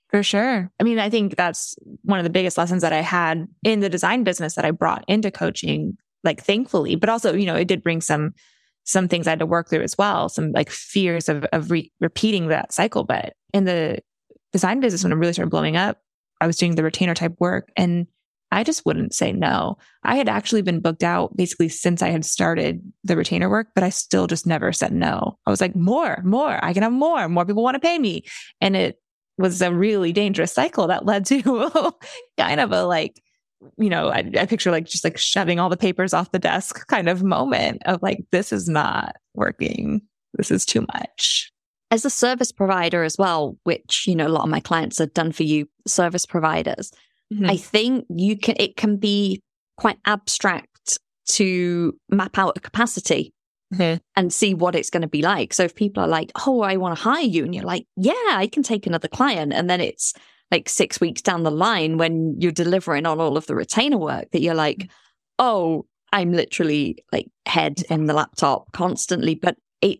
For 0.09 0.21
sure. 0.21 0.69
I 0.81 0.83
mean, 0.83 0.99
I 0.99 1.09
think 1.09 1.37
that's 1.37 1.75
one 2.01 2.19
of 2.19 2.25
the 2.25 2.29
biggest 2.29 2.57
lessons 2.57 2.81
that 2.81 2.91
I 2.91 2.99
had 2.99 3.47
in 3.63 3.79
the 3.79 3.89
design 3.89 4.25
business 4.25 4.55
that 4.55 4.65
I 4.65 4.71
brought 4.71 5.05
into 5.07 5.31
coaching, 5.31 5.97
like 6.25 6.43
thankfully, 6.43 6.95
but 6.97 7.07
also, 7.07 7.33
you 7.33 7.45
know, 7.45 7.55
it 7.55 7.69
did 7.69 7.81
bring 7.81 8.01
some, 8.01 8.33
some 8.83 9.07
things 9.07 9.27
I 9.27 9.31
had 9.31 9.39
to 9.39 9.45
work 9.45 9.69
through 9.69 9.81
as 9.81 9.97
well, 9.97 10.29
some 10.29 10.51
like 10.51 10.69
fears 10.69 11.29
of, 11.29 11.45
of 11.53 11.71
re- 11.71 11.91
repeating 11.99 12.47
that 12.47 12.73
cycle. 12.73 13.03
But 13.03 13.33
in 13.53 13.65
the 13.65 13.99
design 14.51 14.79
business, 14.79 15.03
when 15.03 15.11
it 15.11 15.15
really 15.15 15.33
started 15.33 15.49
blowing 15.49 15.77
up, 15.77 15.99
I 16.41 16.47
was 16.47 16.57
doing 16.57 16.75
the 16.75 16.83
retainer 16.83 17.13
type 17.13 17.35
work 17.39 17.69
and 17.77 18.07
I 18.53 18.63
just 18.63 18.85
wouldn't 18.85 19.15
say 19.15 19.31
no. 19.31 19.77
I 20.03 20.15
had 20.15 20.29
actually 20.29 20.61
been 20.61 20.79
booked 20.79 21.03
out 21.03 21.35
basically 21.35 21.69
since 21.69 22.03
I 22.03 22.09
had 22.09 22.23
started 22.23 22.81
the 23.03 23.17
retainer 23.17 23.49
work, 23.49 23.69
but 23.73 23.83
I 23.83 23.89
still 23.89 24.27
just 24.27 24.45
never 24.45 24.71
said 24.71 24.93
no. 24.93 25.39
I 25.47 25.49
was 25.49 25.59
like, 25.59 25.75
more, 25.75 26.21
more, 26.23 26.63
I 26.63 26.73
can 26.73 26.83
have 26.83 26.91
more, 26.91 27.27
more 27.29 27.45
people 27.45 27.63
want 27.63 27.75
to 27.75 27.79
pay 27.79 27.97
me. 27.97 28.25
And 28.61 28.75
it 28.75 28.99
was 29.39 29.61
a 29.61 29.73
really 29.73 30.13
dangerous 30.13 30.53
cycle 30.53 30.87
that 30.87 31.05
led 31.05 31.25
to 31.27 31.93
kind 32.37 32.59
of 32.59 32.71
a 32.71 32.83
like, 32.83 33.19
you 33.77 33.89
know, 33.89 34.09
I, 34.09 34.29
I 34.39 34.45
picture 34.45 34.71
like 34.71 34.85
just 34.85 35.03
like 35.03 35.17
shoving 35.17 35.59
all 35.59 35.69
the 35.69 35.77
papers 35.77 36.13
off 36.13 36.31
the 36.31 36.39
desk 36.39 36.85
kind 36.87 37.09
of 37.09 37.23
moment 37.23 37.81
of 37.85 38.01
like, 38.01 38.19
this 38.31 38.51
is 38.51 38.67
not 38.67 39.15
working. 39.33 40.01
This 40.35 40.51
is 40.51 40.65
too 40.65 40.85
much. 40.93 41.51
As 41.91 42.05
a 42.05 42.09
service 42.09 42.51
provider 42.51 43.03
as 43.03 43.17
well, 43.17 43.57
which 43.63 44.05
you 44.07 44.15
know 44.15 44.27
a 44.27 44.29
lot 44.29 44.43
of 44.43 44.49
my 44.49 44.59
clients 44.59 44.99
are 44.99 45.05
done 45.05 45.31
for 45.31 45.43
you 45.43 45.67
service 45.85 46.25
providers. 46.25 46.91
Mm-hmm. 47.31 47.49
I 47.49 47.57
think 47.57 48.05
you 48.09 48.37
can 48.37 48.55
it 48.57 48.77
can 48.77 48.97
be 48.97 49.41
quite 49.77 49.97
abstract 50.05 50.97
to 51.27 51.93
map 52.09 52.37
out 52.37 52.57
a 52.57 52.59
capacity 52.59 53.33
Mhm. 53.73 53.99
and 54.15 54.31
see 54.31 54.53
what 54.53 54.75
it's 54.75 54.91
going 54.91 55.01
to 55.01 55.07
be 55.07 55.23
like. 55.23 55.51
So 55.51 55.63
if 55.63 55.73
people 55.73 56.03
are 56.03 56.07
like, 56.07 56.31
"Oh, 56.45 56.61
I 56.61 56.77
want 56.77 56.95
to 56.95 57.03
hire 57.03 57.23
you," 57.23 57.43
and 57.43 57.55
you're 57.55 57.63
like, 57.63 57.87
"Yeah, 57.95 58.13
I 58.29 58.47
can 58.51 58.61
take 58.61 58.85
another 58.85 59.07
client," 59.07 59.51
and 59.51 59.67
then 59.67 59.81
it's 59.81 60.13
like 60.53 60.69
six 60.69 61.01
weeks 61.01 61.21
down 61.21 61.41
the 61.41 61.51
line 61.51 61.97
when 61.97 62.39
you're 62.39 62.51
delivering 62.51 63.07
on 63.07 63.19
all 63.19 63.37
of 63.37 63.47
the 63.47 63.55
retainer 63.55 63.97
work 63.97 64.29
that 64.31 64.41
you're 64.41 64.53
like, 64.53 64.89
"Oh, 65.39 65.87
I'm 66.11 66.31
literally 66.31 67.03
like 67.11 67.27
head 67.47 67.81
in 67.89 68.05
the 68.05 68.13
laptop 68.13 68.71
constantly, 68.71 69.33
but 69.33 69.57
it, 69.81 69.99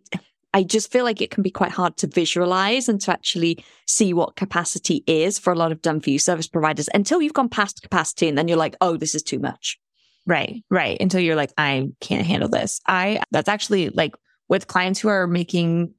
I 0.54 0.62
just 0.62 0.92
feel 0.92 1.06
like 1.06 1.22
it 1.22 1.32
can 1.32 1.42
be 1.42 1.50
quite 1.50 1.72
hard 1.72 1.98
to 1.98 2.08
visualize 2.08 2.88
and 2.88 3.02
to 3.02 3.12
actually 3.12 3.66
see 3.88 4.14
what 4.14 4.36
capacity 4.36 5.04
is 5.08 5.40
for 5.40 5.52
a 5.52 5.56
lot 5.56 5.72
of 5.72 5.82
done 5.82 6.00
for 6.00 6.12
you 6.12 6.20
service 6.20 6.48
providers 6.48 6.88
until 6.94 7.20
you've 7.20 7.34
gone 7.34 7.50
past 7.50 7.82
capacity 7.82 8.28
and 8.28 8.38
then 8.38 8.48
you're 8.48 8.58
like, 8.58 8.76
oh, 8.80 8.96
this 8.96 9.16
is 9.16 9.24
too 9.24 9.40
much. 9.40 9.80
Right, 10.28 10.64
right. 10.70 10.98
Until 11.02 11.20
you're 11.20 11.36
like, 11.36 11.52
I 11.58 11.90
can't 12.00 12.28
handle 12.28 12.48
this. 12.48 12.80
I, 12.88 13.24
that's 13.32 13.50
actually 13.50 13.90
like 13.90 14.14
with 14.48 14.68
clients 14.68 15.00
who 15.00 15.08
are 15.08 15.26
making 15.26 15.96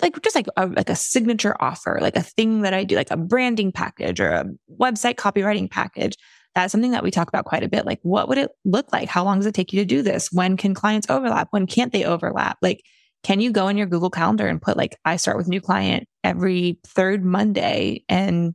like 0.00 0.20
just 0.22 0.36
like 0.36 0.46
a, 0.56 0.66
like 0.66 0.90
a 0.90 0.96
signature 0.96 1.56
offer, 1.60 1.98
like 2.00 2.16
a 2.16 2.22
thing 2.22 2.62
that 2.62 2.74
I 2.74 2.84
do, 2.84 2.96
like 2.96 3.10
a 3.10 3.16
branding 3.16 3.72
package 3.72 4.20
or 4.20 4.30
a 4.30 4.44
website 4.80 5.16
copywriting 5.16 5.70
package. 5.70 6.16
That's 6.54 6.72
something 6.72 6.92
that 6.92 7.02
we 7.02 7.10
talk 7.10 7.28
about 7.28 7.44
quite 7.44 7.62
a 7.62 7.68
bit. 7.68 7.86
Like, 7.86 8.00
what 8.02 8.28
would 8.28 8.38
it 8.38 8.50
look 8.64 8.92
like? 8.92 9.08
How 9.08 9.24
long 9.24 9.38
does 9.38 9.46
it 9.46 9.54
take 9.54 9.72
you 9.72 9.80
to 9.80 9.84
do 9.84 10.02
this? 10.02 10.32
When 10.32 10.56
can 10.56 10.74
clients 10.74 11.08
overlap? 11.10 11.48
When 11.50 11.66
can't 11.66 11.92
they 11.92 12.04
overlap? 12.04 12.58
Like, 12.62 12.82
can 13.22 13.40
you 13.40 13.50
go 13.50 13.68
in 13.68 13.76
your 13.76 13.86
Google 13.86 14.10
Calendar 14.10 14.46
and 14.46 14.62
put 14.62 14.76
like, 14.76 14.96
I 15.04 15.16
start 15.16 15.36
with 15.36 15.48
new 15.48 15.60
client 15.60 16.08
every 16.24 16.78
third 16.86 17.24
Monday 17.24 18.04
and, 18.08 18.54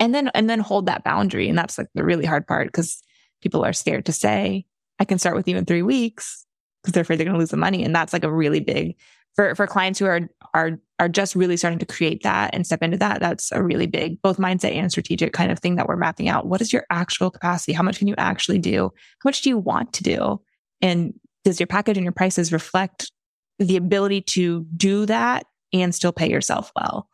and 0.00 0.14
then, 0.14 0.28
and 0.34 0.48
then 0.48 0.60
hold 0.60 0.86
that 0.86 1.04
boundary. 1.04 1.48
And 1.48 1.58
that's 1.58 1.78
like 1.78 1.88
the 1.94 2.04
really 2.04 2.24
hard 2.24 2.46
part 2.46 2.68
because 2.68 3.02
people 3.42 3.64
are 3.64 3.72
scared 3.72 4.06
to 4.06 4.12
say, 4.12 4.64
I 4.98 5.04
can 5.04 5.18
start 5.18 5.36
with 5.36 5.48
you 5.48 5.56
in 5.56 5.64
three 5.64 5.82
weeks 5.82 6.44
because 6.82 6.92
they're 6.92 7.02
afraid 7.02 7.16
they're 7.16 7.24
going 7.24 7.34
to 7.34 7.40
lose 7.40 7.50
the 7.50 7.56
money. 7.56 7.84
And 7.84 7.94
that's 7.94 8.12
like 8.12 8.24
a 8.24 8.32
really 8.32 8.60
big 8.60 8.96
for 9.34 9.54
for 9.54 9.66
clients 9.66 9.98
who 9.98 10.06
are 10.06 10.20
are 10.54 10.78
are 10.98 11.08
just 11.08 11.34
really 11.34 11.56
starting 11.56 11.78
to 11.78 11.86
create 11.86 12.22
that 12.22 12.54
and 12.54 12.64
step 12.66 12.82
into 12.82 12.96
that 12.96 13.20
that's 13.20 13.50
a 13.52 13.62
really 13.62 13.86
big 13.86 14.20
both 14.22 14.38
mindset 14.38 14.72
and 14.72 14.90
strategic 14.90 15.32
kind 15.32 15.50
of 15.50 15.58
thing 15.58 15.76
that 15.76 15.88
we're 15.88 15.96
mapping 15.96 16.28
out. 16.28 16.46
What 16.46 16.60
is 16.60 16.72
your 16.72 16.84
actual 16.90 17.30
capacity? 17.30 17.72
How 17.72 17.82
much 17.82 17.98
can 17.98 18.08
you 18.08 18.14
actually 18.16 18.58
do? 18.58 18.90
How 19.22 19.28
much 19.28 19.42
do 19.42 19.48
you 19.48 19.58
want 19.58 19.92
to 19.94 20.02
do? 20.02 20.40
And 20.80 21.14
does 21.44 21.60
your 21.60 21.66
package 21.66 21.96
and 21.96 22.04
your 22.04 22.12
prices 22.12 22.52
reflect 22.52 23.10
the 23.58 23.76
ability 23.76 24.22
to 24.22 24.66
do 24.76 25.06
that 25.06 25.46
and 25.72 25.94
still 25.94 26.12
pay 26.12 26.30
yourself 26.30 26.70
well? 26.76 27.08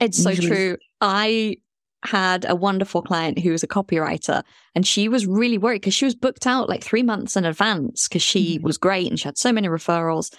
It's 0.00 0.22
so 0.22 0.30
Usually. 0.30 0.48
true. 0.48 0.76
I 1.00 1.56
had 2.04 2.48
a 2.48 2.54
wonderful 2.54 3.02
client 3.02 3.38
who 3.38 3.50
was 3.50 3.64
a 3.64 3.68
copywriter 3.68 4.44
and 4.74 4.86
she 4.86 5.08
was 5.08 5.26
really 5.26 5.58
worried 5.58 5.80
because 5.80 5.94
she 5.94 6.04
was 6.04 6.14
booked 6.14 6.46
out 6.46 6.68
like 6.68 6.82
three 6.82 7.02
months 7.02 7.36
in 7.36 7.44
advance 7.44 8.06
because 8.06 8.22
she 8.22 8.56
mm-hmm. 8.56 8.64
was 8.64 8.78
great 8.78 9.08
and 9.08 9.18
she 9.18 9.26
had 9.26 9.36
so 9.36 9.52
many 9.52 9.66
referrals 9.68 10.32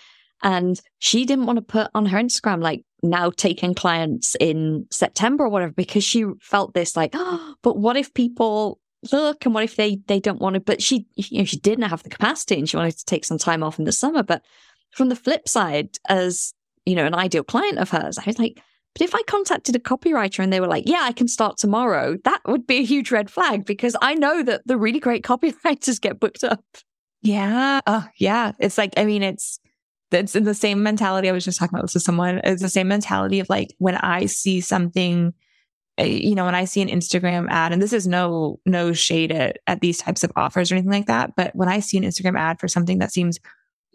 and 0.43 0.79
she 0.99 1.25
didn't 1.25 1.45
want 1.45 1.57
to 1.57 1.61
put 1.61 1.89
on 1.93 2.05
her 2.07 2.17
Instagram, 2.17 2.61
like 2.61 2.83
now 3.01 3.29
taking 3.29 3.73
clients 3.73 4.35
in 4.39 4.85
September 4.91 5.45
or 5.45 5.49
whatever, 5.49 5.73
because 5.73 6.03
she 6.03 6.25
felt 6.41 6.73
this 6.73 6.95
like, 6.95 7.11
oh, 7.13 7.55
but 7.61 7.77
what 7.77 7.97
if 7.97 8.13
people 8.13 8.79
look 9.11 9.45
and 9.45 9.53
what 9.53 9.63
if 9.63 9.75
they, 9.75 9.97
they 10.07 10.19
don't 10.19 10.41
want 10.41 10.55
to, 10.55 10.59
but 10.59 10.81
she, 10.81 11.05
you 11.15 11.39
know, 11.39 11.45
she 11.45 11.57
didn't 11.57 11.89
have 11.89 12.03
the 12.03 12.09
capacity 12.09 12.57
and 12.57 12.69
she 12.69 12.77
wanted 12.77 12.97
to 12.97 13.05
take 13.05 13.25
some 13.25 13.37
time 13.37 13.63
off 13.63 13.79
in 13.79 13.85
the 13.85 13.91
summer. 13.91 14.23
But 14.23 14.43
from 14.91 15.09
the 15.09 15.15
flip 15.15 15.47
side, 15.47 15.97
as 16.07 16.53
you 16.85 16.95
know, 16.95 17.05
an 17.05 17.15
ideal 17.15 17.43
client 17.43 17.77
of 17.77 17.89
hers, 17.89 18.17
I 18.17 18.23
was 18.25 18.39
like, 18.39 18.61
but 18.93 19.03
if 19.03 19.15
I 19.15 19.21
contacted 19.23 19.75
a 19.75 19.79
copywriter 19.79 20.43
and 20.43 20.51
they 20.51 20.59
were 20.59 20.67
like, 20.67 20.85
yeah, 20.87 21.01
I 21.03 21.11
can 21.11 21.27
start 21.27 21.57
tomorrow, 21.57 22.17
that 22.23 22.41
would 22.47 22.65
be 22.65 22.77
a 22.77 22.83
huge 22.83 23.11
red 23.11 23.29
flag 23.29 23.65
because 23.65 23.95
I 24.01 24.15
know 24.15 24.43
that 24.43 24.61
the 24.65 24.77
really 24.77 24.99
great 24.99 25.23
copywriters 25.25 26.01
get 26.01 26.19
booked 26.19 26.43
up. 26.43 26.63
Yeah. 27.21 27.81
Oh, 27.85 28.07
yeah. 28.17 28.53
It's 28.59 28.77
like, 28.77 28.93
I 28.97 29.05
mean, 29.05 29.23
it's, 29.23 29.59
it's 30.11 30.35
in 30.35 30.43
the 30.43 30.53
same 30.53 30.83
mentality. 30.83 31.29
I 31.29 31.31
was 31.31 31.45
just 31.45 31.59
talking 31.59 31.75
about 31.75 31.83
this 31.83 31.93
with 31.93 32.03
someone. 32.03 32.41
It's 32.43 32.61
the 32.61 32.69
same 32.69 32.87
mentality 32.87 33.39
of 33.39 33.49
like 33.49 33.75
when 33.77 33.95
I 33.95 34.25
see 34.25 34.61
something, 34.61 35.33
eh, 35.97 36.05
you 36.05 36.35
know, 36.35 36.45
when 36.45 36.55
I 36.55 36.65
see 36.65 36.81
an 36.81 36.89
Instagram 36.89 37.47
ad, 37.49 37.71
and 37.71 37.81
this 37.81 37.93
is 37.93 38.07
no 38.07 38.59
no 38.65 38.93
shade 38.93 39.31
at, 39.31 39.57
at 39.67 39.81
these 39.81 39.99
types 39.99 40.23
of 40.23 40.31
offers 40.35 40.71
or 40.71 40.75
anything 40.75 40.91
like 40.91 41.07
that, 41.07 41.35
but 41.35 41.55
when 41.55 41.69
I 41.69 41.79
see 41.79 41.97
an 41.97 42.03
Instagram 42.03 42.39
ad 42.39 42.59
for 42.59 42.67
something 42.67 42.99
that 42.99 43.11
seems 43.11 43.39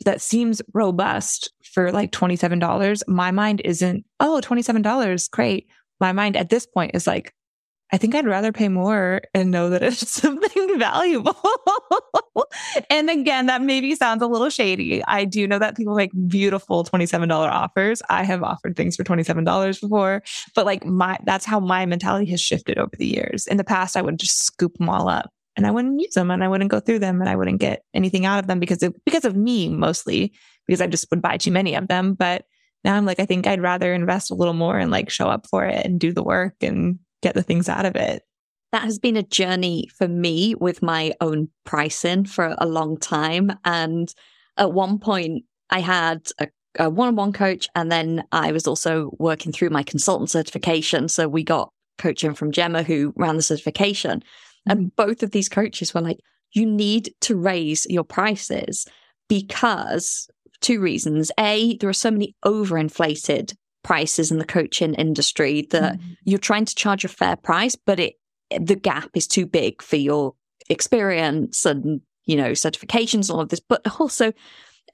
that 0.04 0.20
seems 0.20 0.60
robust 0.72 1.52
for 1.62 1.92
like 1.92 2.10
$27, 2.12 3.02
my 3.08 3.30
mind 3.30 3.60
isn't, 3.64 4.04
oh, 4.20 4.40
$27, 4.42 5.30
great. 5.30 5.68
My 6.00 6.12
mind 6.12 6.36
at 6.36 6.50
this 6.50 6.66
point 6.66 6.92
is 6.94 7.06
like, 7.06 7.32
I 7.93 7.99
think 7.99 8.14
I'd 8.14 8.26
rather 8.26 8.51
pay 8.51 8.68
more 8.68 9.20
and 9.35 9.51
know 9.51 9.70
that 9.70 9.82
it's 9.82 10.11
something 10.20 10.78
valuable. 10.78 11.37
and 12.91 13.11
again, 13.11 13.47
that 13.47 13.62
maybe 13.62 13.95
sounds 13.95 14.22
a 14.22 14.26
little 14.26 14.51
shady. 14.51 15.05
I 15.05 15.24
do 15.24 15.47
know 15.47 15.59
that 15.59 15.76
people 15.76 15.95
make 15.95 16.11
beautiful 16.28 16.85
$27 16.85 17.30
offers. 17.30 18.03
I 18.09 18.24
have 18.24 18.43
offered 18.43 18.76
things 18.76 18.97
for 18.97 19.05
$27 19.05 19.80
before, 19.80 20.22
but 20.55 20.66
like 20.66 20.85
my, 20.85 21.18
that's 21.24 21.45
how 21.45 21.61
my 21.61 21.87
mentality 21.87 22.30
has 22.30 22.41
shifted 22.41 22.78
over 22.78 22.97
the 22.97 23.07
years. 23.07 23.47
In 23.47 23.59
the 23.59 23.64
past, 23.64 23.97
I 23.97 24.03
would 24.03 24.18
just 24.18 24.45
scoop 24.45 24.76
them 24.78 24.89
all 24.89 25.09
up 25.09 25.30
and 25.57 25.66
I 25.66 25.70
wouldn't 25.70 26.01
use 26.01 26.14
them 26.14 26.30
and 26.30 26.43
I 26.43 26.49
wouldn't 26.49 26.70
go 26.70 26.80
through 26.80 26.99
them 27.01 27.20
and 27.20 27.28
I 27.28 27.37
wouldn't 27.37 27.61
get 27.61 27.85
anything 27.95 28.26
out 28.26 28.39
of 28.39 28.47
them 28.47 28.59
because 28.59 28.82
of, 28.82 28.95
because 29.05 29.24
of 29.24 29.37
me 29.37 29.68
mostly, 29.68 30.32
because 30.66 30.80
I 30.80 30.87
just 30.87 31.09
would 31.11 31.22
buy 31.22 31.37
too 31.37 31.53
many 31.53 31.74
of 31.76 31.87
them. 31.89 32.14
But 32.14 32.45
now 32.82 32.97
I'm 32.97 33.07
like, 33.07 33.20
I 33.20 33.24
think 33.24 33.47
I'd 33.47 33.62
rather 33.62 33.95
invest 33.95 34.30
a 34.30 34.35
little 34.35 34.55
more 34.55 34.78
and 34.78 34.91
like 34.91 35.11
show 35.11 35.28
up 35.28 35.47
for 35.47 35.64
it 35.64 35.85
and 35.85 36.01
do 36.01 36.12
the 36.12 36.22
work 36.22 36.55
and 36.61 36.99
get 37.25 37.35
the 37.35 37.43
things 37.43 37.68
out 37.68 37.87
of 37.87 37.97
it. 37.97 38.22
That 38.72 38.83
has 38.83 38.99
been 38.99 39.16
a 39.16 39.22
journey 39.22 39.89
for 39.97 40.07
me 40.07 40.55
with 40.55 40.83
my 40.83 41.12
own 41.20 41.49
pricing 41.64 42.25
for 42.25 42.55
a 42.59 42.66
long 42.66 42.99
time. 42.99 43.53
And 43.64 44.12
at 44.57 44.72
one 44.72 44.99
point, 44.99 45.45
I 45.70 45.81
had 45.81 46.29
a 46.39 46.49
a 46.79 46.91
one-on-one 46.91 47.33
coach 47.33 47.68
and 47.75 47.91
then 47.91 48.25
I 48.33 48.53
was 48.53 48.66
also 48.66 49.12
working 49.18 49.53
through 49.53 49.70
my 49.70 49.83
consultant 49.83 50.31
certification 50.31 51.09
so 51.09 51.29
we 51.29 51.45
got 51.45 51.72
coaching 51.99 52.35
from 52.35 52.53
Gemma 52.53 52.83
who 52.83 53.12
ran 53.16 53.37
the 53.37 53.43
certification 53.43 54.22
and 54.66 54.81
mm-hmm. 54.81 54.89
both 54.97 55.22
of 55.22 55.31
these 55.31 55.49
coaches 55.49 55.95
were 55.95 56.01
like 56.01 56.18
you 56.53 56.66
need 56.66 57.14
to 57.22 57.37
raise 57.37 57.87
your 57.89 58.05
prices 58.05 58.87
because 59.29 60.29
two 60.61 60.81
reasons 60.81 61.31
a 61.39 61.77
there 61.77 61.89
are 61.89 61.93
so 61.93 62.11
many 62.11 62.35
overinflated 62.45 63.55
prices 63.85 64.32
in 64.32 64.39
the 64.39 64.45
coaching 64.45 64.95
industry 64.95 65.68
that 65.70 65.97
mm. 65.97 66.16
you're 66.24 66.39
trying 66.39 66.64
to 66.64 66.74
charge 66.74 67.05
a 67.05 67.09
fair 67.09 67.37
price, 67.37 67.76
but 67.76 68.01
it 68.01 68.14
the 68.61 68.74
gap 68.74 69.11
is 69.14 69.26
too 69.28 69.47
big 69.47 69.80
for 69.80 69.97
your 69.97 70.35
experience 70.68 71.64
and 71.64 72.01
you 72.24 72.37
know 72.37 72.53
certifications 72.53 73.28
and 73.28 73.30
all 73.30 73.41
of 73.41 73.51
this. 73.51 73.61
But 73.61 73.82
also, 74.01 74.32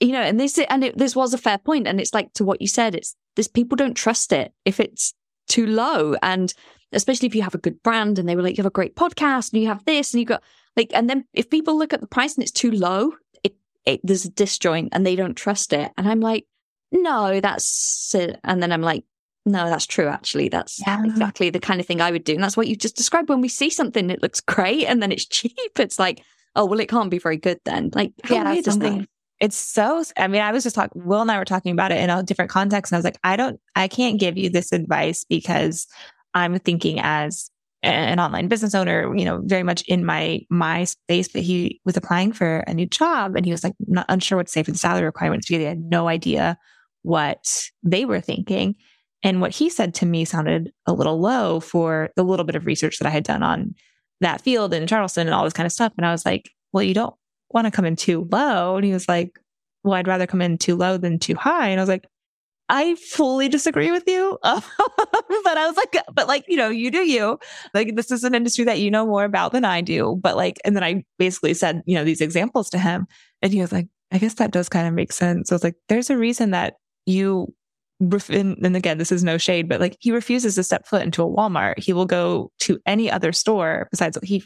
you 0.01 0.13
know, 0.13 0.21
and 0.21 0.39
this 0.39 0.59
and 0.59 0.85
it, 0.85 0.99
this 0.99 1.17
was 1.17 1.33
a 1.33 1.39
fair 1.39 1.59
point, 1.59 1.87
and 1.87 1.99
it's 1.99 2.13
like 2.13 2.33
to 2.35 2.45
what 2.45 2.61
you 2.61 2.69
said. 2.69 2.95
It's 2.95 3.17
this 3.37 3.49
people 3.49 3.77
don't 3.77 3.95
trust 3.95 4.33
it 4.33 4.53
if 4.67 4.81
it's 4.81 5.15
too 5.49 5.67
low, 5.67 6.17
and 6.23 6.53
especially 6.93 7.29
if 7.29 7.35
you 7.35 7.43
have 7.43 7.55
a 7.55 7.59
good 7.59 7.83
brand 7.83 8.19
and 8.19 8.29
they 8.29 8.37
were 8.37 8.43
like, 8.43 8.57
you 8.57 8.63
have 8.63 8.67
a 8.67 8.71
great 8.71 8.97
podcast 8.97 9.53
and 9.53 9.63
you 9.63 9.69
have 9.69 9.85
this 9.85 10.13
and 10.13 10.21
you 10.21 10.27
got 10.27 10.43
like, 10.77 10.91
and 10.93 11.09
then 11.09 11.25
if 11.33 11.49
people 11.49 11.79
look 11.79 11.93
at 11.93 12.01
the 12.01 12.07
price 12.07 12.35
and 12.35 12.43
it's 12.43 12.51
too 12.51 12.73
low, 12.73 13.13
it, 13.45 13.55
it 13.87 14.01
there's 14.03 14.25
a 14.25 14.31
disjoint 14.31 14.89
and 14.93 15.07
they 15.07 15.17
don't 15.17 15.37
trust 15.37 15.73
it, 15.73 15.91
and 15.97 16.09
I'm 16.09 16.21
like 16.21 16.47
no, 16.93 17.41
that's 17.41 18.15
it. 18.15 18.39
And 18.45 18.63
then 18.63 18.73
I'm 18.73 18.83
like, 18.83 19.05
no, 19.47 19.69
that's 19.69 19.87
true. 19.87 20.09
Actually, 20.09 20.49
that's 20.49 20.81
yeah. 20.81 21.03
exactly 21.05 21.51
the 21.51 21.61
kind 21.61 21.81
of 21.81 21.87
thing 21.87 22.01
I 22.01 22.11
would 22.11 22.25
do. 22.25 22.35
And 22.35 22.43
that's 22.43 22.57
what 22.57 22.69
you 22.69 22.77
just 22.77 22.97
described. 22.97 23.29
When 23.29 23.41
we 23.41 23.49
see 23.49 23.71
something 23.71 24.09
that 24.09 24.23
looks 24.23 24.41
great 24.41 24.87
and 24.87 25.03
then 25.03 25.13
it's 25.13 25.27
cheap, 25.29 25.57
it's 25.79 25.99
like, 25.99 26.23
oh, 26.57 26.67
well, 26.67 26.81
it 26.81 26.89
can't 26.89 27.11
be 27.11 27.19
very 27.19 27.37
good 27.37 27.61
then. 27.65 27.91
Like, 27.95 28.13
how 28.25 28.35
yeah, 28.35 28.53
weird 28.53 28.65
something. 28.65 29.07
It's 29.41 29.57
so, 29.57 30.05
I 30.19 30.29
mean, 30.29 30.43
I 30.43 30.53
was 30.53 30.65
just 30.65 30.77
talking, 30.77 31.03
Will 31.03 31.23
and 31.23 31.31
I 31.31 31.39
were 31.39 31.47
talking 31.47 31.73
about 31.73 31.93
it 31.93 31.99
in 31.99 32.11
a 32.11 32.23
different 32.23 32.51
context. 32.51 32.93
And 32.93 32.97
I 32.97 32.99
was 32.99 33.05
like, 33.05 33.19
I 33.25 33.37
don't, 33.37 33.59
I 33.75 33.89
can't 33.89 34.21
give 34.21 34.37
you 34.37 34.51
this 34.51 34.71
advice 34.71 35.25
because 35.25 35.87
I'm 36.35 36.59
thinking 36.59 37.01
as 37.01 37.51
an 37.83 38.21
online 38.21 38.49
business 38.49 38.75
owner, 38.75 39.17
you 39.17 39.25
know, 39.25 39.41
very 39.43 39.63
much 39.63 39.83
in 39.89 40.05
my 40.05 40.41
my 40.51 40.85
space, 40.85 41.29
but 41.29 41.41
he 41.41 41.81
was 41.87 41.97
applying 41.97 42.33
for 42.33 42.59
a 42.67 42.75
new 42.75 42.85
job 42.85 43.37
and 43.37 43.47
he 43.47 43.53
was 43.53 43.65
like 43.65 43.73
not 43.87 44.05
unsure 44.11 44.37
what 44.37 44.47
to 44.47 44.53
say 44.53 44.63
for 44.63 44.73
the 44.73 44.79
salary 44.79 45.07
requirements. 45.07 45.49
He 45.49 45.63
had 45.63 45.81
no 45.81 46.07
idea 46.07 46.59
what 47.03 47.71
they 47.83 48.05
were 48.05 48.21
thinking. 48.21 48.75
And 49.23 49.41
what 49.41 49.55
he 49.55 49.69
said 49.69 49.95
to 49.95 50.07
me 50.07 50.25
sounded 50.25 50.73
a 50.87 50.93
little 50.93 51.21
low 51.21 51.61
for 51.61 52.11
the 52.17 52.23
little 52.23 52.45
bit 52.45 52.57
of 52.57 52.67
research 52.67 52.99
that 52.99 53.07
I 53.07 53.11
had 53.11 53.25
done 53.25 53.43
on 53.43 53.75
that 54.21 54.41
field 54.41 54.73
in 54.73 54.87
Charleston 54.87 55.27
and 55.27 55.35
all 55.35 55.45
this 55.45 55.53
kind 55.53 55.67
of 55.67 55.73
stuff. 55.73 55.93
And 55.97 56.07
I 56.07 56.13
was 56.13 56.25
like, 56.25 56.51
well, 56.73 56.83
you 56.83 56.95
don't 56.95 57.15
want 57.51 57.67
to 57.67 57.71
come 57.71 57.85
in 57.85 57.97
too 57.97 58.29
low. 58.31 58.77
And 58.77 58.85
he 58.85 58.93
was 58.93 59.09
like, 59.09 59.39
well, 59.83 59.95
I'd 59.95 60.09
rather 60.09 60.27
come 60.27 60.43
in 60.43 60.59
too 60.59 60.77
low 60.77 60.97
than 60.97 61.19
too 61.19 61.35
high. 61.35 61.69
And 61.69 61.81
I 61.81 61.83
was 61.83 61.89
like, 61.89 62.07
I 62.69 62.95
fully 62.95 63.49
disagree 63.49 63.91
with 63.91 64.05
you. 64.07 64.39
but 64.43 64.65
I 64.79 65.67
was 65.67 65.77
like, 65.77 65.97
but 66.15 66.29
like, 66.29 66.45
you 66.47 66.57
know, 66.57 66.69
you 66.69 66.91
do 66.91 67.01
you. 67.01 67.39
Like, 67.75 67.97
this 67.97 68.13
is 68.13 68.23
an 68.23 68.35
industry 68.35 68.65
that 68.65 68.79
you 68.79 68.91
know 68.91 69.07
more 69.07 69.25
about 69.25 69.53
than 69.53 69.65
I 69.65 69.81
do. 69.81 70.19
But 70.23 70.37
like, 70.37 70.59
and 70.65 70.77
then 70.77 70.85
I 70.85 71.05
basically 71.19 71.55
said, 71.55 71.83
you 71.85 71.97
know, 71.97 72.05
these 72.05 72.21
examples 72.21 72.71
to 72.71 72.79
him. 72.79 73.07
And 73.43 73.53
he 73.53 73.61
was 73.61 73.73
like, 73.73 73.89
I 74.13 74.19
guess 74.19 74.35
that 74.35 74.53
does 74.53 74.69
kind 74.69 74.87
of 74.87 74.95
make 74.95 75.13
sense. 75.13 75.49
So 75.49 75.55
I 75.55 75.57
was 75.57 75.65
like, 75.65 75.77
there's 75.89 76.11
a 76.11 76.17
reason 76.17 76.53
that 76.53 76.75
you 77.07 77.53
and 78.31 78.77
again, 78.77 78.99
this 78.99 79.13
is 79.13 79.23
no 79.23 79.37
shade, 79.37 79.69
but 79.69 79.81
like 79.81 79.97
he 80.01 80.11
refuses 80.11 80.55
to 80.55 80.63
step 80.63 80.87
foot 80.87 81.03
into 81.03 81.23
a 81.23 81.29
Walmart. 81.29 81.79
He 81.79 81.93
will 81.93 82.07
go 82.07 82.51
to 82.61 82.81
any 82.87 83.11
other 83.11 83.33
store 83.33 83.89
besides 83.91 84.19
he 84.23 84.43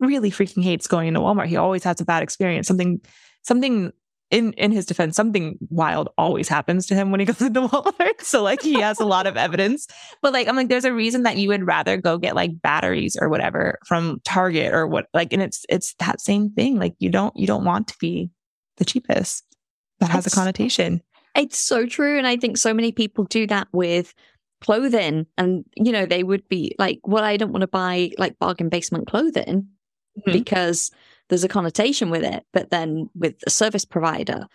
really 0.00 0.30
freaking 0.30 0.62
hates 0.62 0.86
going 0.86 1.08
into 1.08 1.20
Walmart. 1.20 1.46
He 1.46 1.56
always 1.56 1.84
has 1.84 2.00
a 2.00 2.04
bad 2.04 2.22
experience. 2.22 2.66
Something, 2.66 3.00
something 3.42 3.92
in, 4.32 4.52
in 4.54 4.72
his 4.72 4.86
defense, 4.86 5.14
something 5.14 5.56
wild 5.70 6.08
always 6.18 6.48
happens 6.48 6.86
to 6.86 6.96
him 6.96 7.12
when 7.12 7.20
he 7.20 7.26
goes 7.26 7.40
into 7.40 7.68
Walmart. 7.68 8.22
So 8.22 8.42
like 8.42 8.60
he 8.60 8.80
has 8.80 8.98
a 8.98 9.06
lot 9.06 9.26
of 9.26 9.36
evidence, 9.36 9.86
but 10.20 10.32
like, 10.32 10.48
I'm 10.48 10.56
like, 10.56 10.68
there's 10.68 10.84
a 10.84 10.92
reason 10.92 11.22
that 11.22 11.36
you 11.36 11.48
would 11.48 11.64
rather 11.64 11.96
go 11.96 12.18
get 12.18 12.34
like 12.34 12.60
batteries 12.60 13.16
or 13.20 13.28
whatever 13.28 13.78
from 13.86 14.20
Target 14.24 14.74
or 14.74 14.86
what, 14.86 15.06
like, 15.14 15.32
and 15.32 15.42
it's, 15.42 15.64
it's 15.68 15.94
that 16.00 16.20
same 16.20 16.50
thing. 16.50 16.78
Like 16.78 16.94
you 16.98 17.10
don't, 17.10 17.36
you 17.36 17.46
don't 17.46 17.64
want 17.64 17.88
to 17.88 17.94
be 18.00 18.30
the 18.78 18.84
cheapest. 18.84 19.44
That 20.00 20.10
has 20.10 20.26
a 20.26 20.30
connotation. 20.30 21.00
It's 21.36 21.58
so 21.58 21.86
true. 21.86 22.18
And 22.18 22.26
I 22.26 22.36
think 22.36 22.56
so 22.56 22.72
many 22.74 22.92
people 22.92 23.24
do 23.24 23.46
that 23.48 23.68
with 23.72 24.14
clothing. 24.60 25.26
And, 25.36 25.64
you 25.76 25.92
know, 25.92 26.06
they 26.06 26.22
would 26.22 26.48
be 26.48 26.74
like, 26.78 27.00
well, 27.04 27.24
I 27.24 27.36
don't 27.36 27.52
want 27.52 27.60
to 27.62 27.66
buy 27.68 28.10
like 28.18 28.38
bargain 28.38 28.68
basement 28.68 29.06
clothing 29.06 29.68
Mhm. 30.26 30.32
because 30.32 30.90
there's 31.28 31.44
a 31.44 31.48
connotation 31.48 32.08
with 32.10 32.24
it. 32.24 32.44
But 32.52 32.70
then 32.70 33.10
with 33.14 33.34
a 33.46 33.50
service 33.50 33.84
provider, 33.84 34.46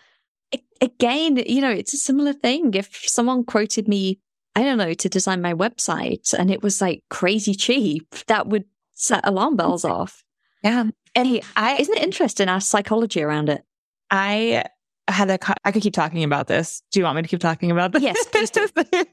again, 0.80 1.36
you 1.46 1.60
know, 1.60 1.70
it's 1.70 1.94
a 1.94 1.98
similar 1.98 2.32
thing. 2.32 2.74
If 2.74 3.08
someone 3.08 3.44
quoted 3.44 3.86
me, 3.88 4.18
I 4.56 4.62
don't 4.64 4.78
know, 4.78 4.92
to 4.92 5.08
design 5.08 5.40
my 5.40 5.54
website 5.54 6.34
and 6.34 6.50
it 6.50 6.62
was 6.62 6.80
like 6.80 7.02
crazy 7.08 7.54
cheap, 7.54 8.08
that 8.26 8.48
would 8.48 8.64
set 8.94 9.26
alarm 9.26 9.56
bells 9.56 9.84
off. 9.96 10.24
Yeah. 10.64 10.84
And 11.14 11.40
I 11.56 11.76
Isn't 11.76 11.96
it 11.96 12.02
interesting 12.02 12.48
our 12.48 12.60
psychology 12.60 13.22
around 13.22 13.48
it? 13.50 13.62
I 14.10 14.64
had 15.08 15.30
a, 15.30 15.38
co- 15.38 15.54
I 15.64 15.72
could 15.72 15.82
keep 15.82 15.94
talking 15.94 16.24
about 16.24 16.46
this. 16.46 16.82
Do 16.92 17.00
you 17.00 17.04
want 17.04 17.16
me 17.16 17.22
to 17.22 17.28
keep 17.28 17.40
talking 17.40 17.70
about 17.70 17.92
this? 17.92 18.02
Yes, 18.02 18.26
please 18.26 18.50
do. 18.50 18.68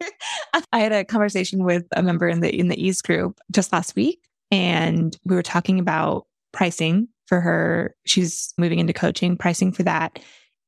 I 0.71 0.79
had 0.79 0.91
a 0.91 1.03
conversation 1.03 1.63
with 1.63 1.85
a 1.95 2.03
member 2.03 2.27
in 2.27 2.41
the, 2.41 2.55
in 2.55 2.67
the 2.67 2.81
Ease 2.81 3.01
group 3.01 3.39
just 3.51 3.73
last 3.73 3.95
week 3.95 4.19
and 4.51 5.17
we 5.25 5.35
were 5.35 5.43
talking 5.43 5.79
about 5.79 6.25
pricing 6.51 7.07
for 7.27 7.41
her. 7.41 7.95
She's 8.05 8.53
moving 8.57 8.79
into 8.79 8.93
coaching, 8.93 9.37
pricing 9.37 9.71
for 9.71 9.83
that. 9.83 10.19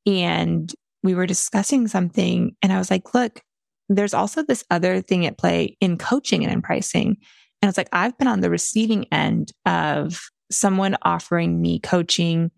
And 0.06 0.72
we 1.02 1.14
were 1.14 1.26
discussing 1.26 1.88
something 1.88 2.54
and 2.62 2.72
I 2.72 2.78
was 2.78 2.90
like, 2.90 3.14
look, 3.14 3.40
there's 3.88 4.14
also 4.14 4.42
this 4.42 4.64
other 4.70 5.00
thing 5.00 5.26
at 5.26 5.38
play 5.38 5.76
in 5.80 5.98
coaching 5.98 6.44
and 6.44 6.52
in 6.52 6.62
pricing. 6.62 7.16
And 7.60 7.68
it's 7.68 7.78
like, 7.78 7.88
I've 7.92 8.16
been 8.18 8.28
on 8.28 8.40
the 8.40 8.50
receiving 8.50 9.06
end 9.12 9.52
of 9.66 10.20
someone 10.50 10.96
offering 11.02 11.60
me 11.60 11.80
coaching 11.80 12.50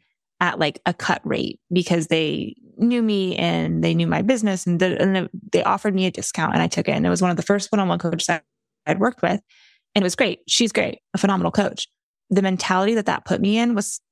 at 0.45 0.59
like 0.59 0.79
a 0.85 0.93
cut 0.93 1.23
rate 1.25 1.59
because 1.73 2.09
they 2.09 2.55
knew 2.77 3.03
me 3.03 3.35
and 3.37 3.83
they 3.83 3.95
knew 3.95 4.07
my 4.07 4.21
business 4.21 4.67
and, 4.67 4.79
the, 4.79 5.01
and 5.01 5.31
they 5.53 5.65
offered 5.65 5.95
me 5.95 6.05
a 6.05 6.11
discount 6.11 6.53
and 6.53 6.63
I 6.63 6.67
took 6.67 6.87
it. 6.87 6.93
And 6.93 7.07
it 7.07 7.09
was 7.09 7.23
one 7.23 7.31
of 7.31 7.39
the 7.39 7.43
first 7.43 7.73
one-on-one 7.73 7.99
coaches 7.99 8.27
that 8.27 8.45
I'd 8.87 9.01
worked 9.01 9.23
with. 9.23 9.41
And 9.95 10.03
it 10.03 10.05
was 10.05 10.15
great. 10.15 10.41
She's 10.47 10.71
great, 10.71 10.99
a 11.15 11.19
phenomenal 11.19 11.51
coach. 11.51 11.89
The 12.29 12.43
mentality 12.43 12.95
that 12.97 13.07
that 13.07 13.25
put 13.25 13.41
me 13.41 13.57
in 13.57 13.75
was 13.75 14.03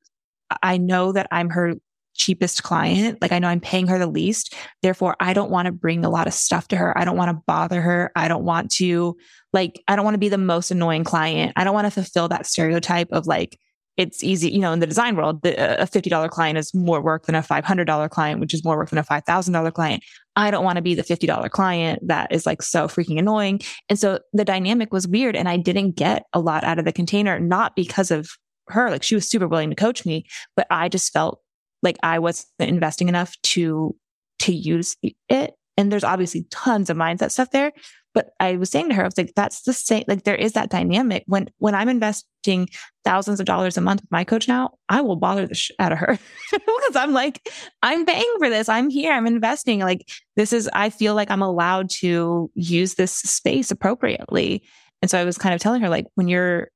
I 0.62 0.78
know 0.78 1.12
that 1.12 1.28
I'm 1.30 1.50
her 1.50 1.74
cheapest 2.14 2.62
client. 2.62 3.20
Like 3.20 3.32
I 3.32 3.38
know 3.38 3.48
I'm 3.48 3.60
paying 3.60 3.88
her 3.88 3.98
the 3.98 4.06
least. 4.06 4.54
Therefore, 4.80 5.16
I 5.20 5.34
don't 5.34 5.50
want 5.50 5.66
to 5.66 5.72
bring 5.72 6.02
a 6.02 6.10
lot 6.10 6.26
of 6.26 6.32
stuff 6.32 6.68
to 6.68 6.76
her. 6.76 6.96
I 6.96 7.04
don't 7.04 7.16
want 7.16 7.30
to 7.30 7.42
bother 7.46 7.82
her. 7.82 8.10
I 8.16 8.28
don't 8.28 8.44
want 8.44 8.70
to 8.72 9.16
like, 9.52 9.82
I 9.86 9.96
don't 9.96 10.04
want 10.06 10.14
to 10.14 10.18
be 10.18 10.30
the 10.30 10.38
most 10.38 10.70
annoying 10.70 11.04
client. 11.04 11.52
I 11.56 11.64
don't 11.64 11.74
want 11.74 11.86
to 11.86 11.90
fulfill 11.90 12.28
that 12.28 12.46
stereotype 12.46 13.08
of 13.12 13.26
like, 13.26 13.58
it's 13.96 14.24
easy, 14.24 14.50
you 14.50 14.58
know, 14.58 14.72
in 14.72 14.80
the 14.80 14.86
design 14.86 15.16
world, 15.16 15.42
the, 15.42 15.58
uh, 15.58 15.82
a 15.82 15.86
$50 15.86 16.30
client 16.30 16.58
is 16.58 16.72
more 16.74 17.02
work 17.02 17.26
than 17.26 17.34
a 17.34 17.42
$500 17.42 18.10
client, 18.10 18.40
which 18.40 18.54
is 18.54 18.64
more 18.64 18.76
work 18.76 18.90
than 18.90 18.98
a 18.98 19.04
$5,000 19.04 19.72
client. 19.74 20.02
I 20.34 20.50
don't 20.50 20.64
want 20.64 20.76
to 20.76 20.82
be 20.82 20.94
the 20.94 21.02
$50 21.02 21.50
client 21.50 22.06
that 22.08 22.32
is 22.32 22.46
like 22.46 22.62
so 22.62 22.88
freaking 22.88 23.18
annoying. 23.18 23.60
And 23.90 23.98
so 23.98 24.20
the 24.32 24.44
dynamic 24.44 24.92
was 24.92 25.06
weird 25.06 25.36
and 25.36 25.48
I 25.48 25.58
didn't 25.58 25.92
get 25.92 26.24
a 26.32 26.40
lot 26.40 26.64
out 26.64 26.78
of 26.78 26.86
the 26.86 26.92
container, 26.92 27.38
not 27.38 27.76
because 27.76 28.10
of 28.10 28.30
her. 28.68 28.90
Like 28.90 29.02
she 29.02 29.14
was 29.14 29.28
super 29.28 29.46
willing 29.46 29.70
to 29.70 29.76
coach 29.76 30.06
me, 30.06 30.24
but 30.56 30.66
I 30.70 30.88
just 30.88 31.12
felt 31.12 31.40
like 31.82 31.98
I 32.02 32.18
wasn't 32.18 32.48
investing 32.60 33.08
enough 33.08 33.36
to, 33.42 33.94
to 34.40 34.54
use 34.54 34.96
it. 35.28 35.54
And 35.76 35.92
there's 35.92 36.04
obviously 36.04 36.46
tons 36.50 36.88
of 36.88 36.96
mindset 36.96 37.30
stuff 37.30 37.50
there. 37.50 37.72
But 38.14 38.30
I 38.40 38.56
was 38.56 38.70
saying 38.70 38.90
to 38.90 38.94
her, 38.94 39.02
I 39.02 39.06
was 39.06 39.16
like, 39.16 39.32
that's 39.34 39.62
the 39.62 39.72
same, 39.72 40.04
like 40.06 40.24
there 40.24 40.34
is 40.34 40.52
that 40.52 40.70
dynamic 40.70 41.24
when, 41.26 41.48
when 41.58 41.74
I'm 41.74 41.88
investing 41.88 42.68
thousands 43.04 43.40
of 43.40 43.46
dollars 43.46 43.76
a 43.76 43.80
month 43.80 44.02
with 44.02 44.10
my 44.10 44.24
coach 44.24 44.48
now, 44.48 44.74
I 44.88 45.00
will 45.00 45.16
bother 45.16 45.46
the 45.46 45.54
shit 45.54 45.76
out 45.78 45.92
of 45.92 45.98
her 45.98 46.18
because 46.52 46.96
I'm 46.96 47.12
like, 47.12 47.48
I'm 47.82 48.04
paying 48.04 48.34
for 48.38 48.50
this. 48.50 48.68
I'm 48.68 48.90
here. 48.90 49.12
I'm 49.12 49.26
investing. 49.26 49.80
Like 49.80 50.08
this 50.36 50.52
is, 50.52 50.68
I 50.72 50.90
feel 50.90 51.14
like 51.14 51.30
I'm 51.30 51.42
allowed 51.42 51.90
to 52.00 52.50
use 52.54 52.94
this 52.94 53.12
space 53.12 53.70
appropriately. 53.70 54.62
And 55.00 55.10
so 55.10 55.18
I 55.18 55.24
was 55.24 55.36
kind 55.36 55.54
of 55.54 55.60
telling 55.60 55.82
her, 55.82 55.88
like, 55.88 56.06
when 56.14 56.28
you're, 56.28 56.70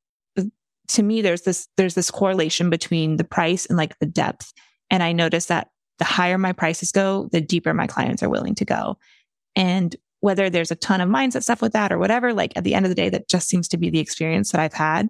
to 0.89 1.03
me, 1.03 1.23
there's 1.23 1.43
this, 1.43 1.69
there's 1.77 1.95
this 1.95 2.11
correlation 2.11 2.71
between 2.71 3.17
the 3.17 3.25
price 3.25 3.67
and 3.67 3.77
like 3.77 3.99
the 3.99 4.07
depth. 4.07 4.53
And 4.91 5.03
I 5.03 5.13
noticed 5.13 5.49
that 5.49 5.69
the 5.99 6.05
higher 6.05 6.39
my 6.39 6.53
prices 6.53 6.93
go, 6.93 7.29
the 7.33 7.41
deeper 7.41 7.73
my 7.73 7.87
clients 7.87 8.23
are 8.23 8.29
willing 8.29 8.55
to 8.57 8.65
go. 8.65 8.99
And 9.55 9.95
whether 10.27 10.51
there's 10.51 10.73
a 10.73 10.77
ton 10.77 11.01
of 11.01 11.09
mindset 11.09 11.45
stuff 11.45 11.63
with 11.63 11.73
that 11.73 11.93
or 11.93 11.99
whatever, 11.99 12.33
like 12.35 12.53
at 12.57 12.65
the 12.65 12.75
end 12.75 12.85
of 12.85 12.91
the 12.91 12.97
day, 12.97 13.09
that 13.09 13.29
just 13.29 13.49
seems 13.49 13.69
to 13.69 13.77
be 13.77 13.91
the 13.91 14.01
experience 14.01 14.51
that 14.51 14.61
I've 14.61 14.73
had. 14.73 15.09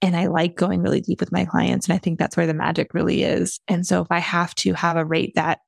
And 0.00 0.14
I 0.14 0.28
like 0.28 0.54
going 0.54 0.82
really 0.82 1.00
deep 1.00 1.18
with 1.18 1.32
my 1.32 1.44
clients. 1.44 1.88
And 1.88 1.94
I 1.94 1.98
think 1.98 2.16
that's 2.20 2.36
where 2.36 2.46
the 2.46 2.54
magic 2.54 2.94
really 2.94 3.24
is. 3.24 3.58
And 3.66 3.84
so 3.84 4.02
if 4.02 4.06
I 4.08 4.20
have 4.20 4.54
to 4.56 4.72
have 4.74 4.96
a 4.96 5.04
rate 5.04 5.32
that 5.34 5.58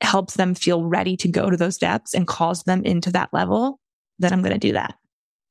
helps 0.00 0.34
them 0.34 0.54
feel 0.54 0.84
ready 0.84 1.16
to 1.16 1.28
go 1.28 1.50
to 1.50 1.56
those 1.56 1.76
depths 1.76 2.14
and 2.14 2.24
calls 2.24 2.62
them 2.62 2.84
into 2.84 3.10
that 3.10 3.30
level, 3.32 3.80
then 4.20 4.32
I'm 4.32 4.42
going 4.42 4.52
to 4.52 4.58
do 4.58 4.74
that. 4.74 4.94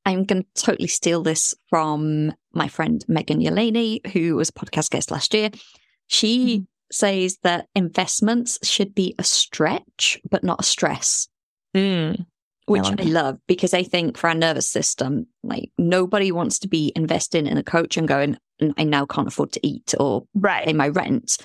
I'm 0.05 0.23
going 0.23 0.43
to 0.43 0.63
totally 0.63 0.88
steal 0.88 1.21
this 1.21 1.53
from 1.69 2.34
my 2.53 2.69
friend 2.69 3.03
Megan 3.09 3.41
Yeleni, 3.41 4.07
who 4.13 4.38
was 4.38 4.47
a 4.47 4.53
podcast 4.53 4.91
guest 4.91 5.11
last 5.11 5.34
year. 5.34 5.49
She 6.07 6.59
Mhm. 6.59 6.67
says 6.93 7.38
that 7.43 7.67
investments 7.75 8.57
should 8.63 8.95
be 8.95 9.15
a 9.19 9.23
stretch, 9.25 10.17
but 10.32 10.45
not 10.45 10.61
a 10.61 10.63
stress, 10.63 11.27
Mm. 11.75 12.25
Which 12.70 12.84
love 12.84 12.99
I, 12.99 13.03
love 13.03 13.38
because 13.47 13.74
I 13.74 13.84
think 13.84 14.17
for 14.17 14.28
our 14.28 14.36
nervous 14.36 14.70
system, 14.70 15.28
like 15.43 15.72
nobody 15.78 16.32
wants 16.32 16.59
to 16.59 16.67
be 16.67 16.91
investing 16.95 17.47
in 17.47 17.57
a 17.57 17.63
coach 17.63 17.97
and 17.97 18.07
going, 18.07 18.38
I 18.78 18.84
now 18.84 19.05
can't 19.05 19.28
afford 19.28 19.51
to 19.53 19.67
eat 19.67 19.93
or 19.99 20.26
pay 20.65 20.74
my 20.74 20.89
rent. 20.89 21.38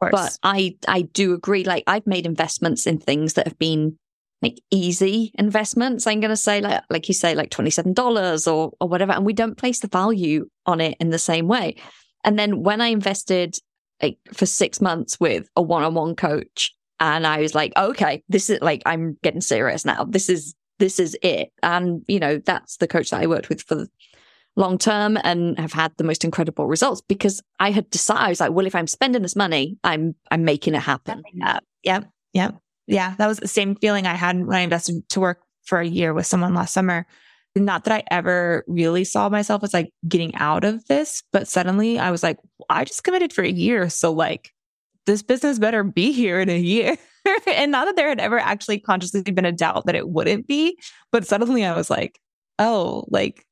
But 0.00 0.38
I, 0.42 0.76
I 0.88 1.02
do 1.02 1.34
agree. 1.34 1.64
Like 1.64 1.84
I've 1.86 2.06
made 2.06 2.24
investments 2.24 2.86
in 2.86 2.98
things 2.98 3.34
that 3.34 3.46
have 3.46 3.58
been 3.58 3.98
like 4.42 4.58
easy 4.70 5.32
investments. 5.34 6.06
I'm 6.06 6.20
going 6.20 6.30
to 6.30 6.36
say 6.36 6.60
like, 6.60 6.82
like 6.88 7.08
you 7.08 7.14
say, 7.14 7.34
like 7.34 7.50
$27 7.50 8.52
or, 8.52 8.72
or 8.80 8.88
whatever. 8.88 9.12
And 9.12 9.26
we 9.26 9.34
don't 9.34 9.58
place 9.58 9.80
the 9.80 9.88
value 9.88 10.48
on 10.64 10.80
it 10.80 10.96
in 11.00 11.10
the 11.10 11.18
same 11.18 11.48
way. 11.48 11.76
And 12.24 12.38
then 12.38 12.62
when 12.62 12.80
I 12.80 12.88
invested 12.88 13.56
like 14.02 14.18
for 14.32 14.46
six 14.46 14.80
months 14.80 15.20
with 15.20 15.48
a 15.56 15.62
one-on-one 15.62 16.16
coach 16.16 16.74
and 16.98 17.26
I 17.26 17.40
was 17.40 17.54
like, 17.54 17.72
okay, 17.76 18.22
this 18.28 18.50
is 18.50 18.60
like, 18.60 18.82
I'm 18.86 19.18
getting 19.22 19.40
serious 19.40 19.84
now. 19.84 20.04
This 20.04 20.28
is, 20.28 20.54
this 20.80 20.98
is 20.98 21.16
it. 21.22 21.52
And, 21.62 22.02
you 22.08 22.18
know, 22.18 22.38
that's 22.38 22.78
the 22.78 22.88
coach 22.88 23.10
that 23.10 23.22
I 23.22 23.26
worked 23.28 23.48
with 23.48 23.62
for 23.62 23.86
long 24.56 24.78
term 24.78 25.16
and 25.22 25.56
have 25.58 25.72
had 25.72 25.92
the 25.96 26.04
most 26.04 26.24
incredible 26.24 26.66
results 26.66 27.00
because 27.00 27.40
I 27.60 27.70
had 27.70 27.88
decided, 27.90 28.24
I 28.24 28.28
was 28.30 28.40
like, 28.40 28.50
well, 28.50 28.66
if 28.66 28.74
I'm 28.74 28.88
spending 28.88 29.22
this 29.22 29.36
money, 29.36 29.78
I'm, 29.84 30.16
I'm 30.32 30.44
making 30.44 30.74
it 30.74 30.82
happen. 30.82 31.22
Yeah. 31.32 31.60
Yeah. 31.84 32.00
Yep. 32.32 32.56
Yeah. 32.88 33.14
That 33.18 33.28
was 33.28 33.38
the 33.38 33.46
same 33.46 33.76
feeling 33.76 34.06
I 34.06 34.14
had 34.14 34.44
when 34.44 34.56
I 34.56 34.62
invested 34.62 35.08
to 35.10 35.20
work 35.20 35.42
for 35.64 35.78
a 35.78 35.86
year 35.86 36.12
with 36.12 36.26
someone 36.26 36.54
last 36.54 36.72
summer. 36.72 37.06
Not 37.54 37.84
that 37.84 37.94
I 37.94 38.04
ever 38.10 38.64
really 38.66 39.04
saw 39.04 39.28
myself 39.28 39.62
as 39.64 39.74
like 39.74 39.92
getting 40.08 40.34
out 40.36 40.64
of 40.64 40.84
this, 40.86 41.22
but 41.32 41.48
suddenly 41.48 41.98
I 41.98 42.10
was 42.10 42.22
like, 42.22 42.38
I 42.68 42.84
just 42.84 43.04
committed 43.04 43.32
for 43.32 43.42
a 43.42 43.50
year. 43.50 43.88
So 43.90 44.12
like 44.12 44.52
this 45.06 45.22
business 45.22 45.58
better 45.58 45.82
be 45.82 46.12
here 46.12 46.40
in 46.40 46.48
a 46.48 46.58
year. 46.58 46.96
and 47.46 47.72
not 47.72 47.86
that 47.86 47.96
there 47.96 48.08
had 48.08 48.20
ever 48.20 48.38
actually 48.38 48.78
consciously 48.78 49.22
been 49.22 49.44
a 49.44 49.52
doubt 49.52 49.86
that 49.86 49.94
it 49.94 50.08
wouldn't 50.08 50.46
be, 50.46 50.78
but 51.12 51.26
suddenly 51.26 51.64
I 51.64 51.76
was 51.76 51.90
like, 51.90 52.20
oh, 52.58 53.04
like 53.08 53.46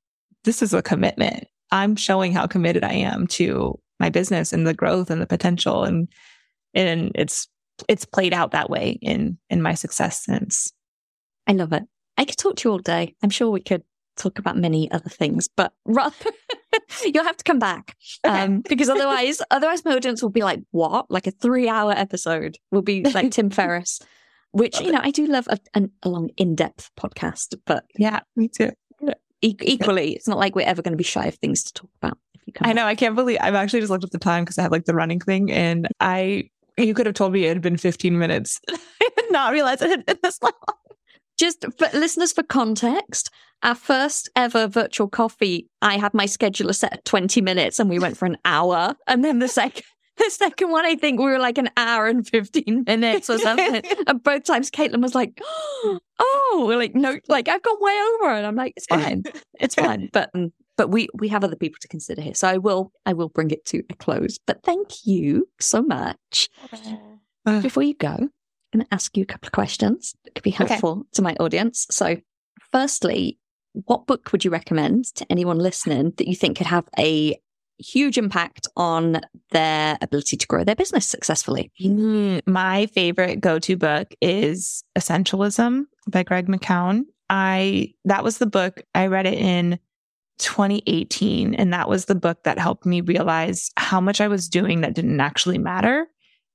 this 0.45 0.62
is 0.62 0.75
a 0.75 0.83
commitment. 0.83 1.47
I'm 1.71 1.97
showing 1.97 2.33
how 2.33 2.47
committed 2.47 2.85
I 2.85 2.95
am 2.95 3.27
to 3.29 3.79
my 4.01 4.11
business 4.11 4.53
and 4.53 4.66
the 4.66 4.75
growth 4.75 5.11
and 5.11 5.21
the 5.21 5.27
potential. 5.27 5.85
And, 5.85 6.09
and 6.75 7.12
it's, 7.14 7.49
it's 7.89 8.05
played 8.05 8.33
out 8.33 8.53
that 8.53 8.71
way 8.71 8.99
in, 9.03 9.39
in 9.51 9.61
my 9.61 9.75
success 9.75 10.25
since. 10.25 10.73
I 11.47 11.53
love 11.53 11.73
it. 11.73 11.83
I 12.16 12.25
could 12.25 12.37
talk 12.37 12.57
to 12.57 12.69
you 12.69 12.73
all 12.73 12.79
day. 12.79 13.14
I'm 13.23 13.31
sure 13.31 13.51
we 13.51 13.61
could 13.61 13.83
talk 14.16 14.39
about 14.39 14.57
many 14.57 14.91
other 14.91 15.09
things, 15.09 15.49
but 15.55 15.73
rather, 15.85 16.31
you'll 17.14 17.25
have 17.25 17.37
to 17.37 17.45
come 17.45 17.59
back 17.59 17.97
Okay. 18.27 18.41
um, 18.43 18.61
because 18.61 18.89
otherwise, 18.95 19.41
otherwise 19.51 19.85
my 19.85 19.95
audience 19.95 20.23
will 20.23 20.31
be 20.31 20.43
like, 20.43 20.61
"What?" 20.71 21.11
Like 21.11 21.27
a 21.27 21.31
three-hour 21.31 21.93
episode 21.93 22.59
will 22.71 22.83
be 22.83 23.03
like 23.14 23.31
Tim 23.31 23.51
Ferriss, 23.51 24.01
which 24.53 24.75
Love 24.77 24.87
you 24.87 24.93
know 24.93 25.01
I 25.03 25.11
do 25.11 25.27
love 25.27 25.47
a, 25.51 25.59
an, 25.75 25.91
a 26.03 26.09
long, 26.09 26.31
in-depth 26.37 26.91
podcast, 26.99 27.55
but 27.66 27.85
Yeah, 27.99 28.21
me 28.37 28.49
too. 28.49 28.71
e- 29.43 29.57
equally, 29.62 30.14
it's 30.14 30.29
not 30.29 30.39
like 30.39 30.55
we're 30.55 30.62
ever 30.66 30.83
going 30.83 30.93
to 30.93 30.97
be 30.99 31.05
shy 31.05 31.27
of 31.27 31.35
things 31.37 31.62
to 31.64 31.73
talk 31.73 31.91
about. 32.03 32.19
If 32.35 32.43
you 32.47 32.53
come 32.53 32.66
I 32.66 32.69
back. 32.71 32.77
know. 32.77 32.87
I 32.87 32.95
can't 32.95 33.14
believe 33.14 33.39
I've 33.41 33.55
actually 33.55 33.81
just 33.81 33.91
looked 33.91 34.05
at 34.05 34.11
the 34.11 34.19
time 34.19 34.45
because 34.45 34.59
I 34.59 34.62
have 34.62 34.73
like 34.73 34.85
the 34.85 34.95
running 34.95 35.21
thing 35.21 35.51
and 35.53 35.89
I, 36.01 36.51
you 36.77 36.95
could 36.95 37.07
have 37.07 37.14
told 37.14 37.33
me 37.33 37.45
it 37.45 37.49
had 37.49 37.61
been 37.62 37.77
15 37.77 38.19
minutes. 38.19 38.61
I 38.71 39.09
did 39.16 39.31
not 39.33 39.53
realize 39.53 39.81
it 39.83 39.91
had 39.91 40.07
been 40.07 40.19
this 40.23 40.41
long. 40.43 40.53
Just 41.39 41.64
for 41.78 41.89
listeners 41.97 42.32
for 42.32 42.43
context, 42.43 43.30
our 43.62 43.74
first 43.74 44.28
ever 44.36 44.66
virtual 44.66 45.09
coffee, 45.09 45.68
I 45.82 45.99
had 45.99 46.14
my 46.14 46.26
scheduler 46.26 46.74
set 46.74 46.93
at 46.93 47.05
20 47.05 47.41
minutes 47.41 47.78
and 47.78 47.89
we 47.89 47.99
went 47.99 48.16
for 48.16 48.26
an 48.26 48.39
hour. 48.45 48.95
And 49.07 49.24
then 49.24 49.39
the 49.39 49.49
second 49.49 49.84
the 50.18 50.30
second 50.30 50.70
one, 50.70 50.84
I 50.84 50.97
think 50.97 51.20
we 51.20 51.26
were 51.26 51.39
like 51.39 51.59
an 51.59 51.70
hour 51.76 52.09
and 52.09 52.26
15 52.26 52.84
minutes 52.86 53.30
or 53.30 53.39
something. 53.39 53.82
and 54.07 54.22
both 54.22 54.45
times 54.45 54.70
Kaitlyn 54.70 55.01
was 55.01 55.14
like, 55.14 55.41
Oh, 56.20 56.64
we're 56.66 56.76
like, 56.76 56.97
no, 56.97 57.16
like 57.28 57.49
I've 57.49 57.62
gone 57.62 57.76
way 57.78 57.97
over. 58.14 58.32
And 58.32 58.45
I'm 58.45 58.57
like, 58.57 58.72
it's 58.76 58.86
fine. 58.86 59.22
It's 59.61 59.76
fine. 59.76 60.09
But 60.12 60.30
um, 60.34 60.53
but 60.76 60.91
we 60.91 61.09
we 61.14 61.28
have 61.28 61.45
other 61.45 61.57
people 61.57 61.78
to 61.80 61.89
consider 61.89 62.22
here. 62.22 62.34
So 62.34 62.49
I 62.49 62.59
will 62.59 62.93
I 63.07 63.12
will 63.12 63.28
bring 63.28 63.51
it 63.51 63.64
to 63.66 63.82
a 63.91 63.95
close. 63.95 64.39
But 64.45 64.62
thank 64.64 65.07
you 65.07 65.49
so 65.61 65.82
much. 65.82 66.49
before 67.62 67.84
you 67.84 67.95
go, 67.95 68.09
I'm 68.09 68.30
going 68.73 68.85
to 68.85 68.95
ask 68.95 69.16
you 69.16 69.23
a 69.23 69.27
couple 69.27 69.47
of 69.47 69.53
questions 69.53 70.14
that 70.25 70.35
could 70.35 70.45
be 70.45 70.51
helpful 70.51 70.91
okay. 70.91 71.09
to 71.12 71.23
my 71.23 71.35
audience. 71.41 71.87
So, 71.91 72.16
firstly, 72.73 73.39
what 73.73 74.07
book 74.07 74.33
would 74.33 74.45
you 74.45 74.51
recommend 74.51 75.07
to 75.16 75.27
anyone 75.31 75.59
listening 75.59 76.12
that 76.16 76.29
you 76.29 76.35
think 76.35 76.59
could 76.59 76.66
have 76.66 76.85
a 76.99 77.39
huge 77.79 78.19
impact 78.19 78.66
on 78.77 79.21
their 79.51 79.97
ability 80.03 80.37
to 80.37 80.47
grow 80.47 80.64
their 80.64 80.75
business 80.75 81.07
successfully? 81.07 81.71
Mm, 81.81 82.43
my 82.47 82.87
favorite 82.87 83.41
go 83.41 83.59
to 83.61 83.77
book 83.77 84.12
is 84.21 84.83
Essentialism 84.99 85.85
by 86.09 86.23
Greg 86.23 86.49
McKeown. 86.49 87.03
I 87.31 87.93
that 88.05 88.25
was 88.25 88.39
the 88.39 88.47
book 88.47 88.83
I 88.95 89.07
read 89.07 89.27
it 89.27 89.39
in 89.39 89.79
2018 90.39 91.55
and 91.55 91.73
that 91.73 91.89
was 91.89 92.07
the 92.07 92.14
book 92.14 92.43
that 92.45 92.59
helped 92.59 92.87
me 92.87 93.01
realize 93.01 93.71
how 93.77 94.01
much 94.01 94.21
I 94.21 94.29
was 94.29 94.49
doing 94.49 94.81
that 94.81 94.95
didn't 94.95 95.21
actually 95.21 95.59
matter 95.59 96.07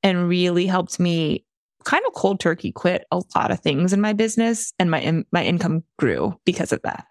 and 0.02 0.28
really 0.28 0.66
helped 0.66 1.00
me 1.00 1.46
kind 1.84 2.04
of 2.08 2.14
cold 2.14 2.40
turkey 2.40 2.72
quit 2.72 3.06
a 3.12 3.22
lot 3.36 3.52
of 3.52 3.60
things 3.60 3.94
in 3.94 4.02
my 4.02 4.14
business 4.14 4.74
and 4.80 4.90
my 4.92 5.24
my 5.32 5.44
income 5.44 5.84
grew 5.98 6.40
because 6.46 6.72
of 6.72 6.82
that. 6.84 7.06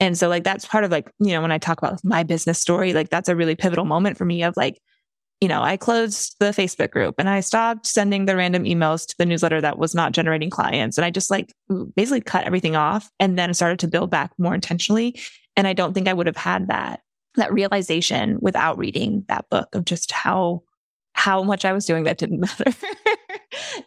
And 0.00 0.16
so 0.16 0.28
like 0.28 0.44
that's 0.44 0.64
part 0.64 0.84
of 0.84 0.90
like, 0.90 1.12
you 1.18 1.32
know, 1.32 1.42
when 1.42 1.52
I 1.52 1.58
talk 1.58 1.78
about 1.78 2.02
my 2.02 2.22
business 2.22 2.58
story, 2.58 2.94
like 2.94 3.10
that's 3.10 3.28
a 3.28 3.36
really 3.36 3.54
pivotal 3.54 3.84
moment 3.84 4.16
for 4.16 4.24
me 4.24 4.42
of 4.42 4.56
like, 4.56 4.80
you 5.40 5.48
know, 5.48 5.62
I 5.62 5.76
closed 5.76 6.36
the 6.38 6.46
Facebook 6.46 6.90
group 6.90 7.16
and 7.18 7.28
I 7.28 7.40
stopped 7.40 7.86
sending 7.86 8.24
the 8.24 8.36
random 8.36 8.64
emails 8.64 9.06
to 9.06 9.14
the 9.18 9.26
newsletter 9.26 9.60
that 9.60 9.78
was 9.78 9.94
not 9.94 10.12
generating 10.12 10.50
clients. 10.50 10.98
And 10.98 11.04
I 11.04 11.10
just 11.10 11.30
like 11.30 11.54
basically 11.94 12.22
cut 12.22 12.44
everything 12.44 12.76
off 12.76 13.10
and 13.20 13.38
then 13.38 13.52
started 13.54 13.78
to 13.80 13.88
build 13.88 14.10
back 14.10 14.32
more 14.38 14.54
intentionally. 14.54 15.18
And 15.56 15.66
I 15.66 15.74
don't 15.74 15.92
think 15.92 16.08
I 16.08 16.12
would 16.12 16.26
have 16.26 16.36
had 16.36 16.68
that, 16.68 17.00
that 17.36 17.52
realization 17.52 18.38
without 18.40 18.78
reading 18.78 19.24
that 19.28 19.48
book 19.50 19.74
of 19.74 19.84
just 19.84 20.12
how, 20.12 20.62
how 21.14 21.42
much 21.42 21.64
I 21.64 21.72
was 21.72 21.86
doing 21.86 22.04
that 22.04 22.18
didn't 22.18 22.40
matter. 22.58 22.72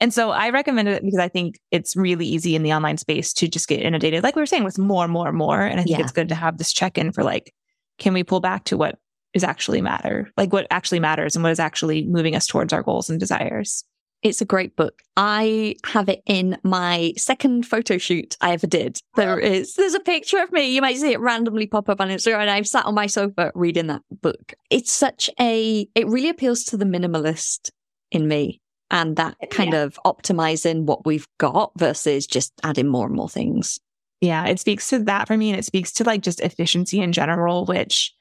And 0.02 0.14
so 0.14 0.32
I 0.32 0.50
recommend 0.50 0.88
it 0.88 1.04
because 1.04 1.20
I 1.20 1.28
think 1.28 1.60
it's 1.72 1.96
really 1.96 2.26
easy 2.26 2.56
in 2.56 2.64
the 2.64 2.74
online 2.74 2.98
space 2.98 3.34
to 3.34 3.48
just 3.48 3.68
get 3.68 3.82
inundated, 3.82 4.24
like 4.24 4.36
we 4.36 4.42
were 4.42 4.48
saying, 4.48 4.64
with 4.64 4.78
more, 4.78 5.08
more, 5.08 5.32
more. 5.32 5.62
And 5.62 5.80
I 5.80 5.84
think 5.84 5.98
yeah. 5.98 6.04
it's 6.04 6.12
good 6.12 6.30
to 6.30 6.36
have 6.36 6.58
this 6.58 6.74
check 6.74 6.98
in 6.98 7.12
for 7.12 7.24
like, 7.24 7.54
can 8.00 8.14
we 8.14 8.24
pull 8.24 8.40
back 8.40 8.66
to 8.66 8.78
what 8.78 8.98
is 9.34 9.44
actually 9.44 9.82
matter, 9.82 10.32
like 10.38 10.54
what 10.54 10.68
actually 10.72 11.00
matters 11.00 11.36
and 11.36 11.44
what 11.44 11.52
is 11.52 11.60
actually 11.60 12.06
moving 12.06 12.36
us 12.36 12.48
towards 12.48 12.74
our 12.74 12.84
goals 12.84 13.10
and 13.10 13.20
desires? 13.20 13.84
It's 14.22 14.40
a 14.40 14.46
great 14.46 14.78
book. 14.78 15.02
I 15.18 15.76
have 15.86 16.08
it 16.08 16.22
in 16.26 16.58
my 16.64 17.14
second 17.18 17.66
photo 17.66 17.98
shoot 17.98 18.38
I 18.40 18.54
ever 18.54 18.68
did. 18.68 19.00
There 19.16 19.36
oh. 19.36 19.46
is, 19.46 19.76
there's 19.76 19.96
a 19.96 20.00
picture 20.00 20.42
of 20.42 20.52
me. 20.54 20.74
You 20.74 20.82
might 20.82 20.96
see 20.96 21.12
it 21.12 21.20
randomly 21.20 21.68
pop 21.68 21.90
up 21.90 22.00
on 22.00 22.08
Instagram. 22.08 22.38
And 22.38 22.50
I've 22.50 22.68
sat 22.68 22.86
on 22.86 22.96
my 22.96 23.08
sofa 23.08 23.52
reading 23.54 23.88
that 23.88 24.02
book. 24.22 24.54
It's 24.70 24.94
such 24.94 25.30
a, 25.42 25.86
it 25.94 26.08
really 26.08 26.30
appeals 26.30 26.64
to 26.66 26.78
the 26.78 26.86
minimalist 26.86 27.70
in 28.12 28.30
me 28.30 28.62
and 28.94 29.16
that 29.16 29.36
kind 29.50 29.74
yeah. 29.74 29.82
of 29.82 30.00
optimizing 30.06 30.84
what 30.84 31.04
we've 31.04 31.28
got 31.40 31.72
versus 31.78 32.28
just 32.28 32.54
adding 32.64 32.88
more 32.88 33.08
and 33.08 33.16
more 33.16 33.28
things. 33.28 33.80
Yeah, 34.22 34.46
it 34.46 34.60
speaks 34.60 34.88
to 34.90 35.00
that 35.00 35.28
for 35.28 35.36
me. 35.36 35.50
And 35.50 35.60
it 35.60 35.66
speaks 35.66 35.92
to 35.94 36.04
like 36.04 36.22
just 36.22 36.40
efficiency 36.40 37.02
in 37.02 37.12
general, 37.12 37.66
which 37.66 38.14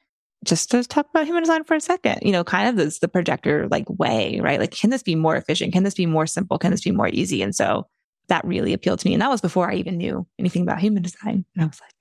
just 0.45 0.71
to 0.71 0.83
talk 0.83 1.09
about 1.11 1.27
human 1.27 1.43
design 1.43 1.63
for 1.65 1.75
a 1.75 1.81
second, 1.81 2.21
you 2.23 2.33
know, 2.33 2.43
kind 2.43 2.69
of 2.69 2.85
is 2.85 2.99
the 3.01 3.07
projector 3.07 3.69
like 3.69 3.85
way, 3.89 4.41
right? 4.41 4.59
Like, 4.59 4.73
can 4.73 4.89
this 4.89 5.03
be 5.03 5.15
more 5.15 5.37
efficient? 5.37 5.75
Can 5.75 5.85
this 5.85 5.95
be 5.95 6.07
more 6.07 6.27
simple? 6.27 6.59
Can 6.59 6.71
this 6.71 6.83
be 6.83 6.91
more 6.91 7.09
easy? 7.09 7.43
And 7.43 7.55
so 7.55 7.87
that 8.29 8.45
really 8.45 8.73
appealed 8.73 8.99
to 9.01 9.07
me. 9.07 9.13
And 9.13 9.21
that 9.21 9.31
was 9.31 9.43
before 9.43 9.71
I 9.71 9.75
even 9.75 9.99
knew 9.99 10.27
anything 10.39 10.63
about 10.63 10.81
human 10.81 11.03
design. 11.03 11.45
And 11.55 11.65
I 11.65 11.67
was 11.67 11.81
like, 11.81 11.95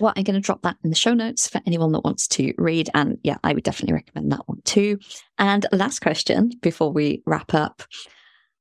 well, 0.00 0.12
I'm 0.16 0.24
going 0.24 0.34
to 0.34 0.40
drop 0.40 0.62
that 0.62 0.76
in 0.82 0.90
the 0.90 0.96
show 0.96 1.14
notes 1.14 1.48
for 1.48 1.60
anyone 1.66 1.92
that 1.92 2.04
wants 2.04 2.26
to 2.28 2.52
read. 2.58 2.90
And 2.94 3.18
yeah, 3.22 3.36
I 3.44 3.52
would 3.54 3.64
definitely 3.64 3.94
recommend 3.94 4.32
that 4.32 4.46
one 4.48 4.60
too. 4.64 4.98
And 5.38 5.66
last 5.72 6.00
question 6.00 6.52
before 6.60 6.92
we 6.92 7.22
wrap 7.26 7.54
up. 7.54 7.82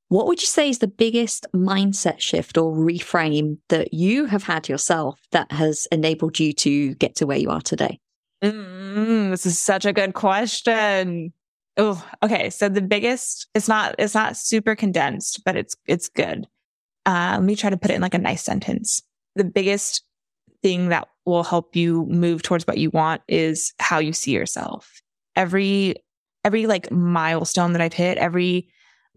What 0.10 0.28
would 0.28 0.42
you 0.42 0.48
say 0.48 0.70
is 0.70 0.78
the 0.78 0.88
biggest 0.88 1.48
mindset 1.56 2.20
shift 2.20 2.58
or 2.58 2.76
reframe 2.76 3.58
that 3.70 3.94
you 3.94 4.26
have 4.26 4.44
had 4.44 4.70
yourself 4.70 5.20
that 5.32 5.52
has 5.52 5.88
enabled 5.92 6.40
you 6.40 6.54
to 6.54 6.94
get 6.96 7.16
to 7.16 7.26
where 7.26 7.38
you 7.38 7.50
are 7.50 7.62
today? 7.62 8.00
Mm, 8.44 9.32
this 9.32 9.46
is 9.46 9.58
such 9.58 9.86
a 9.86 9.94
good 9.94 10.14
question. 10.14 11.34
Oh, 11.78 12.06
okay. 12.22 12.52
So 12.52 12.70
the 12.70 12.82
biggest, 12.82 13.48
it's 13.56 13.68
not, 13.68 13.96
it's 13.98 14.14
not 14.14 14.38
super 14.38 14.76
condensed, 14.76 15.42
but 15.46 15.56
it's, 15.56 15.76
it's 15.88 16.10
good. 16.10 16.46
Uh, 17.08 17.32
let 17.34 17.44
me 17.44 17.56
try 17.56 17.72
to 17.72 17.78
put 17.78 17.90
it 17.90 17.96
in 17.96 18.02
like 18.02 18.14
a 18.14 18.20
nice 18.20 18.44
sentence 18.44 19.02
the 19.36 19.44
biggest 19.44 20.04
thing 20.62 20.90
that 20.90 21.08
will 21.26 21.44
help 21.44 21.76
you 21.76 22.06
move 22.08 22.42
towards 22.42 22.68
what 22.68 22.78
you 22.78 22.90
want 22.90 23.22
is 23.28 23.74
how 23.80 24.00
you 24.00 24.14
see 24.14 24.32
yourself. 24.32 25.02
Every, 25.36 25.96
every 26.44 26.68
like 26.68 26.92
milestone 26.92 27.74
that 27.74 27.82
I've 27.82 27.94
hit, 27.94 28.18
every 28.18 28.70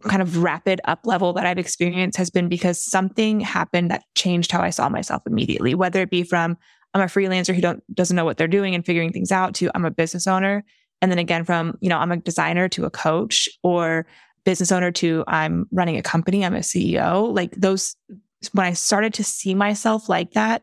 kind 0.03 0.23
of 0.23 0.43
rapid 0.43 0.81
up 0.85 1.01
level 1.05 1.33
that 1.33 1.47
I've 1.47 1.59
experienced 1.59 2.19
has 2.19 2.31
been 2.31 2.49
because 2.49 2.83
something 2.83 3.41
happened 3.41 3.91
that 3.91 4.05
changed 4.15 4.53
how 4.53 4.61
I 4.61 4.71
saw 4.71 4.89
myself 4.89 5.23
immediately, 5.27 5.75
whether 5.75 6.01
it 6.03 6.11
be 6.11 6.23
from 6.23 6.57
I'm 6.95 7.03
a 7.03 7.07
freelancer 7.07 7.55
who 7.55 7.61
don't, 7.61 7.83
doesn't 7.95 8.17
know 8.17 8.25
what 8.25 8.39
they're 8.39 8.49
doing 8.49 8.75
and 8.75 8.85
figuring 8.85 9.13
things 9.13 9.31
out 9.31 9.55
to 9.57 9.71
I'm 9.75 9.85
a 9.85 9.91
business 9.91 10.27
owner. 10.27 10.65
And 11.03 11.11
then 11.11 11.19
again, 11.19 11.45
from, 11.45 11.77
you 11.81 11.91
know, 11.91 11.99
I'm 11.99 12.13
a 12.13 12.17
designer 12.17 12.69
to 12.71 12.87
a 12.87 12.91
coach 12.91 13.49
or 13.63 14.07
business 14.45 14.73
owner 14.73 14.91
to 14.93 15.25
I'm 15.27 15.67
running 15.73 15.97
a 15.99 16.03
company. 16.03 16.45
I'm 16.45 16.55
a 16.55 16.61
CEO. 16.61 17.35
Like 17.35 17.53
those, 17.57 17.97
when 18.53 18.67
I 18.67 18.73
started 18.73 19.15
to 19.15 19.25
see 19.25 19.55
myself 19.55 20.09
like 20.09 20.33
that, 20.33 20.63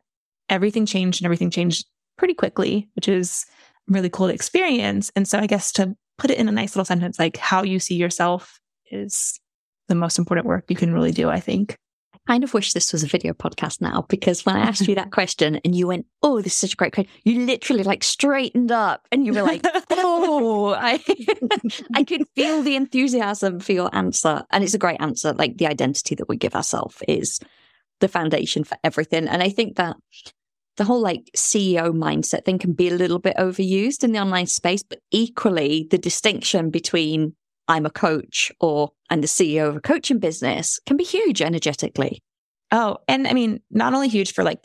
everything 0.50 0.86
changed 0.86 1.22
and 1.22 1.26
everything 1.26 1.50
changed 1.50 1.86
pretty 2.18 2.34
quickly, 2.34 2.90
which 2.96 3.08
is 3.08 3.46
a 3.90 3.94
really 3.94 4.10
cool 4.10 4.28
to 4.28 4.34
experience. 4.34 5.12
And 5.16 5.28
so 5.28 5.40
I 5.40 5.48
guess 5.48 5.72
to 5.74 5.96
put 6.18 6.32
it 6.32 6.38
in 6.38 6.48
a 6.48 6.52
nice 6.52 6.76
little 6.76 6.86
sentence, 6.86 7.20
like 7.20 7.38
how 7.38 7.64
you 7.64 7.80
see 7.80 7.96
yourself 7.96 8.60
is 8.92 9.40
the 9.88 9.96
most 9.96 10.20
important 10.20 10.48
work 10.48 10.66
you 10.70 10.76
can 10.76 10.94
really 10.94 11.12
do, 11.12 11.30
I 11.30 11.40
think. 11.40 11.76
I 12.14 12.20
kind 12.28 12.44
of 12.44 12.54
wish 12.54 12.72
this 12.72 12.94
was 12.94 13.04
a 13.04 13.08
video 13.08 13.34
podcast 13.34 13.82
now 13.82 14.06
because 14.08 14.46
when 14.46 14.56
I 14.56 14.62
asked 14.62 14.88
you 14.88 14.96
that 14.96 15.12
question 15.12 15.60
and 15.66 15.76
you 15.76 15.88
went, 15.88 16.06
Oh, 16.22 16.42
this 16.42 16.54
is 16.54 16.58
such 16.58 16.74
a 16.74 16.78
great 16.78 16.94
question, 16.94 17.12
you 17.26 17.46
literally 17.46 17.84
like 17.84 18.04
straightened 18.04 18.72
up 18.72 19.08
and 19.12 19.26
you 19.26 19.34
were 19.34 19.42
like, 19.42 19.62
Oh, 19.92 20.74
I, 20.74 21.04
I 21.96 22.04
could 22.04 22.24
feel 22.36 22.62
the 22.62 22.76
enthusiasm 22.76 23.60
for 23.60 23.74
your 23.74 23.94
answer. 23.94 24.44
And 24.52 24.64
it's 24.64 24.74
a 24.74 24.80
great 24.80 25.02
answer. 25.02 25.34
Like 25.34 25.58
the 25.58 25.68
identity 25.68 26.16
that 26.16 26.30
we 26.30 26.38
give 26.38 26.56
ourselves 26.56 26.96
is 27.08 27.40
the 28.00 28.08
foundation 28.08 28.64
for 28.64 28.78
everything. 28.84 29.28
And 29.28 29.42
I 29.42 29.50
think 29.50 29.78
that 29.78 29.96
the 30.78 30.84
whole 30.84 31.02
like 31.02 31.30
CEO 31.38 31.94
mindset 31.94 32.46
thing 32.46 32.58
can 32.58 32.74
be 32.74 32.90
a 32.90 32.94
little 32.96 33.20
bit 33.20 33.38
overused 33.38 34.04
in 34.04 34.12
the 34.12 34.20
online 34.20 34.48
space, 34.48 34.84
but 34.84 35.00
equally 35.12 35.88
the 35.92 35.98
distinction 35.98 36.70
between 36.70 37.36
I'm 37.68 37.86
a 37.86 37.92
coach 37.92 38.52
or 38.60 38.92
I'm 39.10 39.22
the 39.22 39.28
CEO 39.28 39.70
of 39.70 39.76
a 39.78 39.82
coaching 39.82 40.20
business 40.20 40.80
can 40.86 40.98
be 40.98 41.04
huge 41.04 41.42
energetically. 41.42 42.22
Oh, 42.72 42.98
and 43.08 43.28
I 43.28 43.34
mean, 43.34 43.62
not 43.70 43.94
only 43.94 44.08
huge 44.08 44.34
for 44.34 44.44
like 44.44 44.60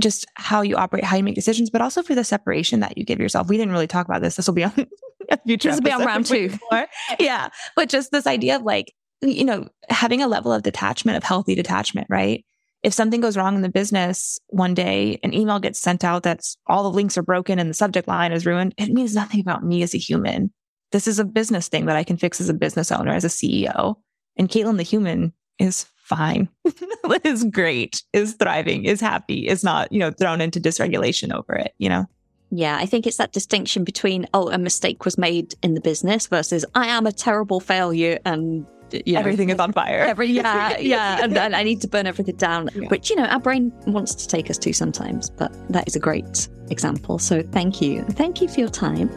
just 0.00 0.26
how 0.34 0.62
you 0.62 0.76
operate, 0.76 1.04
how 1.04 1.16
you 1.16 1.22
make 1.22 1.34
decisions, 1.34 1.70
but 1.70 1.82
also 1.82 2.02
for 2.02 2.14
the 2.14 2.24
separation 2.24 2.80
that 2.80 2.96
you 2.96 3.04
give 3.04 3.20
yourself. 3.20 3.48
We 3.48 3.56
didn't 3.56 3.72
really 3.72 3.86
talk 3.86 4.06
about 4.06 4.22
this. 4.22 4.36
This 4.36 4.46
will 4.46 4.54
be 4.54 4.64
on 4.64 4.70
future. 5.46 5.68
This 5.68 5.76
will 5.76 5.82
be 5.82 5.92
on 5.92 6.04
round 6.04 6.26
two. 6.26 6.50
yeah. 7.18 7.50
But 7.76 7.88
just 7.90 8.10
this 8.10 8.26
idea 8.26 8.56
of 8.56 8.62
like, 8.62 8.92
you 9.20 9.44
know, 9.44 9.68
having 9.90 10.22
a 10.22 10.26
level 10.26 10.52
of 10.52 10.62
detachment, 10.62 11.18
of 11.18 11.22
healthy 11.22 11.54
detachment, 11.54 12.06
right? 12.08 12.44
If 12.82 12.94
something 12.94 13.20
goes 13.20 13.36
wrong 13.36 13.56
in 13.56 13.62
the 13.62 13.68
business 13.68 14.38
one 14.48 14.72
day, 14.72 15.18
an 15.22 15.34
email 15.34 15.58
gets 15.58 15.78
sent 15.78 16.02
out 16.02 16.22
that's 16.22 16.56
all 16.66 16.82
the 16.82 16.96
links 16.96 17.18
are 17.18 17.22
broken 17.22 17.58
and 17.58 17.68
the 17.68 17.74
subject 17.74 18.08
line 18.08 18.32
is 18.32 18.46
ruined, 18.46 18.74
it 18.78 18.90
means 18.90 19.14
nothing 19.14 19.40
about 19.40 19.64
me 19.64 19.82
as 19.82 19.94
a 19.94 19.98
human. 19.98 20.50
This 20.92 21.06
is 21.06 21.18
a 21.18 21.24
business 21.24 21.68
thing 21.68 21.86
that 21.86 21.96
I 21.96 22.04
can 22.04 22.16
fix 22.16 22.40
as 22.40 22.48
a 22.48 22.54
business 22.54 22.90
owner, 22.90 23.12
as 23.12 23.24
a 23.24 23.28
CEO. 23.28 23.96
And 24.36 24.48
Kaitlyn, 24.48 24.78
the 24.78 24.82
human, 24.82 25.34
is 25.58 25.86
fine, 26.02 26.48
is 27.24 27.44
great, 27.44 28.02
is 28.12 28.34
thriving, 28.34 28.84
is 28.84 29.00
happy, 29.00 29.46
is 29.46 29.62
not, 29.62 29.92
you 29.92 29.98
know, 29.98 30.10
thrown 30.10 30.40
into 30.40 30.58
dysregulation 30.58 31.32
over 31.34 31.54
it, 31.54 31.74
you 31.78 31.88
know? 31.88 32.06
Yeah, 32.50 32.76
I 32.76 32.86
think 32.86 33.06
it's 33.06 33.18
that 33.18 33.32
distinction 33.32 33.84
between, 33.84 34.26
oh, 34.34 34.50
a 34.50 34.58
mistake 34.58 35.04
was 35.04 35.16
made 35.16 35.54
in 35.62 35.74
the 35.74 35.80
business 35.80 36.26
versus 36.26 36.64
I 36.74 36.86
am 36.86 37.06
a 37.06 37.12
terrible 37.12 37.60
failure 37.60 38.18
and 38.24 38.66
you 38.92 39.14
know, 39.14 39.20
everything 39.20 39.50
is 39.50 39.58
on 39.58 39.72
fire. 39.72 40.00
Every, 40.00 40.28
yeah, 40.28 40.76
yeah. 40.78 41.22
and, 41.22 41.36
and, 41.36 41.54
I 41.54 41.62
need 41.62 41.80
to 41.82 41.88
burn 41.88 42.06
everything 42.06 42.36
down, 42.36 42.68
yeah. 42.74 42.88
which, 42.88 43.10
you 43.10 43.16
know, 43.16 43.24
our 43.24 43.40
brain 43.40 43.72
wants 43.86 44.14
to 44.14 44.26
take 44.26 44.50
us 44.50 44.58
to 44.58 44.72
sometimes, 44.72 45.30
but 45.30 45.52
that 45.72 45.86
is 45.86 45.96
a 45.96 46.00
great 46.00 46.48
example. 46.70 47.18
So 47.18 47.42
thank 47.42 47.80
you. 47.80 48.02
Thank 48.02 48.40
you 48.40 48.48
for 48.48 48.60
your 48.60 48.68
time. 48.68 49.10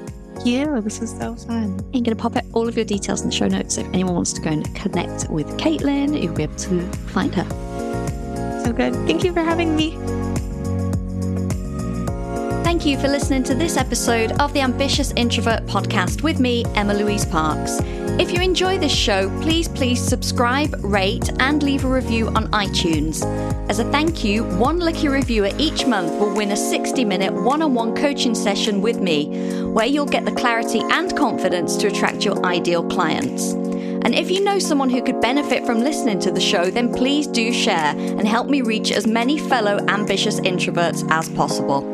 Yeah, 0.43 0.79
this 0.81 1.01
is 1.01 1.11
so 1.11 1.35
fun. 1.35 1.79
I'm 1.79 1.91
going 1.91 2.03
to 2.05 2.15
pop 2.15 2.35
up 2.35 2.43
all 2.53 2.67
of 2.67 2.75
your 2.75 2.85
details 2.85 3.21
in 3.21 3.29
the 3.29 3.35
show 3.35 3.47
notes. 3.47 3.75
So 3.75 3.81
if 3.81 3.87
anyone 3.87 4.15
wants 4.15 4.33
to 4.33 4.41
go 4.41 4.49
and 4.49 4.75
connect 4.75 5.29
with 5.29 5.47
Kaitlyn, 5.57 6.21
you'll 6.21 6.33
be 6.33 6.43
able 6.43 6.55
to 6.55 6.81
find 7.07 7.33
her. 7.35 7.47
So 8.63 8.73
good. 8.73 8.93
Thank 9.07 9.23
you 9.23 9.31
for 9.31 9.41
having 9.41 9.75
me. 9.75 9.97
Thank 12.73 12.87
you 12.87 12.97
for 12.97 13.07
listening 13.07 13.43
to 13.43 13.53
this 13.53 13.77
episode 13.77 14.31
of 14.41 14.51
the 14.51 14.61
Ambitious 14.61 15.13
Introvert 15.15 15.63
podcast 15.67 16.23
with 16.23 16.39
me, 16.39 16.65
Emma 16.73 16.95
Louise 16.95 17.23
Parks. 17.23 17.79
If 18.19 18.31
you 18.31 18.41
enjoy 18.41 18.79
this 18.79 18.91
show, 18.91 19.29
please, 19.41 19.67
please 19.67 20.01
subscribe, 20.01 20.73
rate, 20.83 21.29
and 21.39 21.61
leave 21.61 21.85
a 21.85 21.87
review 21.87 22.29
on 22.29 22.47
iTunes. 22.47 23.21
As 23.69 23.77
a 23.77 23.83
thank 23.91 24.23
you, 24.23 24.43
one 24.57 24.79
lucky 24.79 25.07
reviewer 25.07 25.51
each 25.59 25.85
month 25.85 26.13
will 26.13 26.33
win 26.33 26.51
a 26.51 26.57
60 26.57 27.05
minute 27.05 27.31
one 27.31 27.61
on 27.61 27.75
one 27.75 27.95
coaching 27.95 28.33
session 28.33 28.81
with 28.81 28.99
me, 28.99 29.27
where 29.65 29.85
you'll 29.85 30.07
get 30.07 30.25
the 30.25 30.31
clarity 30.31 30.79
and 30.79 31.15
confidence 31.15 31.77
to 31.77 31.87
attract 31.89 32.25
your 32.25 32.43
ideal 32.43 32.83
clients. 32.89 33.53
And 33.53 34.15
if 34.15 34.31
you 34.31 34.43
know 34.43 34.57
someone 34.57 34.89
who 34.89 35.03
could 35.03 35.21
benefit 35.21 35.63
from 35.63 35.81
listening 35.81 36.17
to 36.21 36.31
the 36.31 36.41
show, 36.41 36.71
then 36.71 36.91
please 36.91 37.27
do 37.27 37.53
share 37.53 37.95
and 37.95 38.27
help 38.27 38.47
me 38.47 38.63
reach 38.63 38.91
as 38.91 39.05
many 39.05 39.37
fellow 39.37 39.77
ambitious 39.89 40.39
introverts 40.39 41.07
as 41.11 41.29
possible. 41.29 41.92